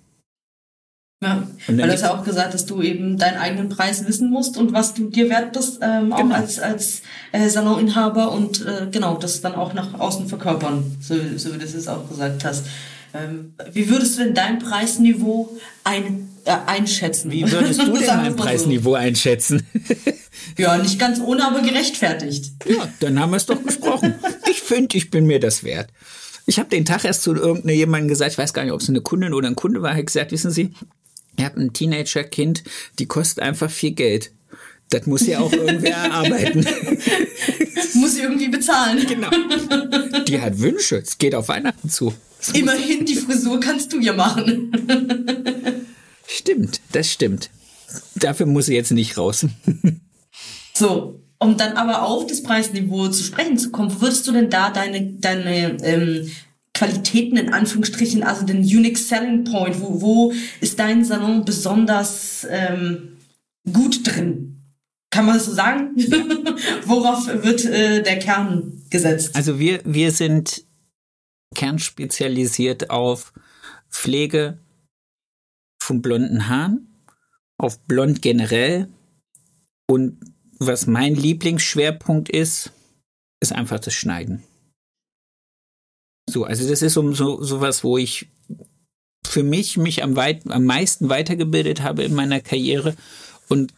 Ja, 1.22 1.46
weil 1.66 1.76
du 1.76 1.92
hast 1.92 2.00
ja 2.00 2.18
auch 2.18 2.24
gesagt, 2.24 2.54
dass 2.54 2.64
du 2.64 2.80
eben 2.80 3.18
deinen 3.18 3.36
eigenen 3.36 3.68
Preis 3.68 4.06
wissen 4.06 4.30
musst 4.30 4.56
und 4.56 4.72
was 4.72 4.94
du 4.94 5.10
dir 5.10 5.28
wert 5.28 5.52
bist, 5.52 5.78
ähm, 5.82 6.14
auch 6.14 6.18
Genau. 6.18 6.34
als, 6.34 6.58
als 6.58 7.02
äh, 7.32 7.46
Saloninhaber 7.46 8.32
und 8.32 8.64
äh, 8.64 8.86
genau, 8.90 9.18
das 9.18 9.42
dann 9.42 9.54
auch 9.54 9.74
nach 9.74 9.92
außen 10.00 10.28
verkörpern, 10.28 10.96
so, 11.02 11.14
so 11.36 11.52
wie 11.52 11.58
du 11.58 11.64
es 11.66 11.74
jetzt 11.74 11.90
auch 11.90 12.08
gesagt 12.08 12.42
hast. 12.46 12.64
Ähm, 13.12 13.52
wie 13.72 13.90
würdest 13.90 14.18
du 14.18 14.24
denn 14.24 14.34
dein 14.34 14.60
Preisniveau 14.60 15.50
ein, 15.84 16.30
äh, 16.46 16.54
einschätzen? 16.66 17.30
Wie 17.30 17.42
würdest 17.52 17.82
du 17.82 17.84
denn 17.92 18.06
mein 18.06 18.16
mal 18.22 18.30
so. 18.30 18.36
Preisniveau 18.36 18.94
einschätzen? 18.94 19.66
Ja, 20.56 20.78
nicht 20.78 20.98
ganz 20.98 21.20
ohne, 21.20 21.44
aber 21.44 21.60
gerechtfertigt. 21.60 22.52
Ja, 22.66 22.88
dann 23.00 23.20
haben 23.20 23.30
wir 23.30 23.36
es 23.36 23.46
doch 23.46 23.60
besprochen. 23.60 24.14
Ich 24.50 24.62
finde, 24.62 24.96
ich 24.96 25.10
bin 25.10 25.26
mir 25.26 25.38
das 25.38 25.64
wert. 25.64 25.88
Ich 26.50 26.58
habe 26.58 26.68
den 26.68 26.84
Tag 26.84 27.04
erst 27.04 27.22
zu 27.22 27.32
irgendjemandem 27.32 28.08
gesagt, 28.08 28.32
ich 28.32 28.38
weiß 28.38 28.52
gar 28.52 28.64
nicht, 28.64 28.72
ob 28.72 28.80
es 28.80 28.88
eine 28.88 29.00
Kundin 29.00 29.34
oder 29.34 29.46
ein 29.46 29.54
Kunde 29.54 29.82
war, 29.82 29.94
hat 29.94 30.04
gesagt, 30.04 30.32
wissen 30.32 30.50
Sie, 30.50 30.74
ihr 31.38 31.44
habt 31.44 31.56
ein 31.56 31.72
Teenager-Kind, 31.72 32.64
die 32.98 33.06
kostet 33.06 33.38
einfach 33.44 33.70
viel 33.70 33.92
Geld. 33.92 34.32
Das 34.88 35.06
muss 35.06 35.24
ja 35.28 35.38
auch 35.38 35.52
irgendwer 35.52 35.94
erarbeiten. 35.96 36.66
Muss 37.94 38.16
ich 38.16 38.24
irgendwie 38.24 38.48
bezahlen. 38.48 39.06
genau. 39.06 39.30
Die 40.26 40.40
hat 40.40 40.58
Wünsche. 40.58 40.96
Es 40.96 41.18
geht 41.18 41.36
auf 41.36 41.46
Weihnachten 41.46 41.88
zu. 41.88 42.12
Immerhin, 42.52 43.06
die 43.06 43.14
Frisur 43.14 43.60
kannst 43.60 43.92
du 43.92 44.00
ja 44.00 44.12
machen. 44.12 44.72
Stimmt, 46.26 46.80
das 46.90 47.08
stimmt. 47.12 47.50
Dafür 48.16 48.46
muss 48.46 48.66
sie 48.66 48.74
jetzt 48.74 48.90
nicht 48.90 49.16
raus. 49.16 49.46
So, 50.74 51.20
um 51.40 51.56
dann 51.56 51.72
aber 51.72 52.02
auf 52.02 52.26
das 52.26 52.42
Preisniveau 52.42 53.08
zu 53.08 53.24
sprechen 53.24 53.58
zu 53.58 53.70
kommen, 53.70 54.00
würdest 54.00 54.26
du 54.28 54.32
denn 54.32 54.50
da 54.50 54.70
deine, 54.70 55.14
deine 55.14 55.82
ähm, 55.82 56.30
Qualitäten 56.74 57.36
in 57.36 57.52
Anführungsstrichen, 57.52 58.22
also 58.22 58.44
den 58.44 58.58
Unique 58.58 58.98
Selling 58.98 59.44
Point, 59.44 59.80
wo, 59.80 60.00
wo 60.00 60.32
ist 60.60 60.78
dein 60.78 61.04
Salon 61.04 61.44
besonders 61.44 62.46
ähm, 62.48 63.16
gut 63.72 64.06
drin? 64.06 64.58
Kann 65.10 65.26
man 65.26 65.34
das 65.34 65.46
so 65.46 65.54
sagen? 65.54 65.96
Worauf 66.86 67.26
wird 67.26 67.64
äh, 67.64 68.02
der 68.02 68.20
Kern 68.20 68.80
gesetzt? 68.90 69.34
Also 69.34 69.58
wir, 69.58 69.80
wir 69.84 70.12
sind 70.12 70.64
kernspezialisiert 71.56 72.90
auf 72.90 73.32
Pflege 73.90 74.60
von 75.82 76.00
blonden 76.00 76.48
Haaren, 76.48 77.04
auf 77.58 77.80
blond 77.80 78.22
generell 78.22 78.88
und 79.88 80.29
was 80.60 80.86
mein 80.86 81.14
Lieblingsschwerpunkt 81.14 82.28
ist, 82.28 82.70
ist 83.40 83.52
einfach 83.52 83.80
das 83.80 83.94
Schneiden. 83.94 84.44
So, 86.28 86.44
also 86.44 86.68
das 86.68 86.82
ist 86.82 86.96
um 86.96 87.14
so 87.14 87.42
sowas, 87.42 87.82
wo 87.82 87.98
ich 87.98 88.28
für 89.26 89.42
mich 89.42 89.76
mich 89.76 90.02
am, 90.02 90.16
weit, 90.16 90.48
am 90.48 90.64
meisten 90.64 91.08
weitergebildet 91.08 91.82
habe 91.82 92.04
in 92.04 92.14
meiner 92.14 92.40
Karriere 92.40 92.94
und 93.48 93.72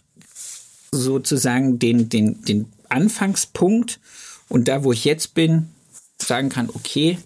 sozusagen 0.90 1.79
den, 1.79 2.09
den, 2.09 2.42
den 2.42 2.73
Anfangspunkt 2.88 4.01
und 4.49 4.68
da, 4.68 4.85
wo 4.85 4.92
ich 4.92 5.05
jetzt 5.05 5.35
bin, 5.35 5.71
sagen 6.21 6.49
kann, 6.49 6.68
okay, 6.68 7.18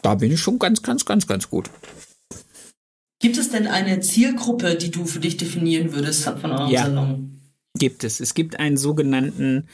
da 0.00 0.14
bin 0.14 0.32
ich 0.32 0.40
schon 0.40 0.58
ganz, 0.58 0.82
ganz, 0.82 1.04
ganz, 1.04 1.26
ganz 1.26 1.50
gut. 1.50 1.70
Gibt 3.22 3.38
es 3.38 3.50
denn 3.50 3.68
eine 3.68 4.00
Zielgruppe, 4.00 4.74
die 4.74 4.90
du 4.90 5.06
für 5.06 5.20
dich 5.20 5.36
definieren 5.36 5.94
würdest 5.94 6.24
von 6.24 6.50
eurem 6.50 6.70
Ja. 6.70 6.82
Salon? 6.82 7.40
Gibt 7.78 8.04
es. 8.04 8.20
Es 8.20 8.34
gibt 8.34 8.58
einen 8.58 8.76
sogenannten 8.76 9.68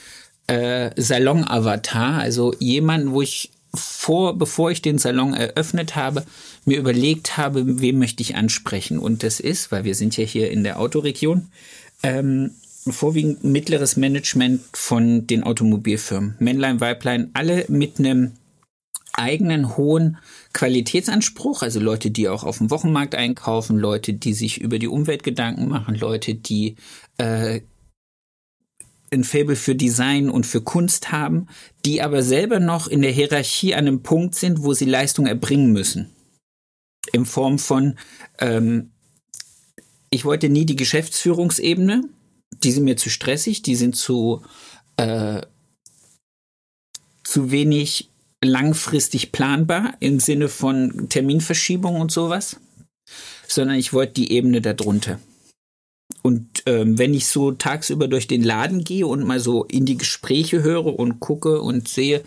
äh, 0.47 0.91
Salon-Avatar, 0.97 2.19
also 2.19 2.55
jemanden, 2.61 3.13
wo 3.13 3.23
ich 3.23 3.51
vor, 3.75 4.39
bevor 4.39 4.71
ich 4.71 4.83
den 4.83 4.99
Salon 4.99 5.35
eröffnet 5.35 5.97
habe, 5.97 6.25
mir 6.65 6.79
überlegt 6.79 7.37
habe, 7.37 7.81
wem 7.81 7.99
möchte 7.99 8.23
ich 8.23 8.37
ansprechen. 8.37 8.99
Und 8.99 9.23
das 9.23 9.41
ist, 9.41 9.73
weil 9.73 9.85
wir 9.85 9.95
sind 9.95 10.17
ja 10.17 10.25
hier 10.25 10.51
in 10.51 10.63
der 10.63 10.79
Autoregion, 10.79 11.49
ähm, 12.03 12.51
vorwiegend 12.87 13.45
mittleres 13.45 13.97
Management 13.97 14.63
von 14.73 15.27
den 15.27 15.43
Automobilfirmen. 15.43 16.37
Männlein, 16.39 16.81
Weiblein, 16.81 17.31
alle 17.35 17.65
mit 17.69 17.99
einem 17.99 18.33
eigenen 19.19 19.77
hohen 19.77 20.19
Qualitätsanspruch, 20.53 21.63
also 21.63 21.81
Leute, 21.81 22.11
die 22.11 22.29
auch 22.29 22.45
auf 22.45 22.59
dem 22.59 22.71
Wochenmarkt 22.71 23.15
einkaufen, 23.15 23.79
Leute, 23.79 24.15
die 24.15 24.33
sich 24.33 24.61
über 24.61 24.79
die 24.79 24.89
Umwelt 24.89 25.23
Gedanken 25.23 25.69
machen, 25.69 25.95
Leute, 25.95 26.35
die 26.35 26.77
äh, 27.19 27.61
ein 29.11 29.25
Faible 29.25 29.57
für 29.57 29.75
Design 29.75 30.29
und 30.29 30.47
für 30.47 30.61
Kunst 30.61 31.13
haben, 31.13 31.49
die 31.85 32.03
aber 32.03 32.23
selber 32.23 32.61
noch 32.61 32.89
in 32.89 33.03
der 33.03 33.11
Hierarchie 33.11 33.75
an 33.75 33.87
einem 33.87 34.03
Punkt 34.03 34.35
sind, 34.35 34.63
wo 34.63 34.75
sie 34.75 34.85
Leistung 34.85 35.27
erbringen 35.27 35.73
müssen. 35.73 36.11
In 37.13 37.25
Form 37.25 37.59
von, 37.59 37.99
ähm, 38.39 38.91
ich 40.11 40.25
wollte 40.25 40.49
nie 40.49 40.67
die 40.67 40.77
Geschäftsführungsebene, 40.77 42.05
die 42.63 42.73
sind 42.73 42.85
mir 42.85 42.97
zu 42.97 43.09
stressig, 43.11 43.63
die 43.63 43.77
sind 43.77 43.97
zu, 43.97 44.43
äh, 44.97 45.43
zu 47.25 47.51
wenig 47.51 48.08
langfristig 48.45 49.33
planbar 49.33 49.95
im 50.01 50.21
Sinne 50.21 50.49
von 50.49 51.09
Terminverschiebung 51.09 52.01
und 52.01 52.13
sowas, 52.13 52.57
sondern 53.47 53.77
ich 53.77 53.93
wollte 53.93 54.15
die 54.15 54.33
Ebene 54.33 54.61
darunter. 54.61 55.19
Und 56.23 56.63
ähm, 56.67 56.99
wenn 56.99 57.15
ich 57.15 57.27
so 57.27 57.53
tagsüber 57.53 58.09
durch 58.09 58.27
den 58.27 58.43
Laden 58.43 58.85
gehe 58.85 59.07
und 59.07 59.25
mal 59.25 59.41
so 59.41 59.65
in 59.65 59.87
die 59.87 59.97
Gespräche 59.97 60.63
höre 60.63 60.99
und 60.99 61.21
gucke 61.21 61.61
und 61.61 61.89
sehe, 61.89 62.23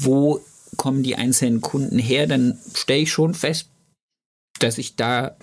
wo 0.00 0.40
kommen 0.76 1.02
die 1.02 1.16
einzelnen 1.16 1.60
Kunden 1.60 1.98
her, 1.98 2.26
dann 2.26 2.58
stelle 2.74 3.02
ich 3.02 3.12
schon 3.12 3.34
fest, 3.34 3.68
dass 4.58 4.78
ich 4.78 4.96
da 4.96 5.36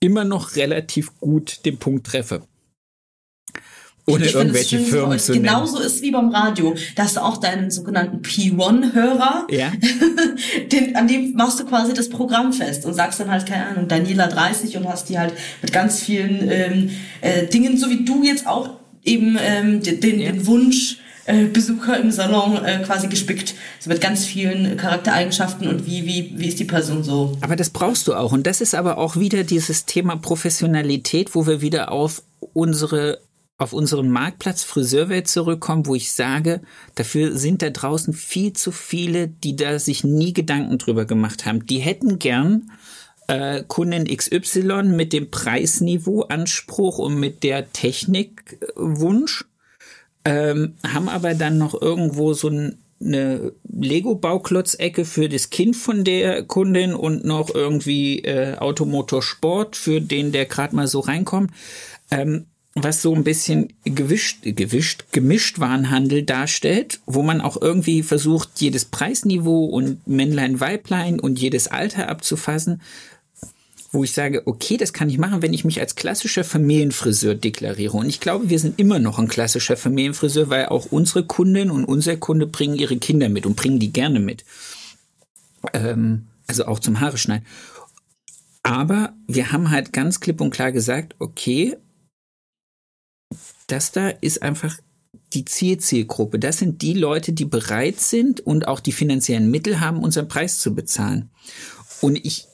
immer 0.00 0.24
noch 0.24 0.56
relativ 0.56 1.18
gut 1.18 1.64
den 1.64 1.78
Punkt 1.78 2.06
treffe. 2.06 2.42
Ohne 4.12 4.26
Ich 4.26 4.34
irgendwelche 4.34 4.76
schön, 4.78 4.86
Firmen 4.86 5.18
zu 5.18 5.32
nennen. 5.32 5.44
genauso 5.44 5.78
ist 5.80 6.02
wie 6.02 6.10
beim 6.10 6.28
Radio. 6.30 6.74
Da 6.96 7.04
hast 7.04 7.16
du 7.16 7.20
auch 7.24 7.36
deinen 7.38 7.70
sogenannten 7.70 8.18
P1-Hörer. 8.22 9.46
Ja. 9.50 9.72
Den, 10.72 10.96
an 10.96 11.08
dem 11.08 11.32
machst 11.34 11.60
du 11.60 11.64
quasi 11.64 11.94
das 11.94 12.08
Programm 12.08 12.52
fest 12.52 12.84
und 12.86 12.94
sagst 12.94 13.20
dann 13.20 13.30
halt, 13.30 13.46
keine 13.46 13.66
Ahnung, 13.66 13.88
Daniela 13.88 14.26
30 14.26 14.76
und 14.76 14.88
hast 14.88 15.08
die 15.08 15.18
halt 15.18 15.34
mit 15.62 15.72
ganz 15.72 16.00
vielen 16.00 16.50
ähm, 16.50 16.90
äh, 17.20 17.46
Dingen, 17.46 17.76
so 17.76 17.90
wie 17.90 18.04
du 18.04 18.22
jetzt 18.22 18.46
auch 18.46 18.70
eben 19.04 19.36
ähm, 19.40 19.82
den, 19.82 20.00
den, 20.00 20.20
Ja. 20.20 20.32
den 20.32 20.46
Wunsch 20.46 20.98
äh, 21.26 21.44
Besucher 21.46 21.98
im 22.00 22.10
Salon 22.10 22.64
äh, 22.64 22.80
quasi 22.84 23.06
gespickt. 23.08 23.54
So 23.78 23.88
mit 23.90 24.00
ganz 24.00 24.24
vielen 24.24 24.76
Charaktereigenschaften 24.76 25.68
und 25.68 25.86
wie, 25.86 26.04
wie, 26.06 26.32
wie 26.36 26.48
ist 26.48 26.58
die 26.58 26.64
Person 26.64 27.02
so. 27.04 27.36
Aber 27.40 27.56
das 27.56 27.70
brauchst 27.70 28.08
du 28.08 28.14
auch. 28.14 28.32
Und 28.32 28.46
das 28.46 28.60
ist 28.60 28.74
aber 28.74 28.98
auch 28.98 29.16
wieder 29.16 29.44
dieses 29.44 29.86
Thema 29.86 30.16
Professionalität, 30.16 31.34
wo 31.34 31.46
wir 31.46 31.60
wieder 31.60 31.92
auf 31.92 32.22
unsere 32.52 33.20
auf 33.60 33.74
unseren 33.74 34.08
Marktplatz 34.08 34.62
Friseurwelt 34.64 35.28
zurückkommen, 35.28 35.84
wo 35.84 35.94
ich 35.94 36.12
sage, 36.12 36.62
dafür 36.94 37.36
sind 37.36 37.60
da 37.60 37.68
draußen 37.68 38.14
viel 38.14 38.54
zu 38.54 38.72
viele, 38.72 39.28
die 39.28 39.54
da 39.54 39.78
sich 39.78 40.02
nie 40.02 40.32
Gedanken 40.32 40.78
drüber 40.78 41.04
gemacht 41.04 41.44
haben. 41.44 41.66
Die 41.66 41.78
hätten 41.78 42.18
gern 42.18 42.70
äh, 43.26 43.62
Kunden 43.68 44.06
XY 44.06 44.84
mit 44.84 45.12
dem 45.12 45.30
Preisniveau 45.30 46.22
Anspruch 46.22 46.98
und 46.98 47.20
mit 47.20 47.42
der 47.42 47.70
Technikwunsch, 47.70 49.44
ähm, 50.24 50.76
haben 50.86 51.10
aber 51.10 51.34
dann 51.34 51.58
noch 51.58 51.80
irgendwo 51.80 52.32
so 52.32 52.48
ein 52.48 52.78
eine 53.02 53.52
Lego-Bauklotz-Ecke 53.66 55.06
für 55.06 55.30
das 55.30 55.48
Kind 55.48 55.74
von 55.74 56.04
der 56.04 56.42
Kundin 56.42 56.92
und 56.92 57.24
noch 57.24 57.54
irgendwie 57.54 58.18
äh, 58.18 58.58
Automotorsport 58.58 59.74
für 59.74 60.02
den, 60.02 60.32
der 60.32 60.44
gerade 60.44 60.76
mal 60.76 60.86
so 60.86 61.00
reinkommt. 61.00 61.50
Ähm, 62.10 62.44
was 62.74 63.02
so 63.02 63.14
ein 63.14 63.24
bisschen 63.24 63.72
gewischt, 63.84 64.42
gewischt, 64.44 65.06
gemischt 65.12 65.58
Warenhandel 65.58 66.22
darstellt, 66.22 67.00
wo 67.04 67.22
man 67.22 67.40
auch 67.40 67.60
irgendwie 67.60 68.02
versucht, 68.02 68.60
jedes 68.60 68.84
Preisniveau 68.84 69.64
und 69.64 70.06
Männlein, 70.06 70.60
Weiblein 70.60 71.18
und 71.18 71.40
jedes 71.40 71.66
Alter 71.66 72.08
abzufassen, 72.08 72.80
wo 73.92 74.04
ich 74.04 74.12
sage, 74.12 74.46
okay, 74.46 74.76
das 74.76 74.92
kann 74.92 75.10
ich 75.10 75.18
machen, 75.18 75.42
wenn 75.42 75.52
ich 75.52 75.64
mich 75.64 75.80
als 75.80 75.96
klassischer 75.96 76.44
Familienfriseur 76.44 77.34
deklariere. 77.34 77.96
Und 77.96 78.08
ich 78.08 78.20
glaube, 78.20 78.48
wir 78.48 78.60
sind 78.60 78.78
immer 78.78 79.00
noch 79.00 79.18
ein 79.18 79.26
klassischer 79.26 79.76
Familienfriseur, 79.76 80.48
weil 80.48 80.66
auch 80.66 80.86
unsere 80.92 81.24
Kundin 81.24 81.72
und 81.72 81.84
unser 81.84 82.16
Kunde 82.16 82.46
bringen 82.46 82.76
ihre 82.76 82.98
Kinder 82.98 83.28
mit 83.28 83.46
und 83.46 83.56
bringen 83.56 83.80
die 83.80 83.92
gerne 83.92 84.20
mit. 84.20 84.44
Ähm, 85.72 86.26
also 86.46 86.66
auch 86.66 86.78
zum 86.78 87.00
Haare 87.00 87.18
schneiden. 87.18 87.46
Aber 88.62 89.14
wir 89.26 89.50
haben 89.50 89.70
halt 89.70 89.92
ganz 89.92 90.20
klipp 90.20 90.40
und 90.40 90.50
klar 90.50 90.70
gesagt, 90.70 91.16
okay, 91.18 91.76
das 93.70 93.92
da 93.92 94.08
ist 94.08 94.42
einfach 94.42 94.78
die 95.32 95.44
Zielzielgruppe. 95.44 96.38
Das 96.38 96.58
sind 96.58 96.82
die 96.82 96.94
Leute, 96.94 97.32
die 97.32 97.44
bereit 97.44 98.00
sind 98.00 98.40
und 98.40 98.68
auch 98.68 98.80
die 98.80 98.92
finanziellen 98.92 99.50
Mittel 99.50 99.80
haben, 99.80 100.02
unseren 100.02 100.28
Preis 100.28 100.58
zu 100.58 100.74
bezahlen. 100.74 101.30
Und 102.00 102.16
ich 102.24 102.46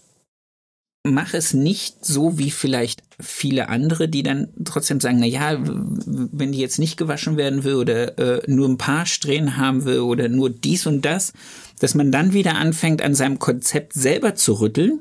mache 1.07 1.37
es 1.37 1.55
nicht 1.55 2.05
so 2.05 2.37
wie 2.39 2.51
vielleicht 2.51 3.03
viele 3.21 3.69
andere, 3.69 4.09
die 4.09 4.23
dann 4.23 4.49
trotzdem 4.65 5.01
sagen, 5.01 5.19
na 5.21 5.27
ja, 5.27 5.59
wenn 5.63 6.53
die 6.53 6.59
jetzt 6.59 6.79
nicht 6.79 6.97
gewaschen 6.97 7.37
werden 7.37 7.65
will 7.65 7.75
oder 7.75 8.19
äh, 8.19 8.51
nur 8.51 8.69
ein 8.69 8.79
paar 8.79 9.07
Strähnen 9.07 9.57
haben 9.57 9.85
will 9.85 10.01
oder 10.01 10.29
nur 10.29 10.51
dies 10.51 10.87
und 10.87 11.05
das, 11.05 11.33
dass 11.79 11.95
man 11.95 12.13
dann 12.13 12.33
wieder 12.33 12.57
anfängt, 12.57 13.03
an 13.03 13.15
seinem 13.15 13.39
Konzept 13.39 13.93
selber 13.93 14.35
zu 14.35 14.55
rütteln. 14.55 15.01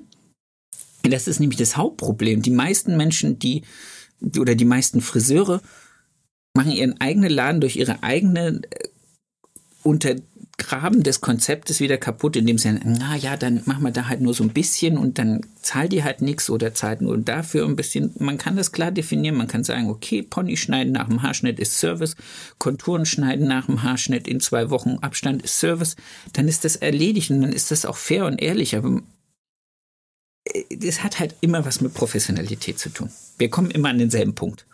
Das 1.04 1.28
ist 1.28 1.40
nämlich 1.40 1.60
das 1.60 1.76
Hauptproblem. 1.76 2.42
Die 2.42 2.52
meisten 2.52 2.98
Menschen, 2.98 3.40
die 3.40 3.64
oder 4.40 4.56
die 4.56 4.66
meisten 4.66 5.02
Friseure 5.02 5.62
machen 6.56 6.72
ihren 6.72 7.00
eigenen 7.02 7.32
Laden 7.32 7.62
durch 7.62 7.76
ihre 7.76 8.02
eigene 8.02 8.62
äh, 8.70 8.88
Untergraben 9.84 11.04
des 11.04 11.22
Konzeptes 11.22 11.80
wieder 11.80 11.98
kaputt, 11.98 12.36
indem 12.36 12.58
sie, 12.58 12.72
na 12.84 13.16
ja, 13.16 13.38
dann 13.38 13.62
machen 13.66 13.84
wir 13.84 13.92
da 13.92 14.08
halt 14.08 14.22
nur 14.22 14.34
so 14.34 14.44
ein 14.44 14.50
bisschen 14.50 14.98
und 14.98 15.20
dann 15.20 15.42
zahlt 15.62 15.92
die 15.92 16.04
halt 16.04 16.22
nichts 16.22 16.50
oder 16.50 16.74
zahlt 16.74 17.02
nur 17.02 17.18
dafür 17.20 17.66
ein 17.66 17.76
bisschen. 17.76 18.12
Man 18.18 18.40
kann 18.40 18.56
das 18.56 18.72
klar 18.72 18.92
definieren. 18.92 19.38
Man 19.38 19.48
kann 19.48 19.64
sagen, 19.64 19.90
okay, 19.90 20.24
Pony 20.24 20.58
schneiden 20.58 20.94
nach 20.94 21.08
dem 21.08 21.22
Haarschnitt 21.22 21.60
ist 21.60 21.80
Service, 21.80 22.16
Konturen 22.58 23.06
schneiden 23.06 23.48
nach 23.48 23.68
dem 23.68 23.84
Haarschnitt 23.84 24.28
in 24.28 24.40
zwei 24.40 24.72
Wochen 24.72 24.98
Abstand 25.02 25.44
ist 25.44 25.60
Service. 25.60 25.96
Dann 26.34 26.48
ist 26.48 26.66
das 26.66 26.78
erledigt 26.78 27.30
und 27.30 27.42
dann 27.42 27.54
ist 27.54 27.70
das 27.70 27.86
auch 27.86 27.98
fair 27.98 28.26
und 28.26 28.42
ehrlich. 28.42 28.76
Aber 28.76 29.02
das 30.70 31.04
hat 31.04 31.20
halt 31.20 31.36
immer 31.42 31.66
was 31.66 31.82
mit 31.82 31.94
Professionalität 31.94 32.80
zu 32.80 32.90
tun. 32.90 33.10
Wir 33.38 33.50
kommen 33.50 33.72
immer 33.72 33.90
an 33.90 34.00
denselben 34.00 34.34
Punkt. 34.34 34.66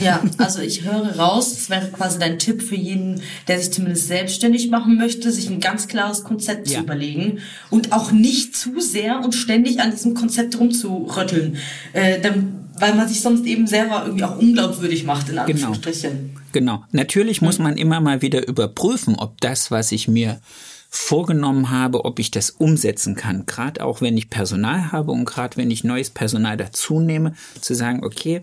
Ja, 0.00 0.22
also 0.38 0.60
ich 0.60 0.84
höre 0.84 1.16
raus, 1.16 1.54
das 1.54 1.70
wäre 1.70 1.88
quasi 1.90 2.18
dein 2.18 2.38
Tipp 2.38 2.62
für 2.62 2.76
jeden, 2.76 3.22
der 3.48 3.58
sich 3.58 3.72
zumindest 3.72 4.08
selbstständig 4.08 4.70
machen 4.70 4.96
möchte, 4.96 5.30
sich 5.32 5.48
ein 5.48 5.60
ganz 5.60 5.88
klares 5.88 6.24
Konzept 6.24 6.68
ja. 6.68 6.78
zu 6.78 6.84
überlegen 6.84 7.38
und 7.70 7.92
auch 7.92 8.12
nicht 8.12 8.56
zu 8.56 8.80
sehr 8.80 9.20
und 9.24 9.34
ständig 9.34 9.80
an 9.80 9.90
diesem 9.90 10.14
Konzept 10.14 10.58
rumzurötteln, 10.58 11.56
äh, 11.92 12.20
dann, 12.20 12.68
weil 12.78 12.94
man 12.94 13.08
sich 13.08 13.20
sonst 13.20 13.46
eben 13.46 13.66
selber 13.66 14.04
irgendwie 14.04 14.24
auch 14.24 14.38
unglaubwürdig 14.38 15.04
macht, 15.04 15.28
in 15.28 15.34
genau. 15.34 15.46
Anführungsstrichen. 15.46 16.34
Genau. 16.52 16.76
genau. 16.76 16.84
Natürlich 16.92 17.40
hm. 17.40 17.46
muss 17.46 17.58
man 17.58 17.76
immer 17.76 18.00
mal 18.00 18.22
wieder 18.22 18.46
überprüfen, 18.46 19.16
ob 19.16 19.40
das, 19.40 19.70
was 19.70 19.92
ich 19.92 20.08
mir 20.08 20.40
vorgenommen 20.88 21.70
habe, 21.70 22.04
ob 22.04 22.18
ich 22.18 22.30
das 22.30 22.50
umsetzen 22.50 23.16
kann. 23.16 23.44
Gerade 23.46 23.84
auch 23.84 24.00
wenn 24.00 24.16
ich 24.16 24.30
Personal 24.30 24.92
habe 24.92 25.12
und 25.12 25.24
gerade 25.24 25.56
wenn 25.56 25.70
ich 25.70 25.84
neues 25.84 26.10
Personal 26.10 26.56
dazu 26.56 27.00
nehme, 27.00 27.34
zu 27.60 27.74
sagen, 27.74 28.04
okay, 28.04 28.42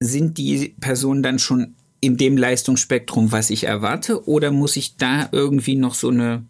sind 0.00 0.38
die 0.38 0.74
Personen 0.80 1.22
dann 1.22 1.38
schon 1.38 1.74
in 2.00 2.16
dem 2.16 2.36
Leistungsspektrum, 2.36 3.30
was 3.30 3.50
ich 3.50 3.64
erwarte, 3.64 4.26
oder 4.26 4.50
muss 4.50 4.76
ich 4.76 4.96
da 4.96 5.28
irgendwie 5.32 5.76
noch 5.76 5.94
so 5.94 6.08
eine 6.08 6.44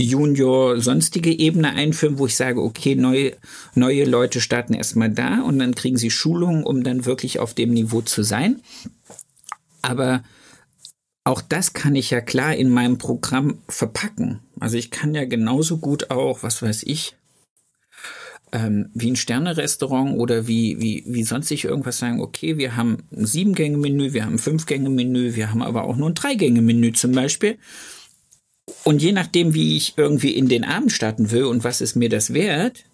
Junior 0.00 0.80
sonstige 0.80 1.32
Ebene 1.32 1.72
einführen, 1.72 2.18
wo 2.18 2.26
ich 2.26 2.36
sage, 2.36 2.62
okay, 2.62 2.94
neue, 2.94 3.32
neue 3.74 4.04
Leute 4.04 4.40
starten 4.40 4.74
erstmal 4.74 5.10
da 5.10 5.42
und 5.42 5.58
dann 5.58 5.74
kriegen 5.74 5.96
sie 5.96 6.10
Schulungen, 6.10 6.64
um 6.64 6.82
dann 6.82 7.06
wirklich 7.06 7.38
auf 7.38 7.54
dem 7.54 7.72
Niveau 7.72 8.02
zu 8.02 8.22
sein. 8.22 8.60
Aber 9.80 10.22
auch 11.24 11.40
das 11.40 11.72
kann 11.72 11.94
ich 11.94 12.10
ja 12.10 12.20
klar 12.20 12.54
in 12.54 12.68
meinem 12.68 12.98
Programm 12.98 13.58
verpacken. 13.68 14.40
Also 14.60 14.76
ich 14.76 14.90
kann 14.90 15.14
ja 15.14 15.24
genauso 15.24 15.78
gut 15.78 16.10
auch, 16.10 16.42
was 16.42 16.62
weiß 16.62 16.82
ich, 16.84 17.16
ähm, 18.52 18.90
wie 18.94 19.10
ein 19.10 19.16
Sterne-Restaurant 19.16 20.18
oder 20.18 20.46
wie, 20.46 20.80
wie, 20.80 21.04
wie 21.06 21.24
sonst 21.24 21.48
sich 21.48 21.64
irgendwas 21.64 21.98
sagen, 21.98 22.20
okay, 22.20 22.58
wir 22.58 22.76
haben 22.76 22.98
ein 23.14 23.26
Sieben-Gänge-Menü, 23.26 24.12
wir 24.12 24.24
haben 24.24 24.34
ein 24.34 24.38
Fünf-Gänge-Menü, 24.38 25.34
wir 25.34 25.50
haben 25.50 25.62
aber 25.62 25.84
auch 25.84 25.96
nur 25.96 26.10
ein 26.10 26.14
Drei-Gänge-Menü 26.14 26.92
zum 26.92 27.12
Beispiel. 27.12 27.58
Und 28.84 29.02
je 29.02 29.12
nachdem, 29.12 29.54
wie 29.54 29.76
ich 29.76 29.94
irgendwie 29.96 30.30
in 30.30 30.48
den 30.48 30.64
Abend 30.64 30.92
starten 30.92 31.30
will 31.30 31.44
und 31.44 31.64
was 31.64 31.80
ist 31.80 31.96
mir 31.96 32.08
das 32.08 32.34
wert, 32.34 32.84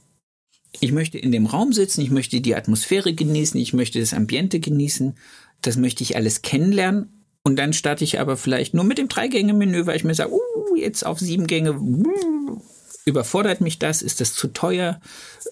ich 0.81 0.93
möchte 0.93 1.19
in 1.19 1.33
dem 1.33 1.47
Raum 1.47 1.73
sitzen, 1.73 2.01
ich 2.01 2.11
möchte 2.11 2.41
die 2.41 2.55
Atmosphäre 2.55 3.15
genießen, 3.15 3.61
ich 3.61 3.73
möchte 3.73 4.01
das 4.01 4.15
Ambiente 4.15 4.59
genießen, 4.59 5.15
das 5.61 5.77
möchte 5.77 6.03
ich 6.03 6.17
alles 6.17 6.43
kennenlernen. 6.43 7.25
Und 7.45 7.57
dann 7.59 7.73
starte 7.73 8.05
ich 8.05 8.21
aber 8.21 8.37
vielleicht 8.37 8.73
nur 8.73 8.85
mit 8.85 8.99
dem 8.99 9.09
Drei-Gänge-Menü, 9.09 9.87
weil 9.87 9.97
ich 9.97 10.05
mir 10.05 10.15
sage, 10.15 10.33
uh, 10.33 10.77
jetzt 10.77 11.05
auf 11.05 11.19
sieben 11.19 11.47
Gänge, 11.47 11.73
uh, 11.73 12.63
überfordert 13.05 13.61
mich 13.61 13.79
das? 13.79 14.03
Ist 14.03 14.21
das 14.21 14.35
zu 14.35 14.49
teuer? 14.49 15.01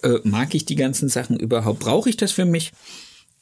Äh, 0.02 0.18
mag 0.24 0.54
ich 0.54 0.64
die 0.64 0.76
ganzen 0.76 1.08
Sachen 1.08 1.38
überhaupt? 1.38 1.80
Brauche 1.80 2.08
ich 2.08 2.16
das 2.16 2.32
für 2.32 2.44
mich? 2.44 2.72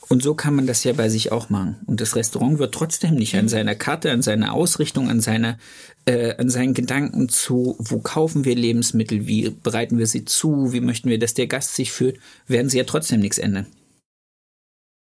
Und 0.09 0.23
so 0.23 0.35
kann 0.35 0.55
man 0.55 0.67
das 0.67 0.85
ja 0.85 0.93
bei 0.93 1.09
sich 1.09 1.33
auch 1.33 1.51
machen. 1.51 1.77
Und 1.87 2.01
das 2.01 2.17
Restaurant 2.17 2.59
wird 2.59 2.75
trotzdem 2.75 3.15
nicht 3.15 3.35
an 3.35 3.45
mhm. 3.45 3.49
seiner 3.49 3.75
Karte, 3.75 4.11
an 4.11 4.23
seiner 4.23 4.55
Ausrichtung, 4.55 5.11
an 5.11 5.21
seiner, 5.21 5.59
äh, 6.07 6.35
an 6.37 6.49
seinen 6.49 6.73
Gedanken 6.73 7.29
zu, 7.29 7.77
wo 7.79 7.99
kaufen 7.99 8.45
wir 8.45 8.55
Lebensmittel, 8.55 9.27
wie 9.27 9.51
bereiten 9.51 9.99
wir 9.99 10.07
sie 10.07 10.25
zu, 10.25 10.73
wie 10.73 10.81
möchten 10.81 11.11
wir, 11.11 11.19
dass 11.19 11.35
der 11.35 11.47
Gast 11.47 11.75
sich 11.75 11.93
fühlt, 11.93 12.19
werden 12.47 12.71
sie 12.71 12.79
ja 12.79 12.85
trotzdem 12.85 13.21
nichts 13.21 13.39
ändern. 13.39 13.67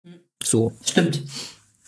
Mhm. 0.05 0.21
So. 0.43 0.73
Stimmt. 0.85 1.23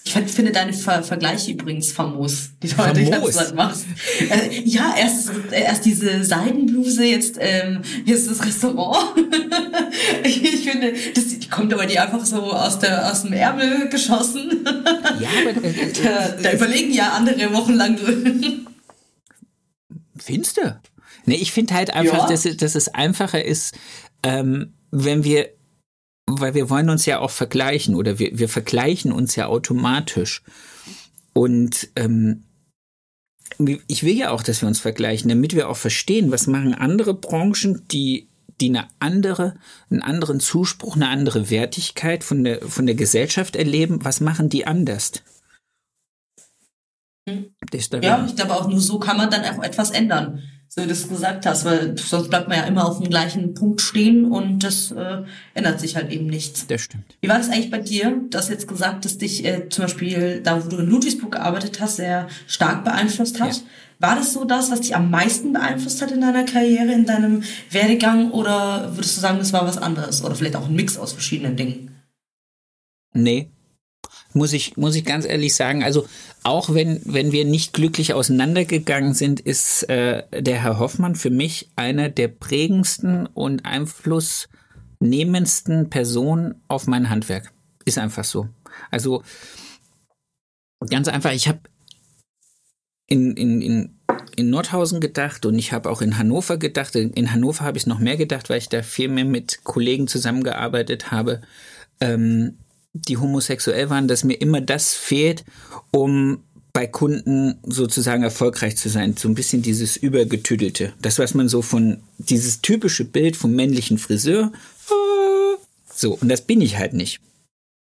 Ich 0.03 0.13
finde 0.13 0.51
deine 0.51 0.73
Ver 0.73 1.03
Vergleiche 1.03 1.53
übrigens 1.53 1.93
famos, 1.93 2.51
die 2.63 2.69
du 2.69 2.79
heute 2.79 3.01
die 3.01 3.11
ganze 3.11 3.33
Zeit 3.33 3.55
machst. 3.55 3.85
Äh, 4.19 4.61
ja, 4.65 4.95
erst, 4.99 5.31
erst 5.53 5.85
diese 5.85 6.25
Seidenbluse, 6.25 7.05
jetzt, 7.05 7.37
ähm, 7.39 7.83
jetzt 8.07 8.29
das 8.31 8.45
Restaurant. 8.45 9.15
ich, 10.25 10.43
ich 10.43 10.69
finde, 10.69 10.95
das 11.15 11.29
die 11.29 11.49
kommt 11.49 11.73
aber 11.75 11.87
die 11.87 11.99
einfach 11.99 12.25
so 12.25 12.53
aus, 12.53 12.79
der, 12.79 13.11
aus 13.11 13.23
dem 13.23 13.35
Ärmel 13.35 13.89
geschossen. 13.91 14.65
Ja, 15.21 15.29
aber 15.43 15.65
äh, 15.65 15.71
äh 15.71 15.93
da, 16.03 16.29
da 16.43 16.53
überlegen 16.53 16.93
ja 16.93 17.13
andere 17.13 17.53
wochenlang 17.53 17.97
drin. 17.97 18.67
Findest 20.17 20.57
du? 20.57 20.81
Nee, 21.27 21.37
ich 21.37 21.53
finde 21.53 21.75
halt 21.75 21.93
einfach, 21.95 22.29
ja. 22.31 22.37
dass, 22.37 22.57
dass 22.57 22.75
es 22.75 22.89
einfacher 22.89 23.45
ist, 23.45 23.75
ähm, 24.23 24.73
wenn 24.91 25.25
wir 25.25 25.51
weil 26.39 26.55
wir 26.55 26.71
wollen 26.71 26.91
uns 26.91 27.07
ja 27.07 27.19
auch 27.19 27.31
vergleichen 27.31 27.95
oder 27.95 28.19
wir, 28.19 28.39
wir 28.39 28.49
vergleichen 28.49 29.11
uns 29.11 29.37
ja 29.37 29.47
automatisch. 29.47 30.43
Und 31.33 31.89
ähm, 31.97 32.45
ich 33.87 34.03
will 34.03 34.17
ja 34.17 34.31
auch, 34.31 34.43
dass 34.43 34.63
wir 34.63 34.69
uns 34.69 34.81
vergleichen, 34.81 35.29
damit 35.29 35.55
wir 35.55 35.69
auch 35.69 35.77
verstehen, 35.77 36.31
was 36.31 36.47
machen 36.47 36.75
andere 36.75 37.15
Branchen, 37.15 37.83
die 37.91 38.29
die 38.61 38.69
eine 38.69 38.89
andere, 38.99 39.55
einen 39.91 40.03
anderen 40.03 40.39
Zuspruch, 40.39 40.95
eine 40.95 41.09
andere 41.09 41.51
Wertigkeit 41.51 42.23
von 42.25 42.45
der, 42.45 42.61
von 42.61 42.87
der 42.87 42.95
Gesellschaft 42.95 43.57
erleben, 43.57 44.05
was 44.05 44.21
machen 44.21 44.51
die 44.51 44.67
anders? 44.67 45.13
Hm. 47.29 47.55
Ja, 48.03 48.27
ich 48.27 48.37
glaube 48.37 48.55
auch 48.55 48.69
nur 48.69 48.81
so 48.81 48.99
kann 48.99 49.17
man 49.17 49.31
dann 49.31 49.45
auch 49.45 49.63
etwas 49.63 49.91
ändern. 49.91 50.43
So 50.73 50.81
wie 50.81 50.87
du 50.87 50.93
es 50.93 51.09
gesagt 51.09 51.47
hast, 51.47 51.65
weil 51.65 51.99
sonst 51.99 52.31
bleibt 52.31 52.49
man 52.49 52.59
ja 52.59 52.65
immer 52.65 52.87
auf 52.87 52.99
dem 52.99 53.11
gleichen 53.11 53.55
Punkt 53.55 53.81
stehen 53.81 54.31
und 54.31 54.61
das 54.61 54.93
äh, 54.93 55.23
ändert 55.53 55.81
sich 55.81 55.97
halt 55.97 56.13
eben 56.13 56.27
nichts. 56.27 56.69
Das 56.69 56.83
stimmt. 56.83 57.17
Wie 57.21 57.29
war 57.29 57.39
das 57.39 57.49
eigentlich 57.49 57.73
bei 57.73 57.81
dir? 57.81 58.23
Du 58.31 58.39
hast 58.39 58.51
jetzt 58.51 58.69
gesagt, 58.69 59.05
dass 59.05 59.19
dich 59.19 59.45
äh, 59.45 59.69
zum 59.69 59.83
Beispiel 59.83 60.41
da, 60.45 60.65
wo 60.65 60.69
du 60.69 60.77
in 60.77 60.87
Ludwigsburg 60.87 61.33
gearbeitet 61.33 61.81
hast, 61.81 61.97
sehr 61.97 62.29
stark 62.47 62.85
beeinflusst 62.85 63.41
hat. 63.41 63.57
Ja. 63.57 63.63
War 63.99 64.15
das 64.15 64.33
so 64.33 64.45
das, 64.45 64.71
was 64.71 64.83
dich 64.83 64.95
am 64.95 65.11
meisten 65.11 65.53
beeinflusst 65.53 66.01
hat 66.03 66.13
in 66.13 66.21
deiner 66.21 66.45
Karriere, 66.45 66.93
in 66.93 67.05
deinem 67.05 67.43
Werdegang 67.71 68.31
oder 68.31 68.93
würdest 68.95 69.17
du 69.17 69.21
sagen, 69.21 69.39
das 69.39 69.53
war 69.53 69.67
was 69.67 69.77
anderes 69.77 70.23
oder 70.23 70.37
vielleicht 70.37 70.55
auch 70.55 70.69
ein 70.69 70.77
Mix 70.77 70.97
aus 70.97 71.13
verschiedenen 71.13 71.57
Dingen? 71.57 72.01
Nee, 73.13 73.51
muss 74.33 74.53
ich, 74.53 74.77
muss 74.77 74.95
ich 74.95 75.05
ganz 75.05 75.27
ehrlich 75.27 75.55
sagen. 75.55 75.83
Also 75.83 76.07
auch 76.43 76.75
wenn, 76.75 77.01
wenn 77.05 77.31
wir 77.33 77.45
nicht 77.45 77.73
glücklich 77.73 78.15
auseinandergegangen 78.15 79.15
sind, 79.15 79.41
ist 79.41 79.89
äh, 79.89 80.23
der 80.33 80.63
Herr 80.63 80.79
Hoffmann 80.79 81.17
für 81.17 81.31
mich 81.31 81.69
einer 81.77 82.09
der 82.09 82.29
prägendsten 82.29 83.27
und 83.27 83.67
einflussnehmendsten 83.67 85.91
Personen 85.91 86.55
auf 86.69 86.87
mein 86.87 87.11
Handwerk. 87.11 87.53
Ist 87.85 87.99
einfach 87.99 88.25
so. 88.25 88.49
Also 88.91 89.23
ganz 90.89 91.09
einfach, 91.09 91.33
ich 91.33 91.49
habe 91.49 91.59
in, 93.07 93.37
in, 93.37 93.61
in, 93.61 93.99
in 94.37 94.51
Nordhausen 94.51 95.01
gedacht 95.01 95.45
und 95.45 95.59
ich 95.59 95.73
habe 95.73 95.91
auch 95.91 96.01
in 96.01 96.17
Hannover 96.17 96.57
gedacht. 96.57 96.95
In 96.95 97.33
Hannover 97.33 97.65
habe 97.65 97.79
ich 97.79 97.87
noch 97.87 97.99
mehr 97.99 98.17
gedacht, 98.17 98.49
weil 98.49 98.59
ich 98.59 98.69
da 98.69 98.83
viel 98.83 99.09
mehr 99.09 99.25
mit 99.25 99.65
Kollegen 99.65 100.07
zusammengearbeitet 100.07 101.11
habe. 101.11 101.41
Ähm, 102.01 102.60
die 102.93 103.17
homosexuell 103.17 103.91
waren, 103.91 104.09
dass 104.09 104.25
mir 104.25 104.35
immer 104.35 104.61
das 104.61 104.95
fehlt, 104.95 105.45
um 105.91 106.43
bei 106.73 106.87
Kunden 106.87 107.59
sozusagen 107.65 108.23
erfolgreich 108.23 108.77
zu 108.77 108.89
sein. 108.89 109.17
So 109.17 109.29
ein 109.29 109.35
bisschen 109.35 109.63
dieses 109.63 109.97
Übergetüdelte. 109.97 110.93
Das, 111.03 111.19
was 111.19 111.35
man 111.35 111.49
so 111.49 111.63
von, 111.63 111.99
dieses 112.19 112.61
typische 112.61 113.05
Bild 113.05 113.37
vom 113.37 113.53
männlichen 113.53 113.99
Friseur. 113.99 114.53
So, 115.93 116.15
und 116.15 116.29
das 116.29 116.43
bin 116.43 116.61
ich 116.61 116.79
halt 116.79 116.93
nicht. 116.93 117.21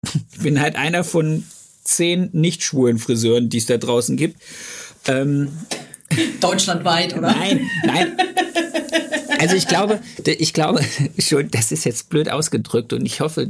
Ich 0.31 0.43
bin 0.43 0.61
halt 0.61 0.75
einer 0.75 1.03
von 1.03 1.43
zehn 1.83 2.29
nicht 2.31 2.63
schwulen 2.63 2.99
Friseuren, 2.99 3.49
die 3.49 3.57
es 3.57 3.65
da 3.65 3.77
draußen 3.77 4.15
gibt. 4.15 4.39
Ähm, 5.07 5.49
Deutschlandweit, 6.39 7.17
oder? 7.17 7.31
Nein, 7.31 7.69
nein. 7.85 8.17
Also 9.47 9.55
ich 9.55 9.67
glaube, 9.67 10.01
ich 10.25 10.53
glaube, 10.53 10.81
schon, 11.19 11.49
das 11.49 11.71
ist 11.71 11.85
jetzt 11.85 12.09
blöd 12.09 12.29
ausgedrückt 12.29 12.91
und 12.91 13.05
ich 13.05 13.21
hoffe, 13.21 13.49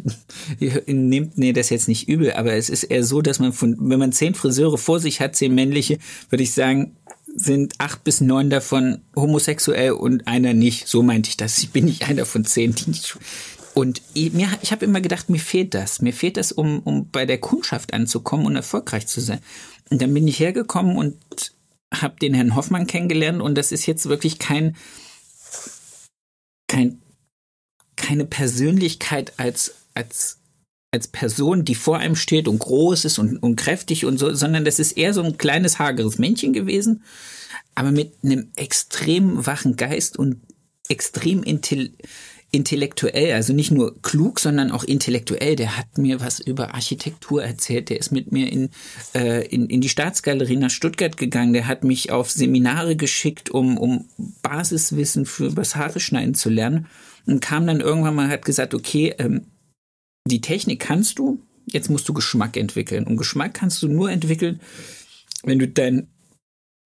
ihr 0.59 0.83
nehmt 0.85 1.39
nee, 1.39 1.53
das 1.53 1.71
jetzt 1.71 1.87
nicht 1.87 2.07
übel, 2.07 2.33
aber 2.33 2.53
es 2.53 2.69
ist 2.69 2.83
eher 2.83 3.03
so, 3.03 3.23
dass 3.23 3.39
man 3.39 3.51
von, 3.51 3.75
wenn 3.79 3.97
man 3.97 4.11
zehn 4.11 4.35
Friseure 4.35 4.77
vor 4.77 4.99
sich 4.99 5.21
hat, 5.21 5.35
zehn 5.35 5.55
männliche, 5.55 5.97
würde 6.29 6.43
ich 6.43 6.53
sagen, 6.53 6.95
sind 7.35 7.73
acht 7.79 8.03
bis 8.03 8.21
neun 8.21 8.51
davon 8.51 9.01
homosexuell 9.15 9.91
und 9.91 10.27
einer 10.27 10.53
nicht. 10.53 10.87
So 10.87 11.01
meinte 11.01 11.29
ich 11.29 11.37
das. 11.37 11.57
Ich 11.57 11.71
bin 11.71 11.85
nicht 11.85 12.07
einer 12.07 12.27
von 12.27 12.45
zehn, 12.45 12.75
die 12.75 12.91
nicht. 12.91 13.17
Und 13.73 14.01
mir, 14.13 14.49
ich 14.61 14.71
habe 14.71 14.85
immer 14.85 15.01
gedacht, 15.01 15.29
mir 15.29 15.39
fehlt 15.39 15.73
das. 15.73 16.01
Mir 16.01 16.13
fehlt 16.13 16.37
das, 16.37 16.51
um, 16.51 16.79
um 16.79 17.09
bei 17.09 17.25
der 17.25 17.39
Kundschaft 17.39 17.93
anzukommen 17.93 18.45
und 18.45 18.55
erfolgreich 18.55 19.07
zu 19.07 19.19
sein. 19.19 19.39
Und 19.89 20.01
dann 20.01 20.13
bin 20.13 20.27
ich 20.27 20.39
hergekommen 20.39 20.95
und 20.95 21.15
habe 21.93 22.19
den 22.19 22.33
Herrn 22.35 22.55
Hoffmann 22.55 22.87
kennengelernt 22.87 23.41
und 23.41 23.55
das 23.55 23.71
ist 23.71 23.85
jetzt 23.85 24.09
wirklich 24.09 24.39
kein 24.39 24.75
kein, 26.78 27.01
keine 27.95 28.25
Persönlichkeit 28.25 29.34
als, 29.38 29.75
als, 29.95 30.39
als 30.91 31.07
Person, 31.07 31.65
die 31.65 31.75
vor 31.75 31.97
einem 31.97 32.15
steht 32.15 32.47
und 32.47 32.59
groß 32.59 33.05
ist 33.05 33.17
und, 33.17 33.38
und 33.38 33.55
kräftig 33.55 34.05
und 34.05 34.19
so, 34.19 34.34
sondern 34.34 34.63
das 34.63 34.78
ist 34.78 34.91
eher 34.91 35.13
so 35.13 35.23
ein 35.23 35.38
kleines, 35.38 35.80
hageres 35.80 36.19
Männchen 36.19 36.53
gewesen, 36.53 37.03
aber 37.73 37.91
mit 37.91 38.13
einem 38.23 38.51
extrem 38.55 39.45
wachen 39.45 39.75
Geist 39.75 40.17
und 40.17 40.41
extrem 40.88 41.43
intelligent 41.43 41.97
intellektuell, 42.51 43.33
also 43.33 43.53
nicht 43.53 43.71
nur 43.71 44.01
klug, 44.01 44.39
sondern 44.39 44.71
auch 44.71 44.83
intellektuell. 44.83 45.55
Der 45.55 45.77
hat 45.77 45.97
mir 45.97 46.21
was 46.21 46.39
über 46.39 46.73
Architektur 46.73 47.43
erzählt. 47.43 47.89
Der 47.89 47.99
ist 47.99 48.11
mit 48.11 48.31
mir 48.31 48.51
in, 48.51 48.69
äh, 49.13 49.45
in, 49.47 49.67
in 49.67 49.81
die 49.81 49.89
Staatsgalerie 49.89 50.55
nach 50.55 50.69
Stuttgart 50.69 51.17
gegangen. 51.17 51.53
Der 51.53 51.67
hat 51.67 51.83
mich 51.83 52.11
auf 52.11 52.31
Seminare 52.31 52.95
geschickt, 52.95 53.49
um, 53.49 53.77
um 53.77 54.05
Basiswissen 54.41 55.25
für 55.25 55.51
das 55.51 55.75
Haare 55.75 55.99
schneiden 55.99 56.35
zu 56.35 56.49
lernen. 56.49 56.87
Und 57.25 57.41
kam 57.41 57.67
dann 57.67 57.81
irgendwann 57.81 58.15
mal, 58.15 58.29
hat 58.29 58.45
gesagt, 58.45 58.73
okay, 58.73 59.13
ähm, 59.19 59.47
die 60.25 60.41
Technik 60.41 60.79
kannst 60.79 61.19
du, 61.19 61.39
jetzt 61.65 61.89
musst 61.89 62.07
du 62.07 62.13
Geschmack 62.13 62.55
entwickeln. 62.55 63.05
Und 63.05 63.17
Geschmack 63.17 63.53
kannst 63.53 63.83
du 63.83 63.89
nur 63.89 64.09
entwickeln, 64.09 64.61
wenn 65.43 65.59
du 65.59 65.67
dein, 65.67 66.07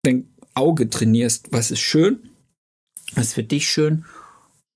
dein 0.04 0.30
Auge 0.54 0.90
trainierst. 0.90 1.50
Was 1.52 1.72
ist 1.72 1.82
schön? 1.82 2.30
Was 3.16 3.28
ist 3.28 3.34
für 3.34 3.44
dich 3.44 3.70
schön? 3.70 4.06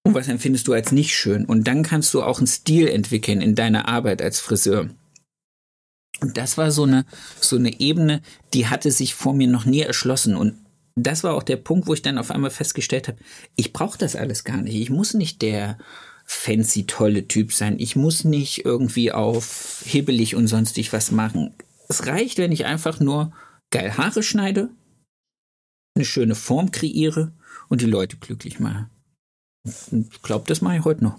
Und 0.06 0.14
was 0.14 0.28
empfindest 0.28 0.68
du 0.68 0.74
als 0.74 0.92
nicht 0.92 1.16
schön? 1.16 1.46
Und 1.46 1.68
dann 1.68 1.82
kannst 1.82 2.14
du 2.14 2.22
auch 2.22 2.38
einen 2.38 2.46
Stil 2.46 2.88
entwickeln 2.88 3.42
in 3.42 3.56
deiner 3.56 3.88
Arbeit 3.88 4.22
als 4.22 4.40
Friseur. 4.40 4.92
Und 6.22 6.38
das 6.38 6.60
war 6.60 6.70
so 6.70 6.84
eine, 6.84 7.06
so 7.42 7.56
eine 7.56 7.80
Ebene, 7.80 8.22
die 8.54 8.68
hatte 8.68 8.92
sich 8.92 9.16
vor 9.16 9.34
mir 9.34 9.48
noch 9.48 9.66
nie 9.66 9.82
erschlossen. 9.82 10.36
Und 10.36 10.58
das 10.96 11.24
war 11.24 11.34
auch 11.34 11.42
der 11.42 11.58
Punkt, 11.58 11.88
wo 11.88 11.96
ich 11.96 12.04
dann 12.04 12.20
auf 12.20 12.30
einmal 12.30 12.52
festgestellt 12.52 13.08
habe, 13.08 13.18
ich 13.56 13.74
brauche 13.74 13.98
das 13.98 14.16
alles 14.16 14.44
gar 14.44 14.62
nicht. 14.62 14.76
Ich 14.76 14.92
muss 14.92 15.16
nicht 15.16 15.42
der 15.42 15.80
fancy 16.24 16.86
tolle 16.86 17.28
Typ 17.28 17.52
sein. 17.52 17.80
Ich 17.80 17.96
muss 17.96 18.24
nicht 18.24 18.64
irgendwie 18.64 19.12
auf 19.12 19.82
hebelig 19.88 20.36
und 20.36 20.46
sonstig 20.46 20.94
was 20.94 21.10
machen. 21.10 21.56
Es 21.90 22.06
reicht, 22.06 22.38
wenn 22.38 22.52
ich 22.52 22.66
einfach 22.66 23.00
nur 23.00 23.34
geil 23.72 23.98
Haare 23.98 24.22
schneide, 24.22 24.70
eine 25.96 26.06
schöne 26.06 26.36
Form 26.36 26.70
kreiere 26.70 27.32
und 27.70 27.82
die 27.82 27.88
Leute 27.88 28.18
glücklich 28.18 28.60
mache. 28.60 28.88
Ich 29.66 30.22
glaube, 30.22 30.46
das 30.48 30.62
mache 30.62 30.78
ich 30.78 30.86
heute 30.86 31.04
noch. 31.04 31.18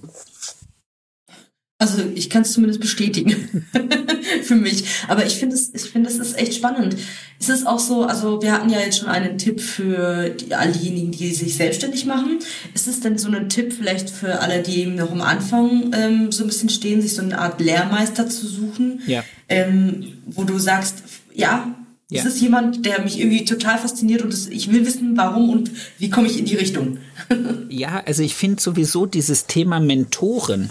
Also 1.79 2.03
ich 2.15 2.31
kann 2.31 2.41
es 2.41 2.53
zumindest 2.53 2.81
bestätigen 2.81 3.67
für 4.45 4.55
mich. 4.55 4.85
Aber 5.09 5.27
ich 5.27 5.37
finde 5.37 5.57
es, 5.57 5.75
ich 5.75 5.91
finde 5.91 6.09
es 6.09 6.17
ist 6.17 6.39
echt 6.39 6.55
spannend. 6.55 6.97
Ist 7.39 7.51
es 7.51 7.67
auch 7.67 7.79
so, 7.79 8.05
also 8.05 8.41
wir 8.41 8.53
hatten 8.53 8.71
ja 8.71 8.81
jetzt 8.81 8.99
schon 8.99 9.09
einen 9.09 9.37
Tipp 9.37 9.61
für 9.61 10.31
die, 10.31 10.55
all 10.55 10.73
diejenigen, 10.73 11.13
die 11.13 11.35
sich 11.35 11.55
selbstständig 11.55 12.07
machen. 12.07 12.39
Ist 12.73 12.89
es 12.89 13.01
denn 13.01 13.19
so 13.19 13.31
ein 13.31 13.51
Tipp 13.51 13.75
vielleicht 13.75 14.09
für 14.09 14.41
alle, 14.41 14.63
die 14.63 14.87
noch 14.87 15.13
am 15.13 15.21
Anfang 15.21 15.93
ähm, 15.93 16.33
so 16.33 16.45
ein 16.45 16.47
bisschen 16.47 16.71
stehen, 16.71 17.03
sich 17.03 17.15
so 17.15 17.21
eine 17.21 17.39
Art 17.39 17.61
Lehrmeister 17.61 18.27
zu 18.27 18.47
suchen? 18.47 19.03
Ja. 19.07 19.23
Ähm, 19.51 20.15
wo 20.25 20.45
du 20.45 20.59
sagst, 20.59 21.03
ja, 21.35 21.75
ja. 22.09 22.21
Es 22.21 22.27
ist 22.27 22.41
jemand, 22.41 22.87
der 22.87 23.03
mich 23.03 23.19
irgendwie 23.19 23.45
total 23.45 23.79
fasziniert 23.79 24.23
und 24.23 24.33
das, 24.33 24.47
ich 24.47 24.71
will 24.71 24.87
wissen, 24.87 25.17
warum 25.17 25.51
und 25.51 25.73
wie 25.99 26.09
komme 26.09 26.29
ich 26.29 26.39
in 26.39 26.45
die 26.45 26.55
Richtung. 26.55 26.99
ja, 27.69 28.01
also 28.07 28.23
ich 28.23 28.37
finde 28.37 28.63
sowieso 28.63 29.07
dieses 29.07 29.47
Thema 29.47 29.81
Mentoren, 29.81 30.71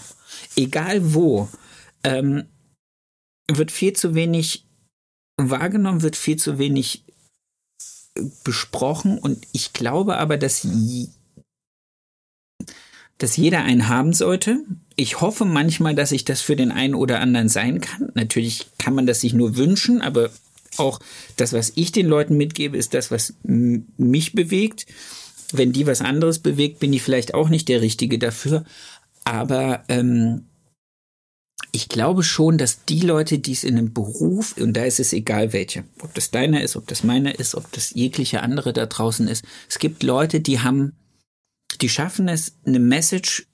egal 0.55 1.13
wo, 1.13 1.49
ähm, 2.03 2.45
wird 3.51 3.71
viel 3.71 3.93
zu 3.93 4.15
wenig 4.15 4.65
wahrgenommen, 5.37 6.03
wird 6.03 6.15
viel 6.15 6.37
zu 6.37 6.57
wenig 6.57 7.03
besprochen 8.45 9.17
und 9.17 9.45
ich 9.51 9.73
glaube 9.73 10.17
aber, 10.17 10.37
dass, 10.37 10.65
dass 13.17 13.35
jeder 13.35 13.63
einen 13.63 13.89
haben 13.89 14.13
sollte. 14.13 14.59
Ich 14.95 15.19
hoffe 15.19 15.43
manchmal, 15.43 15.95
dass 15.95 16.13
ich 16.13 16.23
das 16.23 16.39
für 16.39 16.55
den 16.55 16.71
einen 16.71 16.95
oder 16.95 17.19
anderen 17.19 17.49
sein 17.49 17.81
kann. 17.81 18.13
Natürlich 18.13 18.67
kann 18.77 18.95
man 18.95 19.05
das 19.05 19.19
sich 19.19 19.33
nur 19.33 19.57
wünschen, 19.57 20.01
aber 20.01 20.29
auch 20.77 20.99
das, 21.37 21.53
was 21.53 21.73
ich 21.75 21.91
den 21.91 22.07
Leuten 22.07 22.37
mitgebe, 22.37 22.77
ist 22.77 22.93
das, 22.93 23.11
was 23.11 23.35
mich 23.43 24.33
bewegt. 24.33 24.85
Wenn 25.51 25.71
die 25.71 25.87
was 25.87 26.01
anderes 26.01 26.39
bewegt, 26.39 26.79
bin 26.79 26.93
ich 26.93 27.01
vielleicht 27.01 27.33
auch 27.33 27.49
nicht 27.49 27.69
der 27.69 27.81
Richtige 27.81 28.19
dafür. 28.19 28.65
Aber 29.23 29.83
ähm, 29.89 30.45
ich 31.71 31.89
glaube 31.89 32.23
schon, 32.23 32.57
dass 32.57 32.85
die 32.85 33.01
Leute, 33.01 33.37
die 33.39 33.51
es 33.51 33.63
in 33.63 33.77
einem 33.77 33.93
Beruf, 33.93 34.55
und 34.57 34.73
da 34.73 34.85
ist 34.85 34.99
es 34.99 35.13
egal 35.13 35.51
welche, 35.51 35.83
ob 36.01 36.13
das 36.13 36.31
deiner 36.31 36.63
ist, 36.63 36.75
ob 36.75 36.87
das 36.87 37.03
meiner 37.03 37.37
ist, 37.37 37.53
ob 37.53 37.71
das 37.73 37.91
jegliche 37.91 38.41
andere 38.41 38.71
da 38.71 38.85
draußen 38.85 39.27
ist, 39.27 39.43
es 39.67 39.77
gibt 39.77 40.01
Leute, 40.01 40.39
die 40.39 40.61
haben, 40.61 40.93
die 41.81 41.89
schaffen 41.89 42.29
es, 42.29 42.53
eine 42.65 42.79
Message 42.79 43.47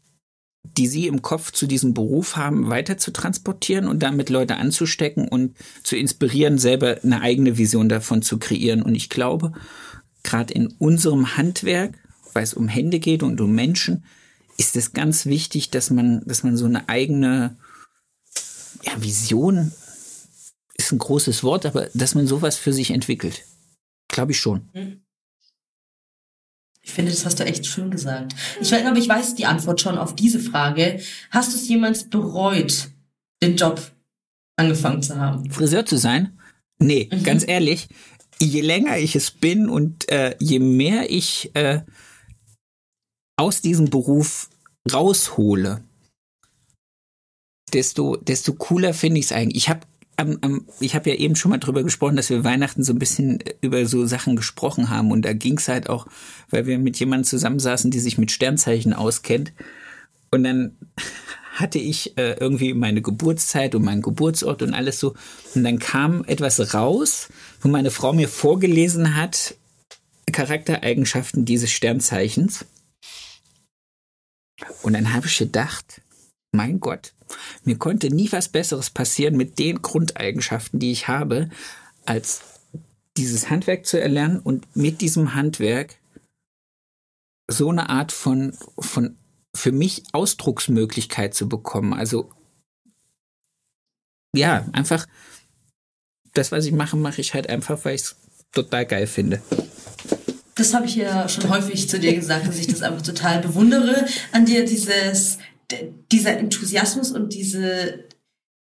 die 0.63 0.87
sie 0.87 1.07
im 1.07 1.21
Kopf 1.21 1.51
zu 1.51 1.65
diesem 1.65 1.93
Beruf 1.93 2.35
haben, 2.35 2.69
weiter 2.69 2.97
zu 2.97 3.11
transportieren 3.11 3.87
und 3.87 4.03
damit 4.03 4.29
Leute 4.29 4.57
anzustecken 4.57 5.27
und 5.27 5.55
zu 5.83 5.95
inspirieren, 5.95 6.57
selber 6.57 6.99
eine 7.03 7.21
eigene 7.21 7.57
Vision 7.57 7.89
davon 7.89 8.21
zu 8.21 8.37
kreieren. 8.37 8.81
Und 8.81 8.95
ich 8.95 9.09
glaube, 9.09 9.53
gerade 10.23 10.53
in 10.53 10.67
unserem 10.67 11.35
Handwerk, 11.35 11.97
weil 12.33 12.43
es 12.43 12.53
um 12.53 12.67
Hände 12.67 12.99
geht 12.99 13.23
und 13.23 13.41
um 13.41 13.53
Menschen, 13.53 14.05
ist 14.57 14.75
es 14.75 14.93
ganz 14.93 15.25
wichtig, 15.25 15.71
dass 15.71 15.89
man, 15.89 16.21
dass 16.25 16.43
man 16.43 16.55
so 16.55 16.65
eine 16.65 16.87
eigene 16.87 17.57
ja, 18.83 18.93
Vision 19.01 19.71
ist 20.75 20.91
ein 20.91 20.99
großes 20.99 21.43
Wort, 21.43 21.65
aber 21.65 21.89
dass 21.93 22.15
man 22.15 22.27
sowas 22.27 22.57
für 22.57 22.73
sich 22.73 22.91
entwickelt. 22.91 23.43
Glaube 24.07 24.31
ich 24.31 24.39
schon. 24.39 25.00
Mhm. 26.81 26.87
Ich 26.87 26.91
finde, 26.91 27.11
das 27.11 27.25
hast 27.25 27.39
du 27.39 27.45
echt 27.45 27.65
schön 27.65 27.91
gesagt. 27.91 28.35
Ich 28.59 28.69
glaube, 28.69 28.99
ich 28.99 29.07
weiß 29.07 29.35
die 29.35 29.45
Antwort 29.45 29.81
schon 29.81 29.97
auf 29.97 30.15
diese 30.15 30.39
Frage. 30.39 30.99
Hast 31.29 31.53
du 31.53 31.57
es 31.57 31.67
jemals 31.67 32.09
bereut, 32.09 32.89
den 33.41 33.55
Job 33.55 33.91
angefangen 34.57 35.01
zu 35.01 35.15
haben? 35.15 35.49
Friseur 35.51 35.85
zu 35.85 35.97
sein? 35.97 36.37
Nee, 36.79 37.09
mhm. 37.11 37.23
ganz 37.23 37.47
ehrlich, 37.47 37.87
je 38.39 38.61
länger 38.61 38.97
ich 38.97 39.15
es 39.15 39.31
bin 39.31 39.69
und 39.69 40.09
äh, 40.09 40.35
je 40.39 40.59
mehr 40.59 41.11
ich 41.11 41.51
äh, 41.53 41.81
aus 43.37 43.61
diesem 43.61 43.89
Beruf 43.89 44.49
raushole, 44.91 45.83
desto, 47.73 48.17
desto 48.17 48.53
cooler 48.53 48.93
finde 48.93 49.19
ich 49.19 49.25
es 49.25 49.31
eigentlich. 49.31 49.63
Ich 49.63 49.69
habe 49.69 49.85
am, 50.21 50.37
am, 50.41 50.65
ich 50.79 50.95
habe 50.95 51.09
ja 51.09 51.15
eben 51.15 51.35
schon 51.35 51.51
mal 51.51 51.57
drüber 51.57 51.83
gesprochen, 51.83 52.15
dass 52.15 52.29
wir 52.29 52.43
Weihnachten 52.43 52.83
so 52.83 52.93
ein 52.93 52.99
bisschen 52.99 53.39
über 53.61 53.85
so 53.85 54.05
Sachen 54.05 54.35
gesprochen 54.35 54.89
haben. 54.89 55.11
Und 55.11 55.23
da 55.23 55.33
ging 55.33 55.57
es 55.57 55.67
halt 55.67 55.89
auch, 55.89 56.07
weil 56.49 56.65
wir 56.65 56.79
mit 56.79 56.97
jemandem 56.99 57.25
zusammensaßen, 57.25 57.91
die 57.91 57.99
sich 57.99 58.17
mit 58.17 58.31
Sternzeichen 58.31 58.93
auskennt. 58.93 59.51
Und 60.31 60.43
dann 60.43 60.77
hatte 61.55 61.79
ich 61.79 62.17
äh, 62.17 62.33
irgendwie 62.39 62.73
meine 62.73 63.01
Geburtszeit 63.01 63.75
und 63.75 63.83
meinen 63.83 64.01
Geburtsort 64.01 64.61
und 64.61 64.73
alles 64.73 64.99
so. 64.99 65.15
Und 65.53 65.63
dann 65.63 65.79
kam 65.79 66.23
etwas 66.25 66.73
raus, 66.73 67.29
wo 67.59 67.67
meine 67.67 67.91
Frau 67.91 68.13
mir 68.13 68.29
vorgelesen 68.29 69.15
hat, 69.15 69.55
Charaktereigenschaften 70.31 71.45
dieses 71.45 71.71
Sternzeichens. 71.71 72.65
Und 74.83 74.93
dann 74.93 75.13
habe 75.13 75.27
ich 75.27 75.37
gedacht, 75.37 76.01
mein 76.51 76.79
Gott, 76.79 77.13
mir 77.63 77.77
konnte 77.77 78.09
nie 78.09 78.31
was 78.31 78.49
Besseres 78.49 78.89
passieren 78.89 79.37
mit 79.37 79.59
den 79.59 79.81
Grundeigenschaften, 79.81 80.79
die 80.79 80.91
ich 80.91 81.07
habe, 81.07 81.49
als 82.05 82.41
dieses 83.17 83.49
Handwerk 83.49 83.85
zu 83.85 83.99
erlernen 83.99 84.39
und 84.39 84.75
mit 84.75 85.01
diesem 85.01 85.35
Handwerk 85.35 85.97
so 87.49 87.69
eine 87.69 87.89
Art 87.89 88.11
von, 88.11 88.57
von 88.79 89.17
für 89.55 89.71
mich 89.71 90.03
Ausdrucksmöglichkeit 90.13 91.33
zu 91.33 91.49
bekommen. 91.49 91.93
Also 91.93 92.31
ja, 94.33 94.65
einfach 94.71 95.07
das, 96.33 96.51
was 96.51 96.65
ich 96.65 96.71
mache, 96.71 96.95
mache 96.95 97.19
ich 97.19 97.33
halt 97.33 97.49
einfach, 97.49 97.83
weil 97.83 97.95
ich 97.95 98.01
es 98.01 98.15
total 98.53 98.85
geil 98.85 99.07
finde. 99.07 99.41
Das 100.55 100.73
habe 100.73 100.85
ich 100.85 100.95
ja 100.95 101.27
schon 101.27 101.49
häufig 101.49 101.89
zu 101.89 101.99
dir 101.99 102.13
gesagt, 102.13 102.47
dass 102.47 102.59
ich 102.59 102.67
das 102.67 102.81
einfach 102.81 103.01
total 103.01 103.41
bewundere 103.41 104.05
an 104.31 104.45
dir, 104.45 104.65
dieses, 104.65 105.39
dieser 106.11 106.37
Enthusiasmus 106.37 107.11
und 107.11 107.33
diese, 107.33 108.05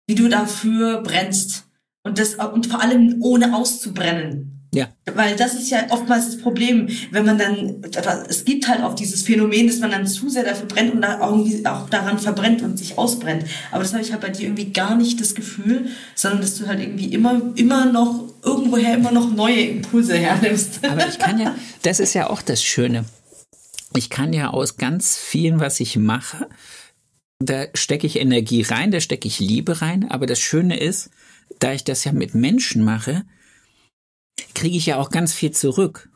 wie 0.07 0.15
du 0.15 0.27
dafür 0.27 1.01
brennst. 1.01 1.65
Und 2.03 2.17
das, 2.17 2.35
und 2.35 2.67
vor 2.67 2.81
allem 2.81 3.17
ohne 3.21 3.55
auszubrennen. 3.55 4.51
Ja. 4.73 4.87
Weil 5.13 5.35
das 5.35 5.53
ist 5.53 5.69
ja 5.69 5.87
oftmals 5.89 6.27
das 6.27 6.37
Problem, 6.37 6.87
wenn 7.11 7.25
man 7.25 7.37
dann, 7.37 7.83
es 8.29 8.45
gibt 8.45 8.69
halt 8.69 8.81
auch 8.81 8.95
dieses 8.95 9.21
Phänomen, 9.23 9.67
dass 9.67 9.79
man 9.79 9.91
dann 9.91 10.07
zu 10.07 10.29
sehr 10.29 10.45
dafür 10.45 10.65
brennt 10.65 10.93
und 10.93 11.01
da 11.01 11.19
irgendwie 11.27 11.65
auch 11.65 11.89
daran 11.89 12.17
verbrennt 12.19 12.61
und 12.61 12.77
sich 12.77 12.97
ausbrennt. 12.97 13.43
Aber 13.71 13.83
das 13.83 13.91
habe 13.91 14.01
ich 14.01 14.13
halt 14.13 14.21
bei 14.21 14.29
dir 14.29 14.43
irgendwie 14.43 14.71
gar 14.71 14.95
nicht 14.95 15.19
das 15.19 15.35
Gefühl, 15.35 15.87
sondern 16.15 16.39
dass 16.39 16.57
du 16.57 16.67
halt 16.67 16.79
irgendwie 16.79 17.13
immer, 17.13 17.51
immer 17.55 17.85
noch, 17.85 18.23
irgendwoher 18.43 18.93
immer 18.93 19.11
noch 19.11 19.29
neue 19.29 19.61
Impulse 19.61 20.15
hernimmst. 20.15 20.79
Aber 20.89 21.05
ich 21.05 21.19
kann 21.19 21.37
ja, 21.37 21.53
das 21.81 21.99
ist 21.99 22.13
ja 22.13 22.29
auch 22.29 22.41
das 22.41 22.63
Schöne. 22.63 23.03
Ich 23.97 24.09
kann 24.09 24.31
ja 24.31 24.51
aus 24.51 24.77
ganz 24.77 25.17
vielen, 25.17 25.59
was 25.59 25.81
ich 25.81 25.97
mache, 25.97 26.47
da 27.49 27.65
stecke 27.73 28.07
ich 28.07 28.19
Energie 28.19 28.61
rein, 28.61 28.91
da 28.91 28.99
stecke 28.99 29.27
ich 29.27 29.39
Liebe 29.39 29.81
rein. 29.81 30.09
Aber 30.09 30.25
das 30.25 30.39
Schöne 30.39 30.79
ist, 30.79 31.09
da 31.59 31.73
ich 31.73 31.83
das 31.83 32.03
ja 32.03 32.11
mit 32.11 32.35
Menschen 32.35 32.83
mache, 32.83 33.23
kriege 34.53 34.77
ich 34.77 34.85
ja 34.85 34.97
auch 34.97 35.09
ganz 35.09 35.33
viel 35.33 35.51
zurück. 35.51 36.09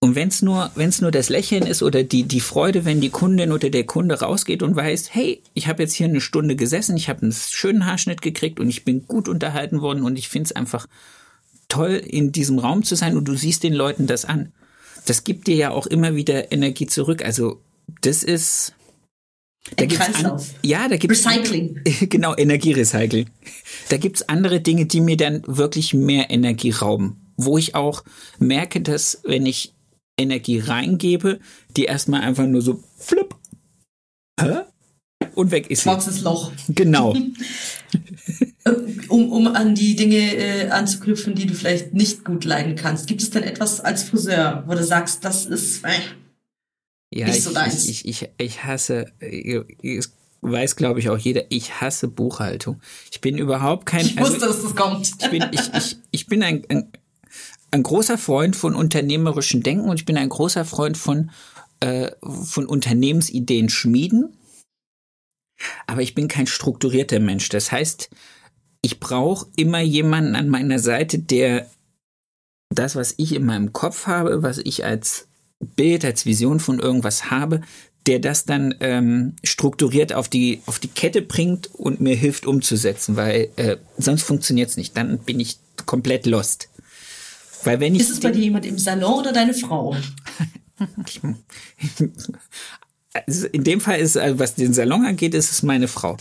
Und 0.00 0.16
wenn 0.16 0.28
es 0.28 0.42
nur, 0.42 0.70
wenn's 0.74 1.00
nur 1.00 1.10
das 1.10 1.30
Lächeln 1.30 1.66
ist 1.66 1.82
oder 1.82 2.02
die, 2.02 2.24
die 2.24 2.40
Freude, 2.40 2.84
wenn 2.84 3.00
die 3.00 3.08
Kundin 3.08 3.52
oder 3.52 3.70
der 3.70 3.84
Kunde 3.84 4.20
rausgeht 4.20 4.62
und 4.62 4.76
weiß, 4.76 5.14
hey, 5.14 5.42
ich 5.54 5.66
habe 5.66 5.82
jetzt 5.82 5.94
hier 5.94 6.06
eine 6.06 6.20
Stunde 6.20 6.56
gesessen, 6.56 6.96
ich 6.98 7.08
habe 7.08 7.22
einen 7.22 7.32
schönen 7.32 7.86
Haarschnitt 7.86 8.20
gekriegt 8.20 8.60
und 8.60 8.68
ich 8.68 8.84
bin 8.84 9.06
gut 9.06 9.28
unterhalten 9.28 9.80
worden 9.80 10.02
und 10.02 10.18
ich 10.18 10.28
finde 10.28 10.48
es 10.48 10.56
einfach 10.56 10.86
toll, 11.68 11.92
in 11.92 12.32
diesem 12.32 12.58
Raum 12.58 12.82
zu 12.82 12.96
sein 12.96 13.16
und 13.16 13.24
du 13.24 13.34
siehst 13.34 13.62
den 13.62 13.72
Leuten 13.72 14.06
das 14.06 14.26
an. 14.26 14.52
Das 15.06 15.24
gibt 15.24 15.46
dir 15.46 15.56
ja 15.56 15.70
auch 15.70 15.86
immer 15.86 16.14
wieder 16.14 16.52
Energie 16.52 16.86
zurück. 16.86 17.24
Also 17.24 17.62
das 18.02 18.22
ist. 18.22 18.74
Da 19.76 19.86
gibt's 19.86 20.24
an, 20.24 20.40
ja, 20.62 20.88
da 20.88 20.96
gibt's 20.96 21.26
Recycling. 21.26 21.80
genau, 22.10 22.34
Energierecycling. 22.36 23.30
Da 23.88 23.96
gibt's 23.96 24.28
andere 24.28 24.60
Dinge, 24.60 24.86
die 24.86 25.00
mir 25.00 25.16
dann 25.16 25.42
wirklich 25.46 25.94
mehr 25.94 26.30
Energie 26.30 26.70
rauben 26.70 27.24
wo 27.36 27.58
ich 27.58 27.74
auch 27.74 28.04
merke, 28.38 28.80
dass 28.80 29.20
wenn 29.24 29.46
ich 29.46 29.74
Energie 30.18 30.58
reingebe, 30.58 31.40
die 31.76 31.84
erstmal 31.84 32.22
einfach 32.22 32.46
nur 32.46 32.62
so 32.62 32.82
flipp, 32.96 33.34
hä? 34.40 34.60
und 35.34 35.50
weg 35.50 35.70
ist. 35.70 35.82
Schwarzes 35.82 36.20
Loch. 36.20 36.52
Genau. 36.68 37.16
um, 39.08 39.32
um 39.32 39.46
an 39.48 39.74
die 39.74 39.96
Dinge 39.96 40.36
äh, 40.36 40.68
anzuknüpfen, 40.70 41.34
die 41.34 41.46
du 41.46 41.54
vielleicht 41.54 41.92
nicht 41.92 42.24
gut 42.24 42.44
leiden 42.44 42.76
kannst. 42.76 43.06
Gibt 43.06 43.22
es 43.22 43.30
denn 43.30 43.42
etwas 43.42 43.80
als 43.80 44.04
Friseur, 44.04 44.64
wo 44.66 44.74
du 44.74 44.84
sagst, 44.84 45.24
das 45.24 45.46
ist 45.46 45.84
äh, 45.84 45.90
ja, 47.14 47.26
nicht 47.26 47.38
ich, 47.38 47.44
so 47.44 47.52
deins? 47.52 47.86
Ich, 47.86 48.08
ich, 48.08 48.28
ich 48.38 48.64
hasse, 48.64 49.12
ich, 49.20 50.08
weiß, 50.40 50.74
glaube 50.74 50.98
ich, 50.98 51.08
auch 51.10 51.16
jeder, 51.16 51.44
ich 51.48 51.80
hasse 51.80 52.08
Buchhaltung. 52.08 52.80
Ich 53.12 53.20
bin 53.20 53.38
überhaupt 53.38 53.86
kein. 53.86 54.04
Ich 54.04 54.18
wusste, 54.18 54.46
also, 54.46 54.46
dass 54.46 54.62
das 54.62 54.76
kommt. 54.76 55.12
Ich 55.20 55.30
bin, 55.30 55.44
ich, 55.52 55.74
ich, 55.74 55.96
ich 56.10 56.26
bin 56.26 56.42
ein, 56.42 56.64
ein, 56.68 56.92
ein 57.70 57.82
großer 57.84 58.18
Freund 58.18 58.56
von 58.56 58.74
unternehmerischen 58.74 59.62
Denken 59.62 59.88
und 59.88 60.00
ich 60.00 60.04
bin 60.04 60.16
ein 60.16 60.28
großer 60.28 60.64
Freund 60.64 60.98
von, 60.98 61.30
äh, 61.78 62.10
von 62.20 62.66
Unternehmensideen 62.66 63.68
schmieden. 63.68 64.36
Aber 65.86 66.02
ich 66.02 66.14
bin 66.14 66.26
kein 66.26 66.48
strukturierter 66.48 67.20
Mensch. 67.20 67.48
Das 67.48 67.70
heißt, 67.70 68.10
ich 68.82 68.98
brauche 68.98 69.46
immer 69.56 69.80
jemanden 69.80 70.34
an 70.34 70.48
meiner 70.48 70.80
Seite, 70.80 71.20
der 71.20 71.70
das, 72.70 72.96
was 72.96 73.14
ich 73.18 73.34
in 73.34 73.46
meinem 73.46 73.72
Kopf 73.72 74.08
habe, 74.08 74.42
was 74.42 74.58
ich 74.58 74.84
als 74.84 75.28
Bild, 75.68 76.04
als 76.04 76.26
Vision 76.26 76.60
von 76.60 76.78
irgendwas 76.78 77.30
habe, 77.30 77.60
der 78.06 78.18
das 78.18 78.44
dann 78.44 78.74
ähm, 78.80 79.34
strukturiert 79.42 80.12
auf 80.12 80.28
die, 80.28 80.60
auf 80.66 80.78
die 80.78 80.88
Kette 80.88 81.22
bringt 81.22 81.74
und 81.74 82.00
mir 82.00 82.14
hilft 82.14 82.46
umzusetzen, 82.46 83.16
weil 83.16 83.48
äh, 83.56 83.76
sonst 83.96 84.22
funktioniert 84.22 84.70
es 84.70 84.76
nicht. 84.76 84.96
Dann 84.96 85.18
bin 85.18 85.40
ich 85.40 85.58
komplett 85.86 86.26
lost. 86.26 86.68
Weil 87.64 87.80
wenn 87.80 87.94
ich 87.94 88.02
ist 88.02 88.10
es 88.10 88.20
bei 88.20 88.30
dir 88.30 88.42
jemand 88.42 88.66
im 88.66 88.78
Salon 88.78 89.20
oder 89.20 89.32
deine 89.32 89.54
Frau? 89.54 89.96
also 93.26 93.46
in 93.48 93.64
dem 93.64 93.80
Fall 93.80 94.00
ist, 94.00 94.18
also 94.18 94.38
was 94.38 94.54
den 94.54 94.74
Salon 94.74 95.06
angeht, 95.06 95.32
ist 95.34 95.50
es 95.50 95.62
meine 95.62 95.88
Frau. 95.88 96.18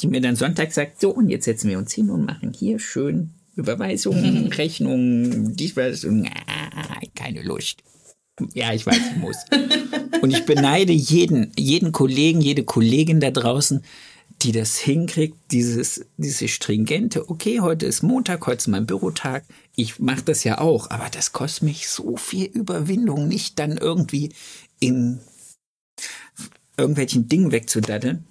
Die 0.00 0.06
mir 0.06 0.22
dann 0.22 0.36
Sonntag 0.36 0.72
sagt, 0.72 1.00
so, 1.00 1.10
und 1.10 1.28
jetzt 1.28 1.44
setzen 1.44 1.68
wir 1.68 1.78
uns 1.78 1.92
hin 1.92 2.10
und 2.10 2.24
machen 2.24 2.54
hier 2.54 2.78
schön 2.78 3.34
Überweisungen, 3.56 4.46
Rechnungen, 4.52 5.56
dies, 5.56 5.76
was, 5.76 6.04
und 6.04 6.26
ah, 6.26 7.00
keine 7.14 7.42
Lust. 7.42 7.82
Ja, 8.54 8.72
ich 8.72 8.86
weiß, 8.86 9.00
ich 9.12 9.16
muss. 9.16 9.36
und 10.22 10.30
ich 10.30 10.44
beneide 10.44 10.92
jeden, 10.92 11.52
jeden 11.58 11.92
Kollegen, 11.92 12.40
jede 12.40 12.64
Kollegin 12.64 13.20
da 13.20 13.30
draußen, 13.30 13.82
die 14.42 14.52
das 14.52 14.76
hinkriegt, 14.76 15.36
dieses, 15.50 16.04
dieses 16.18 16.50
stringente, 16.50 17.30
okay, 17.30 17.60
heute 17.60 17.86
ist 17.86 18.02
Montag, 18.02 18.46
heute 18.46 18.58
ist 18.58 18.66
mein 18.68 18.86
Bürotag, 18.86 19.44
ich 19.74 19.98
mache 19.98 20.22
das 20.22 20.44
ja 20.44 20.58
auch, 20.58 20.90
aber 20.90 21.08
das 21.10 21.32
kostet 21.32 21.62
mich 21.62 21.88
so 21.88 22.16
viel 22.16 22.44
Überwindung, 22.46 23.28
nicht 23.28 23.58
dann 23.58 23.78
irgendwie 23.78 24.32
in 24.78 25.20
irgendwelchen 26.76 27.28
Dingen 27.28 27.52
wegzudaddeln 27.52 28.26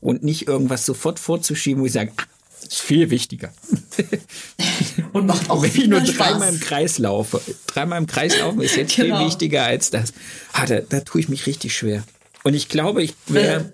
und 0.00 0.22
nicht 0.22 0.46
irgendwas 0.46 0.84
sofort 0.84 1.18
vorzuschieben, 1.18 1.82
wo 1.82 1.86
ich 1.86 1.92
sage, 1.92 2.12
ah, 2.16 2.24
ist 2.62 2.80
viel 2.80 3.10
wichtiger. 3.10 3.52
Und 5.12 5.26
macht 5.26 5.48
auch 5.50 5.62
Wenn 5.62 5.70
ich 5.70 5.86
nur 5.88 6.00
dreimal 6.00 6.52
im 6.52 6.60
Kreis 6.60 6.98
laufe, 6.98 7.40
dreimal 7.66 7.98
im 7.98 8.06
Kreis 8.06 8.38
laufen 8.38 8.60
ist 8.60 8.76
jetzt 8.76 8.94
Genau. 8.96 9.18
viel 9.18 9.26
wichtiger 9.26 9.64
als 9.64 9.90
das. 9.90 10.12
Ah, 10.52 10.66
da, 10.66 10.80
da 10.80 11.00
tue 11.00 11.20
ich 11.20 11.28
mich 11.28 11.46
richtig 11.46 11.74
schwer. 11.76 12.04
Und 12.44 12.54
ich 12.54 12.68
glaube, 12.68 13.02
ich 13.02 13.14
wäre 13.26 13.72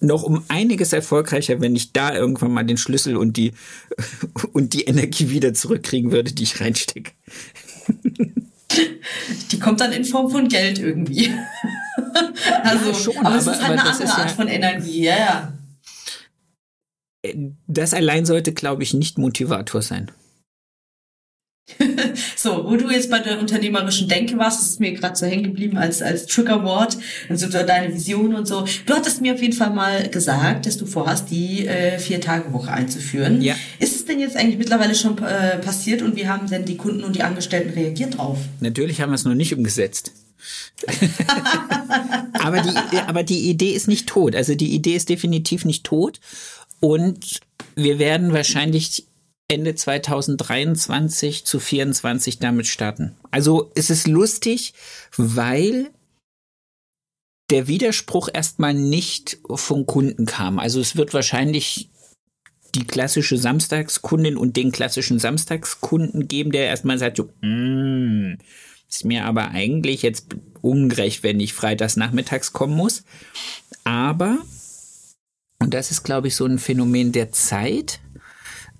noch 0.00 0.22
um 0.22 0.44
einiges 0.48 0.92
erfolgreicher, 0.92 1.60
wenn 1.60 1.74
ich 1.76 1.92
da 1.92 2.14
irgendwann 2.14 2.52
mal 2.52 2.64
den 2.64 2.76
Schlüssel 2.76 3.16
und 3.16 3.36
die 3.36 3.52
und 4.52 4.74
die 4.74 4.82
Energie 4.84 5.30
wieder 5.30 5.54
zurückkriegen 5.54 6.10
würde, 6.12 6.32
die 6.32 6.42
ich 6.42 6.60
reinstecke. 6.60 7.12
Die 9.52 9.58
kommt 9.60 9.80
dann 9.80 9.92
in 9.92 10.04
Form 10.04 10.30
von 10.30 10.48
Geld 10.48 10.78
irgendwie. 10.80 11.30
also, 12.64 12.88
Ja, 12.90 12.94
schon, 12.94 13.16
aber, 13.24 13.36
es 13.36 13.42
ist 13.46 13.48
halt 13.48 13.62
aber 13.62 13.72
eine 13.72 13.82
andere 13.84 14.08
Art 14.08 14.30
ja- 14.30 14.34
von 14.34 14.48
Energie, 14.48 15.04
ja, 15.04 15.16
ja. 15.16 15.52
Das 17.66 17.94
allein 17.94 18.26
sollte, 18.26 18.52
glaube 18.52 18.82
ich, 18.82 18.94
nicht 18.94 19.18
Motivator 19.18 19.82
sein. 19.82 20.10
So, 22.36 22.64
wo 22.68 22.76
du 22.76 22.90
jetzt 22.90 23.10
bei 23.10 23.20
der 23.20 23.40
unternehmerischen 23.40 24.08
Denke 24.08 24.36
warst, 24.36 24.60
das 24.60 24.68
ist 24.68 24.80
mir 24.80 24.92
gerade 24.92 25.16
so 25.16 25.24
hängen 25.24 25.44
geblieben 25.44 25.78
als, 25.78 26.02
als 26.02 26.26
Triggerwort 26.26 26.98
und 27.30 27.38
so 27.38 27.48
deine 27.48 27.94
Vision 27.94 28.34
und 28.34 28.46
so. 28.46 28.66
Du 28.84 28.92
hattest 28.92 29.22
mir 29.22 29.32
auf 29.32 29.40
jeden 29.40 29.54
Fall 29.54 29.70
mal 29.70 30.08
gesagt, 30.10 30.66
dass 30.66 30.76
du 30.76 30.84
vorhast, 30.84 31.30
die 31.30 31.66
äh, 31.66 31.98
Vier-Tage-Woche 31.98 32.70
einzuführen. 32.70 33.40
Ja. 33.40 33.54
Ist 33.78 33.96
es 33.96 34.04
denn 34.04 34.20
jetzt 34.20 34.36
eigentlich 34.36 34.58
mittlerweile 34.58 34.94
schon 34.94 35.16
äh, 35.18 35.58
passiert 35.58 36.02
und 36.02 36.16
wie 36.16 36.28
haben 36.28 36.48
denn 36.48 36.66
die 36.66 36.76
Kunden 36.76 37.02
und 37.02 37.16
die 37.16 37.22
Angestellten 37.22 37.70
reagiert 37.70 38.18
drauf? 38.18 38.38
Natürlich 38.60 39.00
haben 39.00 39.10
wir 39.10 39.16
es 39.16 39.24
noch 39.24 39.34
nicht 39.34 39.54
umgesetzt. 39.54 40.12
aber, 42.34 42.60
die, 42.60 42.98
aber 43.06 43.22
die 43.22 43.48
Idee 43.48 43.70
ist 43.70 43.88
nicht 43.88 44.06
tot. 44.06 44.36
Also 44.36 44.54
die 44.54 44.74
Idee 44.74 44.96
ist 44.96 45.08
definitiv 45.08 45.64
nicht 45.64 45.84
tot. 45.84 46.20
Und 46.84 47.40
wir 47.76 47.98
werden 47.98 48.34
wahrscheinlich 48.34 49.06
Ende 49.48 49.74
2023 49.74 51.46
zu 51.46 51.58
24 51.58 52.40
damit 52.40 52.66
starten. 52.66 53.16
Also 53.30 53.72
es 53.74 53.88
ist 53.88 54.06
lustig, 54.06 54.74
weil 55.16 55.88
der 57.48 57.68
Widerspruch 57.68 58.28
erstmal 58.30 58.74
nicht 58.74 59.38
vom 59.48 59.86
Kunden 59.86 60.26
kam. 60.26 60.58
Also 60.58 60.78
es 60.78 60.94
wird 60.94 61.14
wahrscheinlich 61.14 61.88
die 62.74 62.86
klassische 62.86 63.38
Samstagskundin 63.38 64.36
und 64.36 64.58
den 64.58 64.70
klassischen 64.70 65.18
Samstagskunden 65.18 66.28
geben, 66.28 66.52
der 66.52 66.66
erstmal 66.66 66.98
sagt, 66.98 67.16
so, 67.16 67.30
mm, 67.40 68.34
ist 68.90 69.06
mir 69.06 69.24
aber 69.24 69.52
eigentlich 69.52 70.02
jetzt 70.02 70.36
ungerecht, 70.60 71.22
wenn 71.22 71.40
ich 71.40 71.54
freitags 71.54 71.96
nachmittags 71.96 72.52
kommen 72.52 72.76
muss. 72.76 73.04
Aber, 73.84 74.36
und 75.60 75.74
das 75.74 75.90
ist, 75.90 76.02
glaube 76.02 76.28
ich, 76.28 76.36
so 76.36 76.46
ein 76.46 76.58
Phänomen 76.58 77.12
der 77.12 77.32
Zeit, 77.32 78.00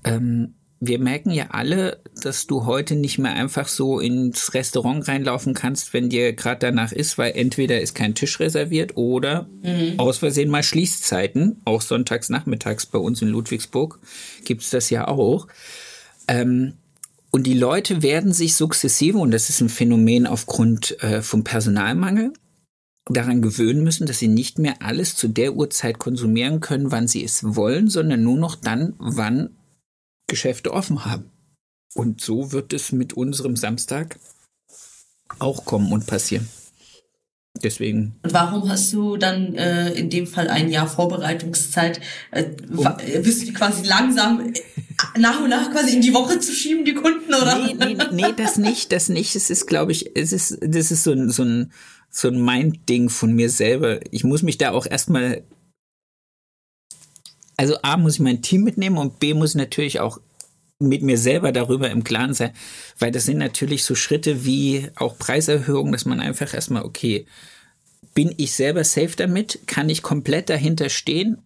ähm, 0.04 0.54
wir 0.86 0.98
merken 0.98 1.30
ja 1.30 1.46
alle, 1.50 2.02
dass 2.22 2.46
du 2.46 2.66
heute 2.66 2.94
nicht 2.94 3.18
mehr 3.18 3.32
einfach 3.32 3.68
so 3.68 4.00
ins 4.00 4.54
Restaurant 4.54 5.06
reinlaufen 5.08 5.54
kannst, 5.54 5.92
wenn 5.94 6.10
dir 6.10 6.32
gerade 6.32 6.60
danach 6.60 6.92
ist, 6.92 7.16
weil 7.16 7.32
entweder 7.34 7.80
ist 7.80 7.94
kein 7.94 8.14
Tisch 8.14 8.40
reserviert 8.40 8.96
oder 8.96 9.48
mhm. 9.62 9.94
aus 9.98 10.18
Versehen 10.18 10.50
mal 10.50 10.62
Schließzeiten. 10.62 11.60
Auch 11.64 11.80
sonntags 11.80 12.28
nachmittags 12.28 12.86
bei 12.86 12.98
uns 12.98 13.22
in 13.22 13.28
Ludwigsburg 13.28 13.98
gibt's 14.44 14.70
das 14.70 14.90
ja 14.90 15.08
auch. 15.08 15.46
Ähm, 16.28 16.74
und 17.30 17.46
die 17.46 17.54
Leute 17.54 18.02
werden 18.02 18.32
sich 18.32 18.54
sukzessive, 18.54 19.18
und 19.18 19.32
das 19.32 19.50
ist 19.50 19.60
ein 19.60 19.68
Phänomen 19.68 20.26
aufgrund 20.26 21.02
äh, 21.02 21.20
vom 21.20 21.42
Personalmangel, 21.42 22.32
daran 23.06 23.42
gewöhnen 23.42 23.84
müssen, 23.84 24.06
dass 24.06 24.18
sie 24.18 24.28
nicht 24.28 24.58
mehr 24.58 24.76
alles 24.80 25.16
zu 25.16 25.28
der 25.28 25.54
Uhrzeit 25.54 25.98
konsumieren 25.98 26.60
können, 26.60 26.90
wann 26.90 27.06
sie 27.06 27.22
es 27.22 27.54
wollen, 27.56 27.88
sondern 27.88 28.22
nur 28.22 28.38
noch 28.38 28.56
dann, 28.56 28.94
wann 28.98 29.50
Geschäfte 30.26 30.72
offen 30.72 31.04
haben. 31.04 31.30
Und 31.94 32.20
so 32.20 32.52
wird 32.52 32.72
es 32.72 32.92
mit 32.92 33.12
unserem 33.12 33.56
Samstag 33.56 34.18
auch 35.38 35.64
kommen 35.64 35.92
und 35.92 36.06
passieren. 36.06 36.48
Deswegen. 37.62 38.16
Und 38.22 38.32
warum 38.32 38.68
hast 38.68 38.92
du 38.92 39.16
dann 39.16 39.54
äh, 39.54 39.92
in 39.92 40.10
dem 40.10 40.26
Fall 40.26 40.48
ein 40.48 40.70
Jahr 40.70 40.88
Vorbereitungszeit? 40.88 42.00
Äh, 42.32 42.46
um, 42.76 42.88
bist 43.22 43.46
du 43.46 43.52
quasi 43.52 43.86
langsam 43.86 44.52
äh, 44.52 45.20
nach 45.20 45.40
und 45.40 45.50
nach 45.50 45.70
quasi 45.70 45.94
in 45.94 46.02
die 46.02 46.12
Woche 46.12 46.40
zu 46.40 46.52
schieben, 46.52 46.84
die 46.84 46.94
Kunden, 46.94 47.32
oder? 47.32 47.64
Nee, 47.64 47.74
nee, 47.78 47.96
nee 48.10 48.34
das 48.36 48.56
nicht, 48.56 48.90
das 48.90 49.08
nicht. 49.08 49.36
Es 49.36 49.50
ist, 49.50 49.66
glaube 49.66 49.92
ich, 49.92 50.16
es 50.16 50.32
ist, 50.32 50.58
das 50.62 50.90
ist 50.90 51.04
so 51.04 51.12
ein, 51.12 51.30
so 51.30 51.44
ein, 51.44 51.72
so 52.14 52.28
ein 52.28 52.42
Mind-Ding 52.42 53.08
von 53.08 53.32
mir 53.32 53.50
selber. 53.50 54.00
Ich 54.12 54.22
muss 54.22 54.42
mich 54.42 54.56
da 54.56 54.70
auch 54.70 54.86
erstmal 54.86 55.42
also 57.56 57.76
A 57.82 57.96
muss 57.96 58.14
ich 58.14 58.20
mein 58.20 58.42
Team 58.42 58.64
mitnehmen 58.64 58.98
und 58.98 59.20
B 59.20 59.34
muss 59.34 59.50
ich 59.50 59.56
natürlich 59.56 60.00
auch 60.00 60.18
mit 60.80 61.02
mir 61.02 61.18
selber 61.18 61.52
darüber 61.52 61.90
im 61.90 62.04
Klaren 62.04 62.34
sein, 62.34 62.52
weil 62.98 63.12
das 63.12 63.24
sind 63.24 63.38
natürlich 63.38 63.84
so 63.84 63.94
Schritte 63.94 64.44
wie 64.44 64.90
auch 64.96 65.18
Preiserhöhungen, 65.18 65.92
dass 65.92 66.04
man 66.04 66.20
einfach 66.20 66.52
erstmal, 66.52 66.84
okay, 66.84 67.26
bin 68.12 68.34
ich 68.36 68.52
selber 68.52 68.84
safe 68.84 69.16
damit? 69.16 69.60
Kann 69.66 69.88
ich 69.88 70.02
komplett 70.02 70.50
dahinter 70.50 70.88
stehen? 70.88 71.38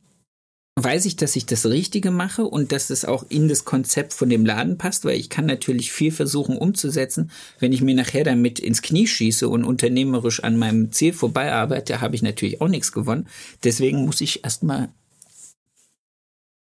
Weiß 0.81 1.07
ich, 1.07 1.17
dass 1.17 1.35
ich 1.35 1.45
das 1.45 1.67
Richtige 1.67 2.13
mache 2.13 2.45
und 2.45 2.71
dass 2.71 2.91
es 2.91 3.05
auch 3.05 3.27
in 3.29 3.49
das 3.49 3.65
Konzept 3.65 4.15
von 4.15 4.29
dem 4.29 4.47
Laden 4.47 4.79
passt, 4.79 5.05
weil 5.05 5.19
ich 5.19 5.29
kann 5.29 5.45
natürlich 5.45 5.91
viel 5.91 6.13
versuchen 6.13 6.57
umzusetzen. 6.57 7.33
Wenn 7.59 7.73
ich 7.73 7.81
mir 7.81 7.97
nachher 7.97 8.23
damit 8.23 8.61
ins 8.61 8.81
Knie 8.81 9.09
schieße 9.09 9.49
und 9.49 9.65
unternehmerisch 9.65 10.45
an 10.45 10.57
meinem 10.57 10.93
Ziel 10.93 11.13
vorbei 11.13 11.53
arbeite, 11.53 12.01
habe 12.01 12.15
ich 12.15 12.23
natürlich 12.23 12.61
auch 12.61 12.69
nichts 12.69 12.93
gewonnen. 12.93 13.27
Deswegen 13.65 14.05
muss 14.05 14.21
ich 14.21 14.45
erstmal 14.45 14.89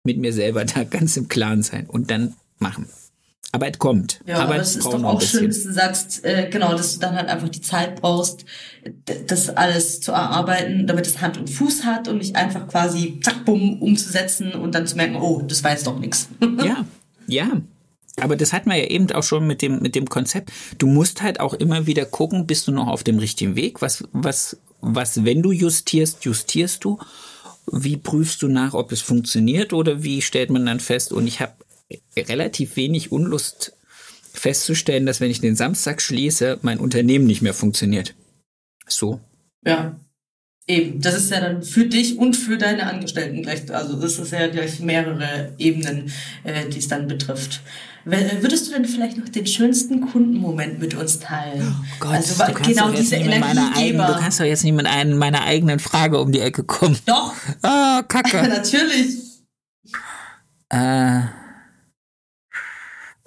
mit 0.05 0.19
mir 0.19 0.35
selber 0.35 0.67
da 0.67 0.85
ganz 0.91 1.17
im 1.17 1.29
Klaren 1.29 1.63
sein 1.63 1.87
und 1.87 2.11
dann 2.11 2.35
machen. 2.59 2.87
Arbeit 3.55 3.79
kommt. 3.79 4.21
Ja, 4.27 4.37
Arbeit 4.37 4.49
aber 4.49 4.57
es 4.63 4.75
ist 4.75 4.85
doch 4.85 5.05
auch 5.05 5.23
schön, 5.23 5.47
dass 5.47 5.63
du 5.63 5.73
sagst, 5.73 6.25
äh, 6.25 6.49
genau, 6.51 6.73
dass 6.73 6.95
du 6.95 7.01
dann 7.01 7.15
halt 7.15 7.29
einfach 7.29 7.49
die 7.49 7.61
Zeit 7.61 8.01
brauchst, 8.01 8.45
das 9.27 9.49
alles 9.49 10.01
zu 10.01 10.11
erarbeiten, 10.11 10.89
damit 10.89 11.07
es 11.07 11.21
Hand 11.21 11.39
und 11.39 11.49
Fuß 11.49 11.85
hat 11.85 12.09
und 12.09 12.19
nicht 12.19 12.35
einfach 12.35 12.67
quasi 12.67 13.21
zack, 13.23 13.45
bumm, 13.45 13.81
umzusetzen 13.81 14.53
und 14.53 14.75
dann 14.75 14.89
zu 14.89 14.97
merken, 14.97 15.17
oh, 15.17 15.41
das 15.47 15.63
war 15.63 15.71
jetzt 15.71 15.87
doch 15.87 15.99
nichts. 15.99 16.29
Ja, 16.65 16.85
ja. 17.27 17.61
Aber 18.21 18.37
das 18.37 18.53
hat 18.53 18.67
man 18.67 18.79
ja 18.79 18.85
eben 18.85 19.11
auch 19.13 19.23
schon 19.23 19.47
mit 19.47 19.61
dem, 19.61 19.81
mit 19.81 19.95
dem 19.95 20.09
Konzept. 20.09 20.53
Du 20.79 20.87
musst 20.87 21.21
halt 21.21 21.41
auch 21.41 21.53
immer 21.53 21.87
wieder 21.87 22.05
gucken, 22.05 22.47
bist 22.47 22.69
du 22.69 22.73
noch 22.73 22.87
auf 22.87 23.03
dem 23.03 23.19
richtigen 23.19 23.57
Weg? 23.57 23.83
Was, 23.83 24.05
was, 24.13 24.57
was, 24.81 25.25
wenn 25.25 25.43
du 25.43 25.51
justierst, 25.53 26.25
justierst 26.25 26.85
du? 26.85 26.99
Wie 27.71 27.97
prüfst 27.97 28.41
du 28.43 28.49
nach, 28.49 28.73
ob 28.75 28.93
es 28.93 29.01
funktioniert 29.01 29.73
oder 29.73 30.03
wie 30.03 30.23
stellt 30.23 30.51
man 30.51 30.65
dann 30.67 30.81
fest? 30.81 31.13
Und 31.13 31.27
ich 31.27 31.41
habe 31.41 31.55
relativ 32.17 32.77
wenig 32.77 33.13
Unlust 33.13 33.77
festzustellen, 34.33 35.07
dass 35.07 35.21
wenn 35.21 35.31
ich 35.31 35.41
den 35.41 35.57
Samstag 35.57 36.03
schließe, 36.03 36.59
mein 36.63 36.79
Unternehmen 36.79 37.27
nicht 37.27 37.43
mehr 37.43 37.55
funktioniert. 37.55 38.15
So. 38.87 39.21
Ja. 39.65 39.99
Eben, 40.67 41.01
das 41.03 41.15
ist 41.15 41.31
ja 41.31 41.41
dann 41.41 41.63
für 41.63 41.85
dich 41.85 42.17
und 42.19 42.35
für 42.37 42.57
deine 42.57 42.87
Angestellten 42.87 43.43
gleich, 43.43 43.71
also 43.73 44.01
das 44.01 44.19
ist 44.19 44.33
ja 44.33 44.47
gleich 44.47 44.81
mehrere 44.81 45.53
Ebenen, 45.59 46.11
äh, 46.43 46.67
die 46.71 46.79
es 46.79 46.89
dann 46.89 47.07
betrifft. 47.07 47.61
Würdest 48.07 48.69
du 48.69 48.73
denn 48.73 48.85
vielleicht 48.85 49.17
noch 49.17 49.29
den 49.29 49.47
schönsten 49.47 50.03
Kundenmoment 50.03 50.79
mit 50.79 50.95
uns 50.95 51.21
teilen? 51.21 51.63
Oh 51.67 51.85
Gott, 52.01 52.13
also 52.13 52.45
du 52.45 52.53
genau 52.63 52.91
diese 52.91 53.17
Energiegeber. 53.17 54.07
du 54.07 54.21
kannst 54.21 54.41
doch 54.41 54.45
jetzt 54.45 54.63
nicht 54.63 54.75
mit 54.75 54.87
einer 54.87 55.15
meiner 55.15 55.43
eigenen 55.45 55.79
Frage 55.79 56.19
um 56.19 56.31
die 56.31 56.41
Ecke 56.41 56.65
kommen. 56.65 56.99
Doch. 57.07 57.35
Ah, 57.63 58.03
Kacke. 58.07 58.43
Natürlich. 58.49 59.17
Äh, 60.69 61.23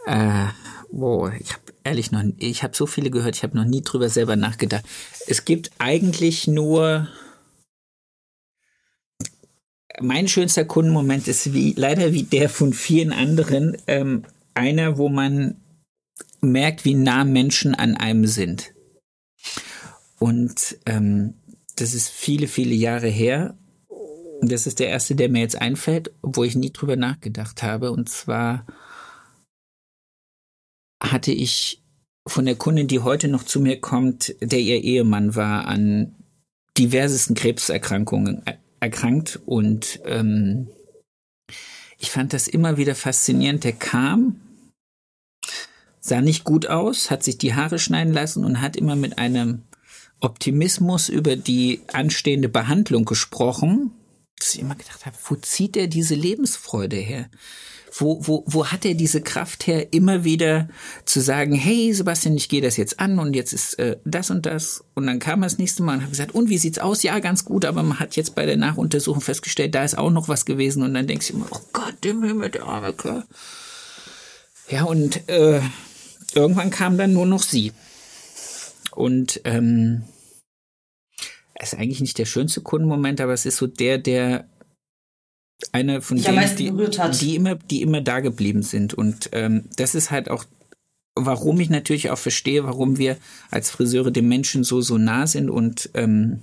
äh, 0.07 0.47
boah, 0.91 1.31
ich 1.39 1.53
habe 1.53 1.63
ehrlich 1.83 2.11
noch, 2.11 2.23
ich 2.37 2.63
habe 2.63 2.75
so 2.75 2.85
viele 2.85 3.11
gehört, 3.11 3.35
ich 3.35 3.43
habe 3.43 3.57
noch 3.57 3.65
nie 3.65 3.81
drüber 3.81 4.09
selber 4.09 4.35
nachgedacht. 4.35 4.85
Es 5.27 5.45
gibt 5.45 5.71
eigentlich 5.77 6.47
nur 6.47 7.07
mein 9.99 10.27
schönster 10.27 10.63
Kundenmoment 10.63 11.27
ist 11.27 11.53
wie 11.53 11.73
leider 11.75 12.13
wie 12.13 12.23
der 12.23 12.49
von 12.49 12.73
vielen 12.73 13.11
anderen 13.11 13.77
ähm, 13.87 14.23
einer, 14.53 14.97
wo 14.97 15.09
man 15.09 15.55
merkt, 16.41 16.85
wie 16.85 16.93
nah 16.93 17.23
Menschen 17.23 17.73
an 17.75 17.95
einem 17.95 18.27
sind. 18.27 18.73
Und 20.19 20.77
ähm, 20.85 21.33
das 21.75 21.93
ist 21.93 22.09
viele, 22.09 22.47
viele 22.47 22.75
Jahre 22.75 23.07
her. 23.07 23.55
Das 24.41 24.67
ist 24.67 24.79
der 24.79 24.89
erste, 24.89 25.15
der 25.15 25.29
mir 25.29 25.41
jetzt 25.41 25.59
einfällt, 25.59 26.11
wo 26.21 26.43
ich 26.43 26.55
nie 26.55 26.71
drüber 26.71 26.95
nachgedacht 26.95 27.63
habe. 27.63 27.91
Und 27.91 28.09
zwar 28.09 28.65
hatte 31.01 31.31
ich 31.31 31.83
von 32.27 32.45
der 32.45 32.55
Kundin, 32.55 32.87
die 32.87 32.99
heute 32.99 33.27
noch 33.27 33.43
zu 33.43 33.59
mir 33.59 33.79
kommt, 33.79 34.35
der 34.41 34.59
ihr 34.59 34.83
Ehemann 34.83 35.35
war 35.35 35.67
an 35.67 36.15
diversesten 36.77 37.35
Krebserkrankungen 37.35 38.43
erkrankt 38.79 39.39
und 39.45 39.99
ähm, 40.05 40.67
ich 41.97 42.11
fand 42.11 42.33
das 42.33 42.47
immer 42.47 42.77
wieder 42.77 42.93
faszinierend. 42.93 43.63
Der 43.63 43.73
kam 43.73 44.41
sah 45.99 46.21
nicht 46.21 46.43
gut 46.43 46.67
aus, 46.67 47.11
hat 47.11 47.23
sich 47.23 47.37
die 47.37 47.53
Haare 47.53 47.79
schneiden 47.79 48.13
lassen 48.13 48.45
und 48.45 48.61
hat 48.61 48.75
immer 48.75 48.95
mit 48.95 49.17
einem 49.17 49.63
Optimismus 50.19 51.09
über 51.09 51.35
die 51.35 51.81
anstehende 51.91 52.49
Behandlung 52.49 53.05
gesprochen, 53.05 53.91
dass 54.39 54.53
ich 54.53 54.61
immer 54.61 54.75
gedacht 54.75 55.05
habe, 55.05 55.15
wo 55.27 55.35
zieht 55.35 55.77
er 55.77 55.87
diese 55.87 56.15
Lebensfreude 56.15 56.95
her? 56.95 57.29
Wo, 57.99 58.19
wo, 58.27 58.43
wo 58.45 58.67
hat 58.67 58.85
er 58.85 58.93
diese 58.93 59.21
Kraft 59.21 59.65
her, 59.65 59.91
immer 59.91 60.23
wieder 60.23 60.67
zu 61.05 61.19
sagen, 61.19 61.55
hey 61.55 61.91
Sebastian, 61.93 62.35
ich 62.35 62.49
gehe 62.49 62.61
das 62.61 62.77
jetzt 62.77 62.99
an 62.99 63.17
und 63.17 63.33
jetzt 63.33 63.53
ist 63.53 63.79
äh, 63.79 63.97
das 64.05 64.29
und 64.29 64.45
das. 64.45 64.83
Und 64.93 65.07
dann 65.07 65.19
kam 65.19 65.41
er 65.41 65.47
das 65.47 65.57
nächste 65.57 65.81
Mal 65.83 65.95
und 65.95 66.03
hat 66.03 66.09
gesagt, 66.11 66.35
und 66.35 66.49
wie 66.49 66.57
sieht's 66.59 66.79
aus? 66.79 67.01
Ja, 67.01 67.17
ganz 67.19 67.45
gut, 67.45 67.65
aber 67.65 67.81
man 67.81 67.99
hat 67.99 68.15
jetzt 68.15 68.35
bei 68.35 68.45
der 68.45 68.57
Nachuntersuchung 68.57 69.21
festgestellt, 69.21 69.73
da 69.73 69.83
ist 69.83 69.97
auch 69.97 70.11
noch 70.11 70.27
was 70.27 70.45
gewesen. 70.45 70.83
Und 70.83 70.93
dann 70.93 71.07
denkst 71.07 71.29
du 71.29 71.33
immer, 71.33 71.47
oh 71.49 71.61
Gott, 71.73 71.95
dem 72.03 72.23
Himmel, 72.23 72.49
der 72.49 72.65
arme 72.65 72.93
Kerl. 72.93 73.23
Ja, 74.69 74.83
und 74.83 75.27
äh, 75.29 75.61
irgendwann 76.35 76.69
kam 76.69 76.97
dann 76.97 77.13
nur 77.13 77.25
noch 77.25 77.41
sie. 77.41 77.71
Und 78.91 79.41
ähm, 79.45 80.03
ist 81.61 81.75
eigentlich 81.75 82.01
nicht 82.01 82.17
der 82.17 82.25
schönste 82.25 82.61
Kundenmoment, 82.61 83.21
aber 83.21 83.33
es 83.33 83.45
ist 83.45 83.57
so 83.57 83.67
der, 83.67 83.97
der 83.97 84.49
eine 85.71 86.01
von 86.01 86.21
denen, 86.21 86.55
die, 86.55 86.71
die, 87.19 87.35
immer, 87.35 87.55
die 87.55 87.81
immer 87.81 88.01
da 88.01 88.19
geblieben 88.19 88.61
sind. 88.61 88.93
Und 88.93 89.29
ähm, 89.31 89.69
das 89.75 89.95
ist 89.95 90.11
halt 90.11 90.29
auch, 90.29 90.45
warum 91.15 91.59
ich 91.59 91.69
natürlich 91.69 92.11
auch 92.11 92.17
verstehe, 92.17 92.63
warum 92.63 92.97
wir 92.97 93.17
als 93.49 93.71
Friseure 93.71 94.11
den 94.11 94.27
Menschen 94.27 94.63
so, 94.63 94.81
so 94.81 94.97
nah 94.97 95.25
sind 95.25 95.49
und 95.49 95.89
ähm, 95.95 96.41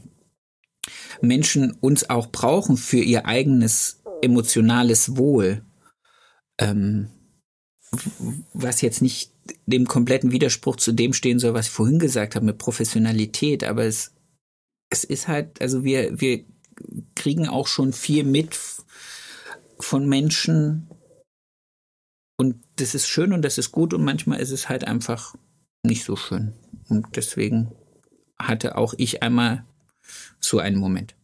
Menschen 1.21 1.73
uns 1.81 2.11
auch 2.11 2.27
brauchen 2.27 2.77
für 2.77 2.99
ihr 2.99 3.27
eigenes 3.27 4.03
emotionales 4.21 5.17
Wohl. 5.17 5.63
Ähm, 6.59 7.09
was 8.53 8.81
jetzt 8.81 9.03
nicht 9.03 9.31
dem 9.67 9.87
kompletten 9.87 10.33
Widerspruch 10.33 10.77
zu 10.77 10.93
dem 10.93 11.13
stehen 11.13 11.39
soll, 11.39 11.55
was 11.55 11.67
ich 11.67 11.73
vorhin 11.73 11.99
gesagt 11.99 12.35
habe 12.35 12.47
mit 12.47 12.59
Professionalität, 12.59 13.63
aber 13.63 13.85
es, 13.85 14.14
es 14.95 15.03
ist 15.03 15.27
halt, 15.27 15.61
also 15.61 15.83
wir, 15.83 16.21
wir 16.21 16.45
kriegen 17.17 17.49
auch 17.49 17.67
schon 17.67 17.93
viel 17.93 18.23
mit 18.23 18.57
von 19.81 20.09
Menschen 20.09 20.89
und 22.37 22.63
das 22.77 22.95
ist 22.95 23.09
schön 23.09 23.33
und 23.33 23.43
das 23.43 23.59
ist 23.59 23.73
gut 23.73 23.93
und 23.93 24.05
manchmal 24.05 24.39
ist 24.39 24.53
es 24.53 24.69
halt 24.69 24.87
einfach 24.87 25.35
nicht 25.85 26.05
so 26.05 26.15
schön. 26.15 26.53
Und 26.89 27.17
deswegen 27.17 27.73
hatte 28.39 28.77
auch 28.77 28.95
ich 28.97 29.23
einmal 29.23 29.65
So 30.39 30.59
ein 30.59 30.77
Moment, 30.77 31.15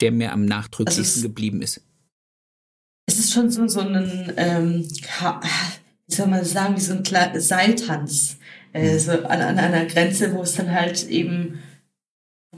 der 0.00 0.12
mir 0.12 0.32
am 0.32 0.46
nachdrücklichsten 0.46 1.20
also 1.20 1.28
geblieben 1.28 1.60
ist. 1.60 1.82
Es 3.06 3.18
ist 3.18 3.32
schon 3.32 3.50
so, 3.50 3.66
so 3.66 3.80
ein, 3.80 4.32
ähm, 4.36 4.88
wie 6.06 6.14
soll 6.14 6.28
man 6.28 6.44
sagen, 6.44 6.76
wie 6.76 6.80
so 6.80 6.94
ein 6.94 7.40
Seiltanz. 7.40 8.38
Äh, 8.72 8.98
so 8.98 9.12
an, 9.12 9.40
an 9.40 9.58
einer 9.58 9.86
Grenze, 9.86 10.32
wo 10.32 10.42
es 10.42 10.54
dann 10.54 10.70
halt 10.72 11.08
eben 11.08 11.60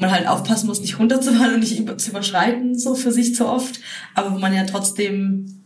man 0.01 0.11
halt 0.11 0.27
aufpassen 0.27 0.67
muss, 0.67 0.81
nicht 0.81 0.99
runterzufahren 0.99 1.55
und 1.55 1.61
nicht 1.61 2.01
zu 2.01 2.11
überschreiten, 2.11 2.79
so 2.79 2.95
für 2.95 3.13
sich 3.13 3.35
zu 3.35 3.47
oft, 3.47 3.81
aber 4.15 4.33
wo 4.33 4.39
man 4.39 4.55
ja 4.55 4.65
trotzdem 4.65 5.65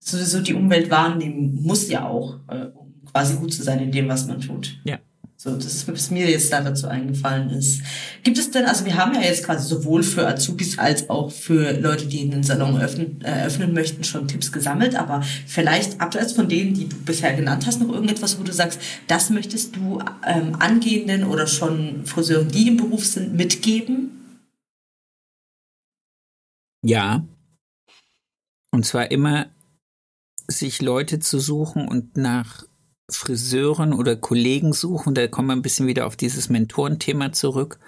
sowieso 0.00 0.40
die 0.40 0.54
Umwelt 0.54 0.90
wahrnehmen 0.90 1.62
muss 1.62 1.88
ja 1.88 2.06
auch, 2.06 2.38
äh, 2.48 2.66
um 2.74 3.04
quasi 3.04 3.36
gut 3.36 3.52
zu 3.52 3.62
sein 3.62 3.80
in 3.80 3.92
dem, 3.92 4.08
was 4.08 4.26
man 4.26 4.40
tut. 4.40 4.80
Ja. 4.84 4.98
So, 5.40 5.54
das 5.54 5.66
ist, 5.66 5.86
was 5.86 6.10
mir 6.10 6.28
jetzt 6.28 6.52
da 6.52 6.60
dazu 6.60 6.88
eingefallen 6.88 7.50
ist. 7.50 7.82
Gibt 8.24 8.38
es 8.38 8.50
denn, 8.50 8.64
also 8.64 8.84
wir 8.84 8.96
haben 8.96 9.14
ja 9.14 9.20
jetzt 9.20 9.44
quasi 9.44 9.68
sowohl 9.68 10.02
für 10.02 10.26
Azubis 10.26 10.80
als 10.80 11.08
auch 11.08 11.30
für 11.30 11.78
Leute, 11.78 12.06
die 12.06 12.22
einen 12.22 12.42
Salon 12.42 12.80
öffnen, 12.80 13.20
eröffnen 13.20 13.72
möchten, 13.72 14.02
schon 14.02 14.26
Tipps 14.26 14.50
gesammelt, 14.50 14.96
aber 14.96 15.22
vielleicht 15.46 16.00
abseits 16.00 16.32
von 16.32 16.48
denen, 16.48 16.74
die 16.74 16.88
du 16.88 16.96
bisher 16.96 17.34
genannt 17.34 17.68
hast, 17.68 17.80
noch 17.80 17.88
irgendetwas, 17.88 18.40
wo 18.40 18.42
du 18.42 18.52
sagst, 18.52 18.80
das 19.06 19.30
möchtest 19.30 19.76
du 19.76 20.02
ähm, 20.26 20.56
angehenden 20.56 21.22
oder 21.22 21.46
schon 21.46 22.04
Friseuren, 22.04 22.48
die 22.48 22.66
im 22.66 22.76
Beruf 22.76 23.06
sind, 23.06 23.34
mitgeben? 23.34 24.42
Ja. 26.84 27.24
Und 28.72 28.86
zwar 28.86 29.12
immer 29.12 29.46
sich 30.48 30.82
Leute 30.82 31.20
zu 31.20 31.38
suchen 31.38 31.86
und 31.86 32.16
nach 32.16 32.67
Friseuren 33.10 33.92
oder 33.92 34.16
Kollegen 34.16 34.72
suchen. 34.72 35.14
Da 35.14 35.26
kommen 35.28 35.48
wir 35.48 35.56
ein 35.56 35.62
bisschen 35.62 35.86
wieder 35.86 36.06
auf 36.06 36.16
dieses 36.16 36.48
Mentorenthema 36.48 37.32
zurück. 37.32 37.78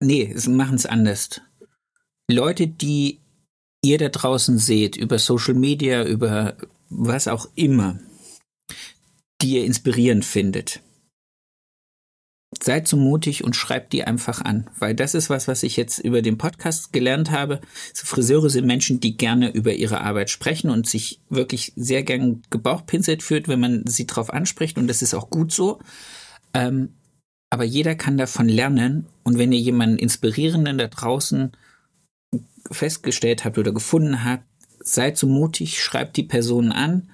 Nee, 0.00 0.32
sie 0.36 0.50
machen 0.50 0.76
es 0.76 0.86
anders. 0.86 1.40
Leute, 2.30 2.68
die 2.68 3.20
ihr 3.82 3.98
da 3.98 4.08
draußen 4.08 4.58
seht, 4.58 4.96
über 4.96 5.18
Social 5.18 5.54
Media, 5.54 6.04
über 6.04 6.56
was 6.88 7.28
auch 7.28 7.48
immer, 7.54 7.98
die 9.40 9.56
ihr 9.56 9.64
inspirierend 9.64 10.24
findet, 10.24 10.80
seid 12.62 12.88
so 12.88 12.96
mutig 12.96 13.44
und 13.44 13.56
schreibt 13.56 13.92
die 13.92 14.04
einfach 14.04 14.40
an, 14.40 14.68
weil 14.78 14.94
das 14.94 15.14
ist 15.14 15.30
was, 15.30 15.48
was 15.48 15.62
ich 15.62 15.76
jetzt 15.76 15.98
über 15.98 16.22
den 16.22 16.38
Podcast 16.38 16.92
gelernt 16.92 17.30
habe. 17.30 17.60
So 17.94 18.06
Friseure 18.06 18.50
sind 18.50 18.66
Menschen, 18.66 19.00
die 19.00 19.16
gerne 19.16 19.50
über 19.52 19.72
ihre 19.72 20.00
Arbeit 20.00 20.30
sprechen 20.30 20.70
und 20.70 20.86
sich 20.86 21.20
wirklich 21.28 21.72
sehr 21.76 22.02
gern 22.02 22.42
gebauchpinselt 22.50 23.22
führt, 23.22 23.48
wenn 23.48 23.60
man 23.60 23.84
sie 23.86 24.06
drauf 24.06 24.32
anspricht 24.32 24.78
und 24.78 24.88
das 24.88 25.02
ist 25.02 25.14
auch 25.14 25.30
gut 25.30 25.52
so. 25.52 25.78
Ähm, 26.54 26.94
aber 27.50 27.64
jeder 27.64 27.94
kann 27.94 28.18
davon 28.18 28.48
lernen 28.48 29.06
und 29.22 29.38
wenn 29.38 29.52
ihr 29.52 29.60
jemanden 29.60 29.98
Inspirierenden 29.98 30.78
da 30.78 30.88
draußen 30.88 31.52
festgestellt 32.70 33.44
habt 33.44 33.58
oder 33.58 33.72
gefunden 33.72 34.24
habt, 34.24 34.44
seid 34.80 35.16
so 35.16 35.26
mutig, 35.26 35.82
schreibt 35.82 36.16
die 36.16 36.22
Person 36.22 36.72
an 36.72 37.10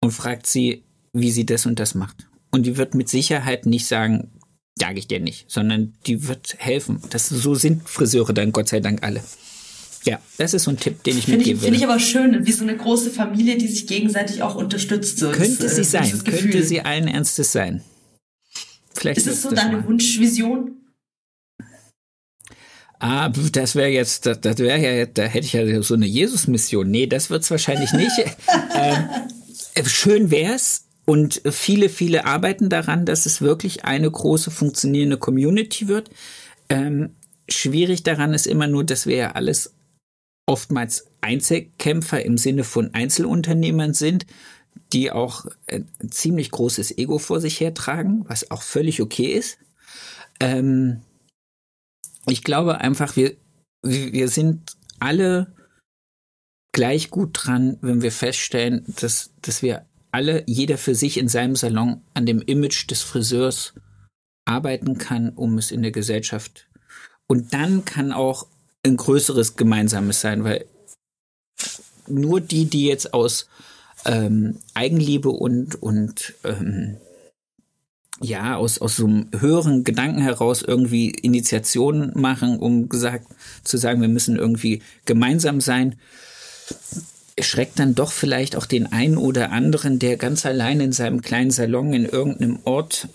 und 0.00 0.12
fragt 0.12 0.46
sie, 0.46 0.84
wie 1.12 1.30
sie 1.30 1.44
das 1.44 1.66
und 1.66 1.78
das 1.78 1.94
macht. 1.94 2.28
Und 2.50 2.66
die 2.66 2.76
wird 2.76 2.94
mit 2.94 3.08
Sicherheit 3.08 3.66
nicht 3.66 3.86
sagen, 3.86 4.30
sage 4.78 4.98
ich 4.98 5.08
dir 5.08 5.20
nicht, 5.20 5.50
sondern 5.50 5.94
die 6.06 6.26
wird 6.28 6.56
helfen. 6.58 7.02
Das, 7.10 7.28
so 7.28 7.54
sind 7.54 7.88
Friseure 7.88 8.32
dann 8.32 8.52
Gott 8.52 8.68
sei 8.68 8.80
Dank 8.80 9.02
alle. 9.02 9.22
Ja, 10.04 10.18
das 10.38 10.54
ist 10.54 10.64
so 10.64 10.70
ein 10.70 10.78
Tipp, 10.78 11.02
den 11.02 11.18
ich 11.18 11.26
find 11.26 11.38
mitgebe. 11.38 11.60
Finde 11.60 11.76
ich 11.76 11.84
aber 11.84 12.00
schön, 12.00 12.46
wie 12.46 12.52
so 12.52 12.64
eine 12.64 12.76
große 12.76 13.10
Familie, 13.10 13.58
die 13.58 13.68
sich 13.68 13.86
gegenseitig 13.86 14.42
auch 14.42 14.54
unterstützt. 14.54 15.18
So 15.18 15.30
könnte 15.30 15.64
das, 15.64 15.74
sie 15.74 15.82
äh, 15.82 15.84
sein, 15.84 16.24
könnte 16.24 16.62
sie 16.62 16.80
allen 16.80 17.06
Ernstes 17.06 17.52
sein. 17.52 17.82
Vielleicht 18.94 19.18
ist 19.18 19.26
es 19.26 19.42
so 19.42 19.50
deine 19.50 19.78
mal. 19.78 19.86
Wunschvision? 19.86 20.76
Ah, 22.98 23.30
das 23.30 23.76
wäre 23.76 23.88
jetzt, 23.88 24.26
das, 24.26 24.40
das 24.40 24.58
wäre 24.58 24.78
ja, 24.78 25.06
da 25.06 25.24
hätte 25.24 25.46
ich 25.46 25.52
ja 25.54 25.82
so 25.82 25.94
eine 25.94 26.06
Jesus-Mission. 26.06 26.90
Nee, 26.90 27.06
das 27.06 27.30
wird's 27.30 27.50
wahrscheinlich 27.50 27.92
nicht. 27.92 28.12
ähm, 28.74 29.86
schön 29.86 30.30
wär's, 30.30 30.86
und 31.10 31.42
viele, 31.50 31.88
viele 31.88 32.24
arbeiten 32.24 32.68
daran, 32.68 33.04
dass 33.04 33.26
es 33.26 33.40
wirklich 33.40 33.84
eine 33.84 34.08
große 34.08 34.52
funktionierende 34.52 35.16
Community 35.16 35.88
wird. 35.88 36.08
Ähm, 36.68 37.16
schwierig 37.48 38.04
daran 38.04 38.32
ist 38.32 38.46
immer 38.46 38.68
nur, 38.68 38.84
dass 38.84 39.06
wir 39.06 39.16
ja 39.16 39.32
alles 39.32 39.74
oftmals 40.46 41.08
Einzelkämpfer 41.20 42.24
im 42.24 42.38
Sinne 42.38 42.62
von 42.62 42.94
Einzelunternehmern 42.94 43.92
sind, 43.92 44.24
die 44.92 45.10
auch 45.10 45.46
ein 45.66 45.88
ziemlich 46.10 46.52
großes 46.52 46.96
Ego 46.96 47.18
vor 47.18 47.40
sich 47.40 47.58
hertragen, 47.58 48.24
was 48.28 48.52
auch 48.52 48.62
völlig 48.62 49.02
okay 49.02 49.32
ist. 49.32 49.58
Ähm, 50.38 51.00
ich 52.28 52.44
glaube 52.44 52.78
einfach, 52.78 53.16
wir, 53.16 53.36
wir 53.82 54.28
sind 54.28 54.76
alle 55.00 55.52
gleich 56.70 57.10
gut 57.10 57.30
dran, 57.32 57.78
wenn 57.80 58.00
wir 58.00 58.12
feststellen, 58.12 58.84
dass, 58.86 59.32
dass 59.42 59.60
wir 59.60 59.86
alle, 60.12 60.44
jeder 60.46 60.78
für 60.78 60.94
sich 60.94 61.18
in 61.18 61.28
seinem 61.28 61.56
Salon 61.56 62.02
an 62.14 62.26
dem 62.26 62.40
Image 62.40 62.90
des 62.90 63.02
Friseurs 63.02 63.74
arbeiten 64.44 64.98
kann, 64.98 65.30
um 65.30 65.58
es 65.58 65.70
in 65.70 65.82
der 65.82 65.92
Gesellschaft. 65.92 66.68
Und 67.26 67.54
dann 67.54 67.84
kann 67.84 68.12
auch 68.12 68.46
ein 68.84 68.96
größeres 68.96 69.56
Gemeinsames 69.56 70.20
sein, 70.20 70.44
weil 70.44 70.64
nur 72.08 72.40
die, 72.40 72.64
die 72.64 72.86
jetzt 72.86 73.14
aus 73.14 73.48
ähm, 74.04 74.58
Eigenliebe 74.74 75.30
und, 75.30 75.80
und 75.80 76.34
ähm, 76.44 76.96
ja, 78.22 78.56
aus, 78.56 78.78
aus 78.78 78.96
so 78.96 79.06
einem 79.06 79.30
höheren 79.38 79.84
Gedanken 79.84 80.20
heraus 80.20 80.62
irgendwie 80.62 81.10
Initiationen 81.10 82.12
machen, 82.14 82.58
um 82.58 82.88
gesagt 82.88 83.26
zu 83.64 83.76
sagen, 83.76 84.00
wir 84.02 84.08
müssen 84.08 84.36
irgendwie 84.36 84.82
gemeinsam 85.06 85.60
sein, 85.60 85.98
schreckt 87.42 87.78
dann 87.78 87.94
doch 87.94 88.12
vielleicht 88.12 88.56
auch 88.56 88.66
den 88.66 88.92
einen 88.92 89.16
oder 89.16 89.52
anderen, 89.52 89.98
der 89.98 90.16
ganz 90.16 90.44
allein 90.46 90.80
in 90.80 90.92
seinem 90.92 91.22
kleinen 91.22 91.50
Salon 91.50 91.92
in 91.92 92.04
irgendeinem 92.04 92.60
Ort 92.64 93.08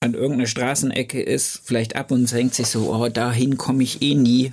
an 0.00 0.14
irgendeiner 0.14 0.46
Straßenecke 0.46 1.20
ist, 1.20 1.60
vielleicht 1.64 1.94
ab 1.94 2.10
und 2.10 2.30
denkt 2.32 2.54
sich 2.54 2.68
so, 2.68 2.94
oh, 2.94 3.08
dahin 3.08 3.58
komme 3.58 3.82
ich 3.82 4.00
eh 4.00 4.14
nie. 4.14 4.52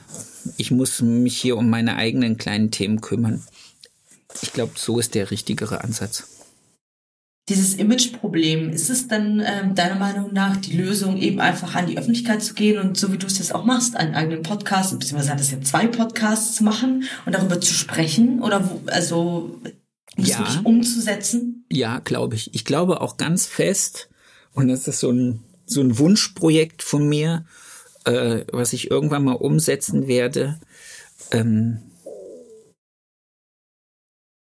Ich 0.58 0.72
muss 0.72 1.02
mich 1.02 1.38
hier 1.38 1.58
um 1.58 1.70
meine 1.70 1.96
eigenen 1.96 2.38
kleinen 2.38 2.70
Themen 2.70 3.00
kümmern. 3.00 3.44
Ich 4.42 4.52
glaube, 4.52 4.74
so 4.76 5.00
ist 5.00 5.16
der 5.16 5.32
richtigere 5.32 5.84
Ansatz 5.84 6.37
dieses 7.50 7.76
Imageproblem, 7.76 8.72
ist 8.72 8.90
es 8.90 9.08
dann 9.08 9.42
ähm, 9.46 9.74
deiner 9.74 9.96
Meinung 9.96 10.34
nach 10.34 10.58
die 10.58 10.76
Lösung, 10.76 11.18
eben 11.18 11.40
einfach 11.40 11.76
an 11.76 11.88
die 11.88 11.98
Öffentlichkeit 11.98 12.44
zu 12.44 12.54
gehen 12.54 12.78
und 12.78 12.98
so 12.98 13.14
wie 13.14 13.18
du 13.18 13.26
es 13.26 13.38
jetzt 13.38 13.56
auch 13.56 13.64
machst, 13.64 13.96
einen 13.96 14.16
eigenen 14.16 14.44
Podcast, 14.44 14.92
beziehungsweise 14.92 15.32
hat 15.32 15.40
es 15.40 15.52
ja 15.52 15.62
zwei 15.62 15.88
Podcasts 15.88 16.56
zu 16.56 16.64
machen 16.66 17.06
und 17.26 17.34
darüber 17.34 17.62
zu 17.62 17.74
sprechen 17.74 18.42
oder 18.42 18.70
wo, 18.70 18.82
also 18.88 19.62
ja. 20.18 20.62
umzusetzen? 20.64 21.66
Ja, 21.72 22.00
glaube 22.00 22.36
ich. 22.36 22.54
Ich 22.54 22.66
glaube 22.66 23.00
auch 23.00 23.16
ganz 23.16 23.46
fest, 23.46 24.10
und 24.54 24.68
das 24.68 24.88
ist 24.88 25.00
so 25.00 25.12
ein, 25.12 25.44
so 25.66 25.82
ein 25.82 25.98
Wunschprojekt 25.98 26.84
von 26.84 27.08
mir, 27.08 27.46
äh, 28.04 28.44
was 28.52 28.74
ich 28.74 28.92
irgendwann 28.92 29.24
mal 29.24 29.34
umsetzen 29.34 30.08
werde. 30.08 30.60
Ähm, 31.32 31.80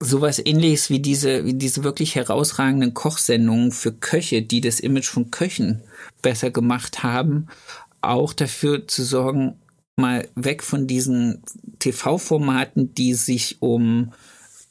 sowas 0.01 0.41
ähnliches 0.45 0.89
wie 0.89 1.01
diese, 1.01 1.45
wie 1.45 1.55
diese 1.55 1.85
wirklich 1.85 2.15
herausragenden 2.15 2.95
Kochsendungen 2.95 3.71
für 3.71 3.93
Köche, 3.93 4.43
die 4.43 4.63
das 4.63 4.81
Image 4.81 5.09
von 5.09 5.31
Köchen 5.31 5.83
besser 6.23 6.51
gemacht 6.51 7.03
haben, 7.03 7.49
auch 8.01 8.33
dafür 8.33 8.89
zu 8.89 9.05
sorgen, 9.05 9.57
mal 9.97 10.27
weg 10.35 10.63
von 10.63 10.87
diesen 10.87 11.43
TV-Formaten, 11.79 12.95
die 12.95 13.13
sich 13.13 13.61
um 13.61 14.13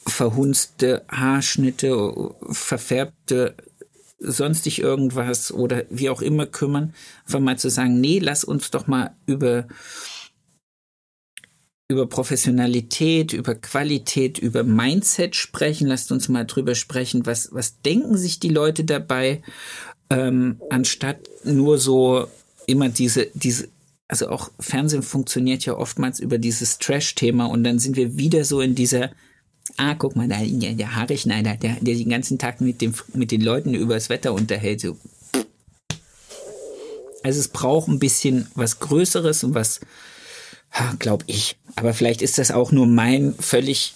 verhunzte 0.06 1.04
Haarschnitte, 1.08 2.34
verfärbte 2.50 3.54
sonstig 4.20 4.82
irgendwas 4.82 5.52
oder 5.52 5.84
wie 5.90 6.10
auch 6.10 6.22
immer 6.22 6.48
kümmern, 6.48 6.94
einfach 7.26 7.40
mal 7.40 7.58
zu 7.58 7.70
sagen, 7.70 8.02
nee, 8.02 8.20
lass 8.20 8.44
uns 8.44 8.72
doch 8.72 8.88
mal 8.88 9.16
über 9.28 9.68
über 11.90 12.06
Professionalität, 12.06 13.34
über 13.34 13.56
Qualität, 13.56 14.38
über 14.38 14.64
Mindset 14.64 15.36
sprechen. 15.36 15.88
Lasst 15.88 16.12
uns 16.12 16.30
mal 16.30 16.46
drüber 16.46 16.76
sprechen, 16.76 17.26
was, 17.26 17.50
was 17.52 17.82
denken 17.82 18.16
sich 18.16 18.40
die 18.40 18.50
Leute 18.50 18.84
dabei, 18.84 19.42
ähm, 20.12 20.62
anstatt 20.70 21.18
nur 21.44 21.80
so 21.80 22.28
immer 22.68 22.90
diese, 22.90 23.28
diese, 23.34 23.70
also 24.08 24.30
auch 24.30 24.52
Fernsehen 24.60 25.02
funktioniert 25.02 25.66
ja 25.66 25.76
oftmals 25.76 26.20
über 26.20 26.38
dieses 26.38 26.78
Trash-Thema 26.78 27.48
und 27.48 27.64
dann 27.64 27.80
sind 27.80 27.96
wir 27.96 28.18
wieder 28.18 28.46
so 28.46 28.62
in 28.62 28.76
dieser, 28.76 29.10
ah, 29.78 29.96
guck 29.96 30.16
mal, 30.16 30.28
da, 30.28 30.38
der, 30.44 30.74
der 30.74 30.96
Haarschneider, 30.96 31.56
der, 31.56 31.78
der 31.82 31.96
den 31.96 32.10
ganzen 32.10 32.38
Tag 32.38 32.62
mit, 32.62 32.82
dem, 32.82 32.94
mit 33.16 33.32
den 33.32 33.42
Leuten 33.42 33.74
über 33.74 33.96
das 33.96 34.10
Wetter 34.10 34.36
unterhält. 34.36 34.82
So. 34.82 34.96
Also 37.24 37.40
es 37.40 37.48
braucht 37.48 37.88
ein 37.88 37.98
bisschen 37.98 38.48
was 38.54 38.80
Größeres 38.80 39.44
und 39.44 39.56
was, 39.56 39.80
glaube 41.00 41.24
ich. 41.28 41.56
Aber 41.76 41.94
vielleicht 41.94 42.22
ist 42.22 42.38
das 42.38 42.52
auch 42.52 42.72
nur 42.72 42.88
mein 42.88 43.34
völlig 43.40 43.94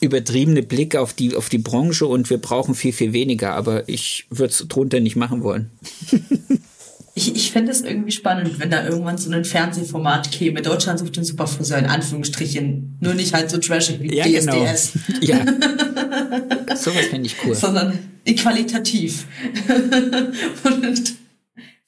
übertriebene 0.00 0.62
Blick 0.62 0.96
auf 0.96 1.12
die, 1.12 1.36
auf 1.36 1.48
die 1.48 1.58
Branche 1.58 2.06
und 2.06 2.30
wir 2.30 2.38
brauchen 2.38 2.74
viel, 2.74 2.92
viel 2.92 3.12
weniger. 3.12 3.54
Aber 3.54 3.88
ich 3.88 4.26
würde 4.30 4.52
es 4.52 4.64
drunter 4.68 5.00
nicht 5.00 5.16
machen 5.16 5.42
wollen. 5.42 5.70
ich, 7.14 7.36
ich 7.36 7.50
fände 7.50 7.70
es 7.70 7.82
irgendwie 7.82 8.12
spannend, 8.12 8.58
wenn 8.58 8.70
da 8.70 8.86
irgendwann 8.86 9.18
so 9.18 9.30
ein 9.30 9.44
Fernsehformat 9.44 10.32
käme. 10.32 10.62
Deutschland 10.62 10.98
sucht 10.98 11.16
den 11.16 11.24
Superfriseur 11.24 11.78
in 11.78 11.86
Anführungsstrichen. 11.86 12.96
Nur 13.00 13.14
nicht 13.14 13.34
halt 13.34 13.50
so 13.50 13.58
trashig 13.58 14.00
wie 14.00 14.14
Ja, 14.14 14.24
DSDS. 14.24 14.92
genau. 15.20 15.20
Ja. 15.20 16.76
Sowas 16.76 17.06
finde 17.10 17.26
ich 17.26 17.36
cool. 17.44 17.54
sondern 17.54 17.98
qualitativ. 18.36 19.26
Und 20.64 21.14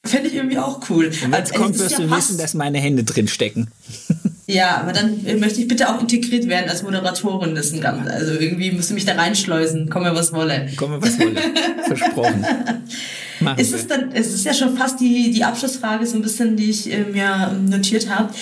fände 0.05 0.27
ich 0.27 0.35
irgendwie 0.35 0.57
auch 0.57 0.81
cool. 0.89 1.09
Wenn 1.21 1.33
es 1.33 1.39
Also, 1.51 1.53
kommt, 1.55 1.79
wirst 1.79 1.91
ja 1.91 1.99
du 1.99 2.07
fast- 2.07 2.29
wissen, 2.29 2.37
dass 2.37 2.53
meine 2.53 2.79
Hände 2.79 3.03
drin 3.03 3.27
stecken. 3.27 3.67
Ja, 4.45 4.81
aber 4.81 4.91
dann 4.91 5.23
möchte 5.39 5.61
ich 5.61 5.69
bitte 5.69 5.87
auch 5.87 6.01
integriert 6.01 6.49
werden 6.49 6.69
als 6.69 6.83
Moderatorin 6.83 7.55
des 7.55 7.79
Ganzen. 7.79 8.09
Also 8.09 8.33
irgendwie 8.33 8.71
musst 8.73 8.89
du 8.89 8.93
mich 8.93 9.05
da 9.05 9.13
reinschleusen, 9.13 9.89
komme 9.89 10.13
was 10.13 10.33
wolle. 10.33 10.69
Komme, 10.75 11.01
was 11.01 11.17
wolle. 11.17 11.39
Versprochen. 11.87 12.45
Machen 13.39 13.57
Ist 13.59 13.71
wir. 13.71 13.79
es 13.79 13.87
dann, 13.87 14.11
es 14.11 14.33
ist 14.33 14.43
ja 14.45 14.53
schon 14.53 14.75
fast 14.75 14.99
die, 14.99 15.31
die 15.31 15.45
Abschlussfrage 15.45 16.05
so 16.05 16.17
ein 16.17 16.21
bisschen, 16.21 16.57
die 16.57 16.69
ich 16.71 16.91
äh, 16.91 17.05
mir 17.05 17.57
notiert 17.69 18.09
habe. 18.09 18.33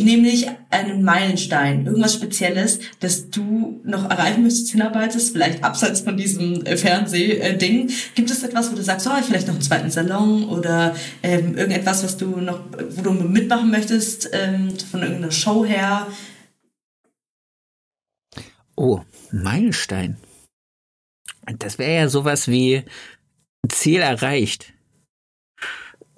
Nämlich 0.00 0.46
einen 0.70 1.02
Meilenstein, 1.02 1.86
irgendwas 1.86 2.14
Spezielles, 2.14 2.80
das 3.00 3.30
du 3.30 3.80
noch 3.84 4.10
erreichen 4.10 4.42
möchtest, 4.42 4.70
hinarbeitest, 4.70 5.32
vielleicht 5.32 5.62
abseits 5.62 6.00
von 6.00 6.16
diesem 6.16 6.64
äh, 6.64 6.76
Fernsehding. 6.76 7.90
Gibt 8.14 8.30
es 8.30 8.42
etwas, 8.42 8.70
wo 8.70 8.76
du 8.76 8.82
sagst, 8.82 9.06
oh, 9.06 9.22
vielleicht 9.22 9.46
noch 9.46 9.54
einen 9.54 9.62
zweiten 9.62 9.90
Salon 9.90 10.48
oder 10.48 10.94
ähm, 11.22 11.56
irgendetwas, 11.56 12.04
was 12.04 12.16
du 12.16 12.40
noch, 12.40 12.60
wo 12.90 13.02
du 13.02 13.12
mitmachen 13.12 13.70
möchtest, 13.70 14.30
ähm, 14.32 14.72
von 14.90 15.02
irgendeiner 15.02 15.32
Show 15.32 15.64
her? 15.64 16.06
Oh, 18.76 19.00
Meilenstein. 19.30 20.16
Das 21.58 21.78
wäre 21.78 22.02
ja 22.02 22.08
sowas 22.08 22.48
wie 22.48 22.84
Ziel 23.68 24.00
erreicht. 24.00 24.72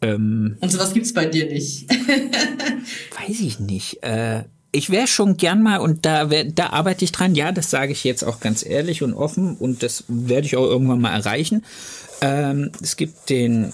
Ähm, 0.04 0.56
Und 0.60 0.70
sowas 0.70 0.92
gibt's 0.92 1.14
bei 1.14 1.26
dir 1.26 1.46
nicht. 1.46 1.88
weiß 3.28 3.40
ich 3.40 3.58
nicht. 3.58 4.02
Äh, 4.02 4.44
ich 4.70 4.90
wäre 4.90 5.06
schon 5.06 5.36
gern 5.36 5.62
mal, 5.62 5.78
und 5.78 6.04
da, 6.04 6.30
wär, 6.30 6.44
da 6.44 6.70
arbeite 6.70 7.04
ich 7.04 7.12
dran, 7.12 7.34
ja, 7.34 7.52
das 7.52 7.70
sage 7.70 7.92
ich 7.92 8.04
jetzt 8.04 8.24
auch 8.24 8.40
ganz 8.40 8.66
ehrlich 8.66 9.02
und 9.02 9.14
offen 9.14 9.56
und 9.56 9.82
das 9.82 10.04
werde 10.08 10.46
ich 10.46 10.56
auch 10.56 10.64
irgendwann 10.64 11.00
mal 11.00 11.14
erreichen. 11.14 11.64
Ähm, 12.20 12.70
es 12.82 12.96
gibt 12.96 13.30
den 13.30 13.72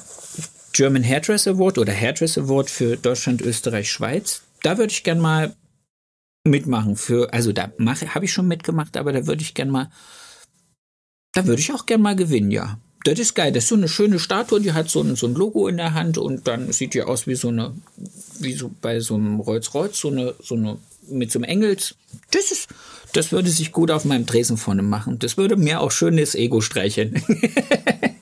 German 0.72 1.02
Hairdress 1.02 1.48
Award 1.48 1.78
oder 1.78 1.92
Hairdress 1.92 2.38
Award 2.38 2.70
für 2.70 2.96
Deutschland, 2.96 3.40
Österreich, 3.40 3.90
Schweiz. 3.90 4.42
Da 4.62 4.78
würde 4.78 4.92
ich 4.92 5.02
gern 5.02 5.20
mal 5.20 5.54
mitmachen 6.44 6.96
für, 6.96 7.32
also 7.32 7.52
da 7.52 7.72
mache, 7.78 8.14
habe 8.14 8.26
ich 8.26 8.32
schon 8.32 8.46
mitgemacht, 8.46 8.96
aber 8.96 9.12
da 9.12 9.26
würde 9.26 9.42
ich 9.42 9.54
gern 9.54 9.70
mal, 9.70 9.90
da 11.32 11.46
würde 11.46 11.60
ich 11.60 11.72
auch 11.72 11.86
gern 11.86 12.02
mal 12.02 12.16
gewinnen, 12.16 12.50
ja. 12.50 12.78
Das 13.04 13.18
ist 13.18 13.34
geil. 13.34 13.52
Das 13.52 13.64
ist 13.64 13.68
so 13.68 13.76
eine 13.76 13.88
schöne 13.88 14.18
Statue, 14.18 14.60
die 14.60 14.72
hat 14.72 14.90
so 14.90 15.00
ein, 15.02 15.16
so 15.16 15.26
ein 15.26 15.34
Logo 15.34 15.68
in 15.68 15.78
der 15.78 15.94
Hand 15.94 16.18
und 16.18 16.46
dann 16.46 16.72
sieht 16.72 16.94
die 16.94 17.02
aus 17.02 17.26
wie 17.26 17.34
so 17.34 17.48
eine, 17.48 17.74
wie 18.38 18.52
so 18.52 18.70
bei 18.80 19.00
so 19.00 19.14
einem 19.14 19.40
Rolls-Royce, 19.40 19.98
so 19.98 20.08
eine, 20.08 20.34
so 20.42 20.54
eine, 20.54 20.78
mit 21.08 21.32
so 21.32 21.38
einem 21.38 21.44
Engels. 21.44 21.94
Das 22.30 22.52
ist, 22.52 22.68
das 23.12 23.32
würde 23.32 23.50
sich 23.50 23.72
gut 23.72 23.90
auf 23.90 24.04
meinem 24.04 24.26
Dresen 24.26 24.56
vorne 24.56 24.82
machen. 24.82 25.18
Das 25.18 25.36
würde 25.36 25.56
mir 25.56 25.80
auch 25.80 25.90
schönes 25.90 26.34
Ego 26.34 26.60
streicheln. 26.60 27.22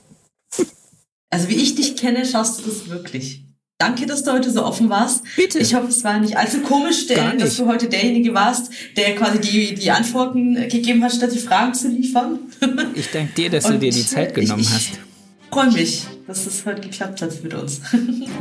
Also 1.31 1.47
wie 1.49 1.61
ich 1.61 1.75
dich 1.75 1.95
kenne, 1.95 2.25
schaust 2.25 2.59
du 2.59 2.63
das 2.63 2.89
wirklich. 2.89 3.43
Danke, 3.81 4.05
dass 4.05 4.23
du 4.25 4.33
heute 4.33 4.51
so 4.51 4.65
offen 4.65 4.89
warst. 4.89 5.23
Bitte. 5.37 5.57
Ich 5.59 5.73
hoffe, 5.73 5.87
es 5.87 6.03
war 6.03 6.19
nicht 6.19 6.35
allzu 6.35 6.59
komisch, 6.63 7.07
der, 7.07 7.29
nicht. 7.31 7.41
dass 7.45 7.55
du 7.55 7.65
heute 7.65 7.87
derjenige 7.87 8.33
warst, 8.33 8.69
der 8.97 9.15
quasi 9.15 9.39
die, 9.39 9.73
die 9.73 9.89
Antworten 9.89 10.55
gegeben 10.67 11.01
hat, 11.01 11.13
statt 11.13 11.31
die 11.33 11.39
Fragen 11.39 11.73
zu 11.73 11.87
liefern. 11.87 12.39
Ich 12.95 13.09
danke 13.09 13.31
dir, 13.35 13.49
dass 13.49 13.63
du 13.63 13.79
dir 13.79 13.89
die 13.93 14.05
Zeit 14.05 14.29
ich- 14.37 14.43
genommen 14.43 14.63
ich 14.63 14.69
hast. 14.69 14.89
freue 15.49 15.71
mich, 15.71 16.03
dass 16.27 16.45
es 16.45 16.65
heute 16.65 16.81
geklappt 16.81 17.21
hat 17.21 17.41
mit 17.41 17.53
uns. 17.53 17.79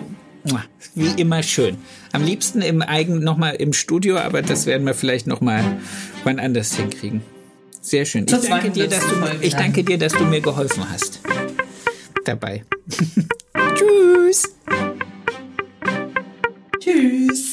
Wie 0.97 1.21
immer 1.21 1.45
schön. 1.45 1.77
Am 2.11 2.25
liebsten 2.25 2.61
im 2.61 2.83
eigen 2.83 3.23
nochmal 3.23 3.55
im 3.55 3.73
Studio, 3.73 4.19
aber 4.19 4.43
das 4.43 4.67
werden 4.67 4.85
wir 4.89 4.95
vielleicht 4.95 5.29
nochmal 5.29 5.63
wann 6.25 6.41
anders 6.41 6.75
hinkriegen. 6.75 7.23
Sehr 7.81 8.07
schön. 8.07 8.25
Ich 8.25 8.49
danke, 8.49 8.71
dir, 8.71 8.89
200. 8.91 8.93
dass 8.93 9.09
du, 9.09 9.47
ich 9.47 9.55
danke 9.55 9.85
dir, 9.85 9.99
dass 9.99 10.13
du 10.15 10.25
mir 10.25 10.41
geholfen 10.41 10.91
hast. 10.91 11.21
Dabei. 12.25 12.65
Tschüss. 13.77 14.43
Tschüss. 16.89 17.48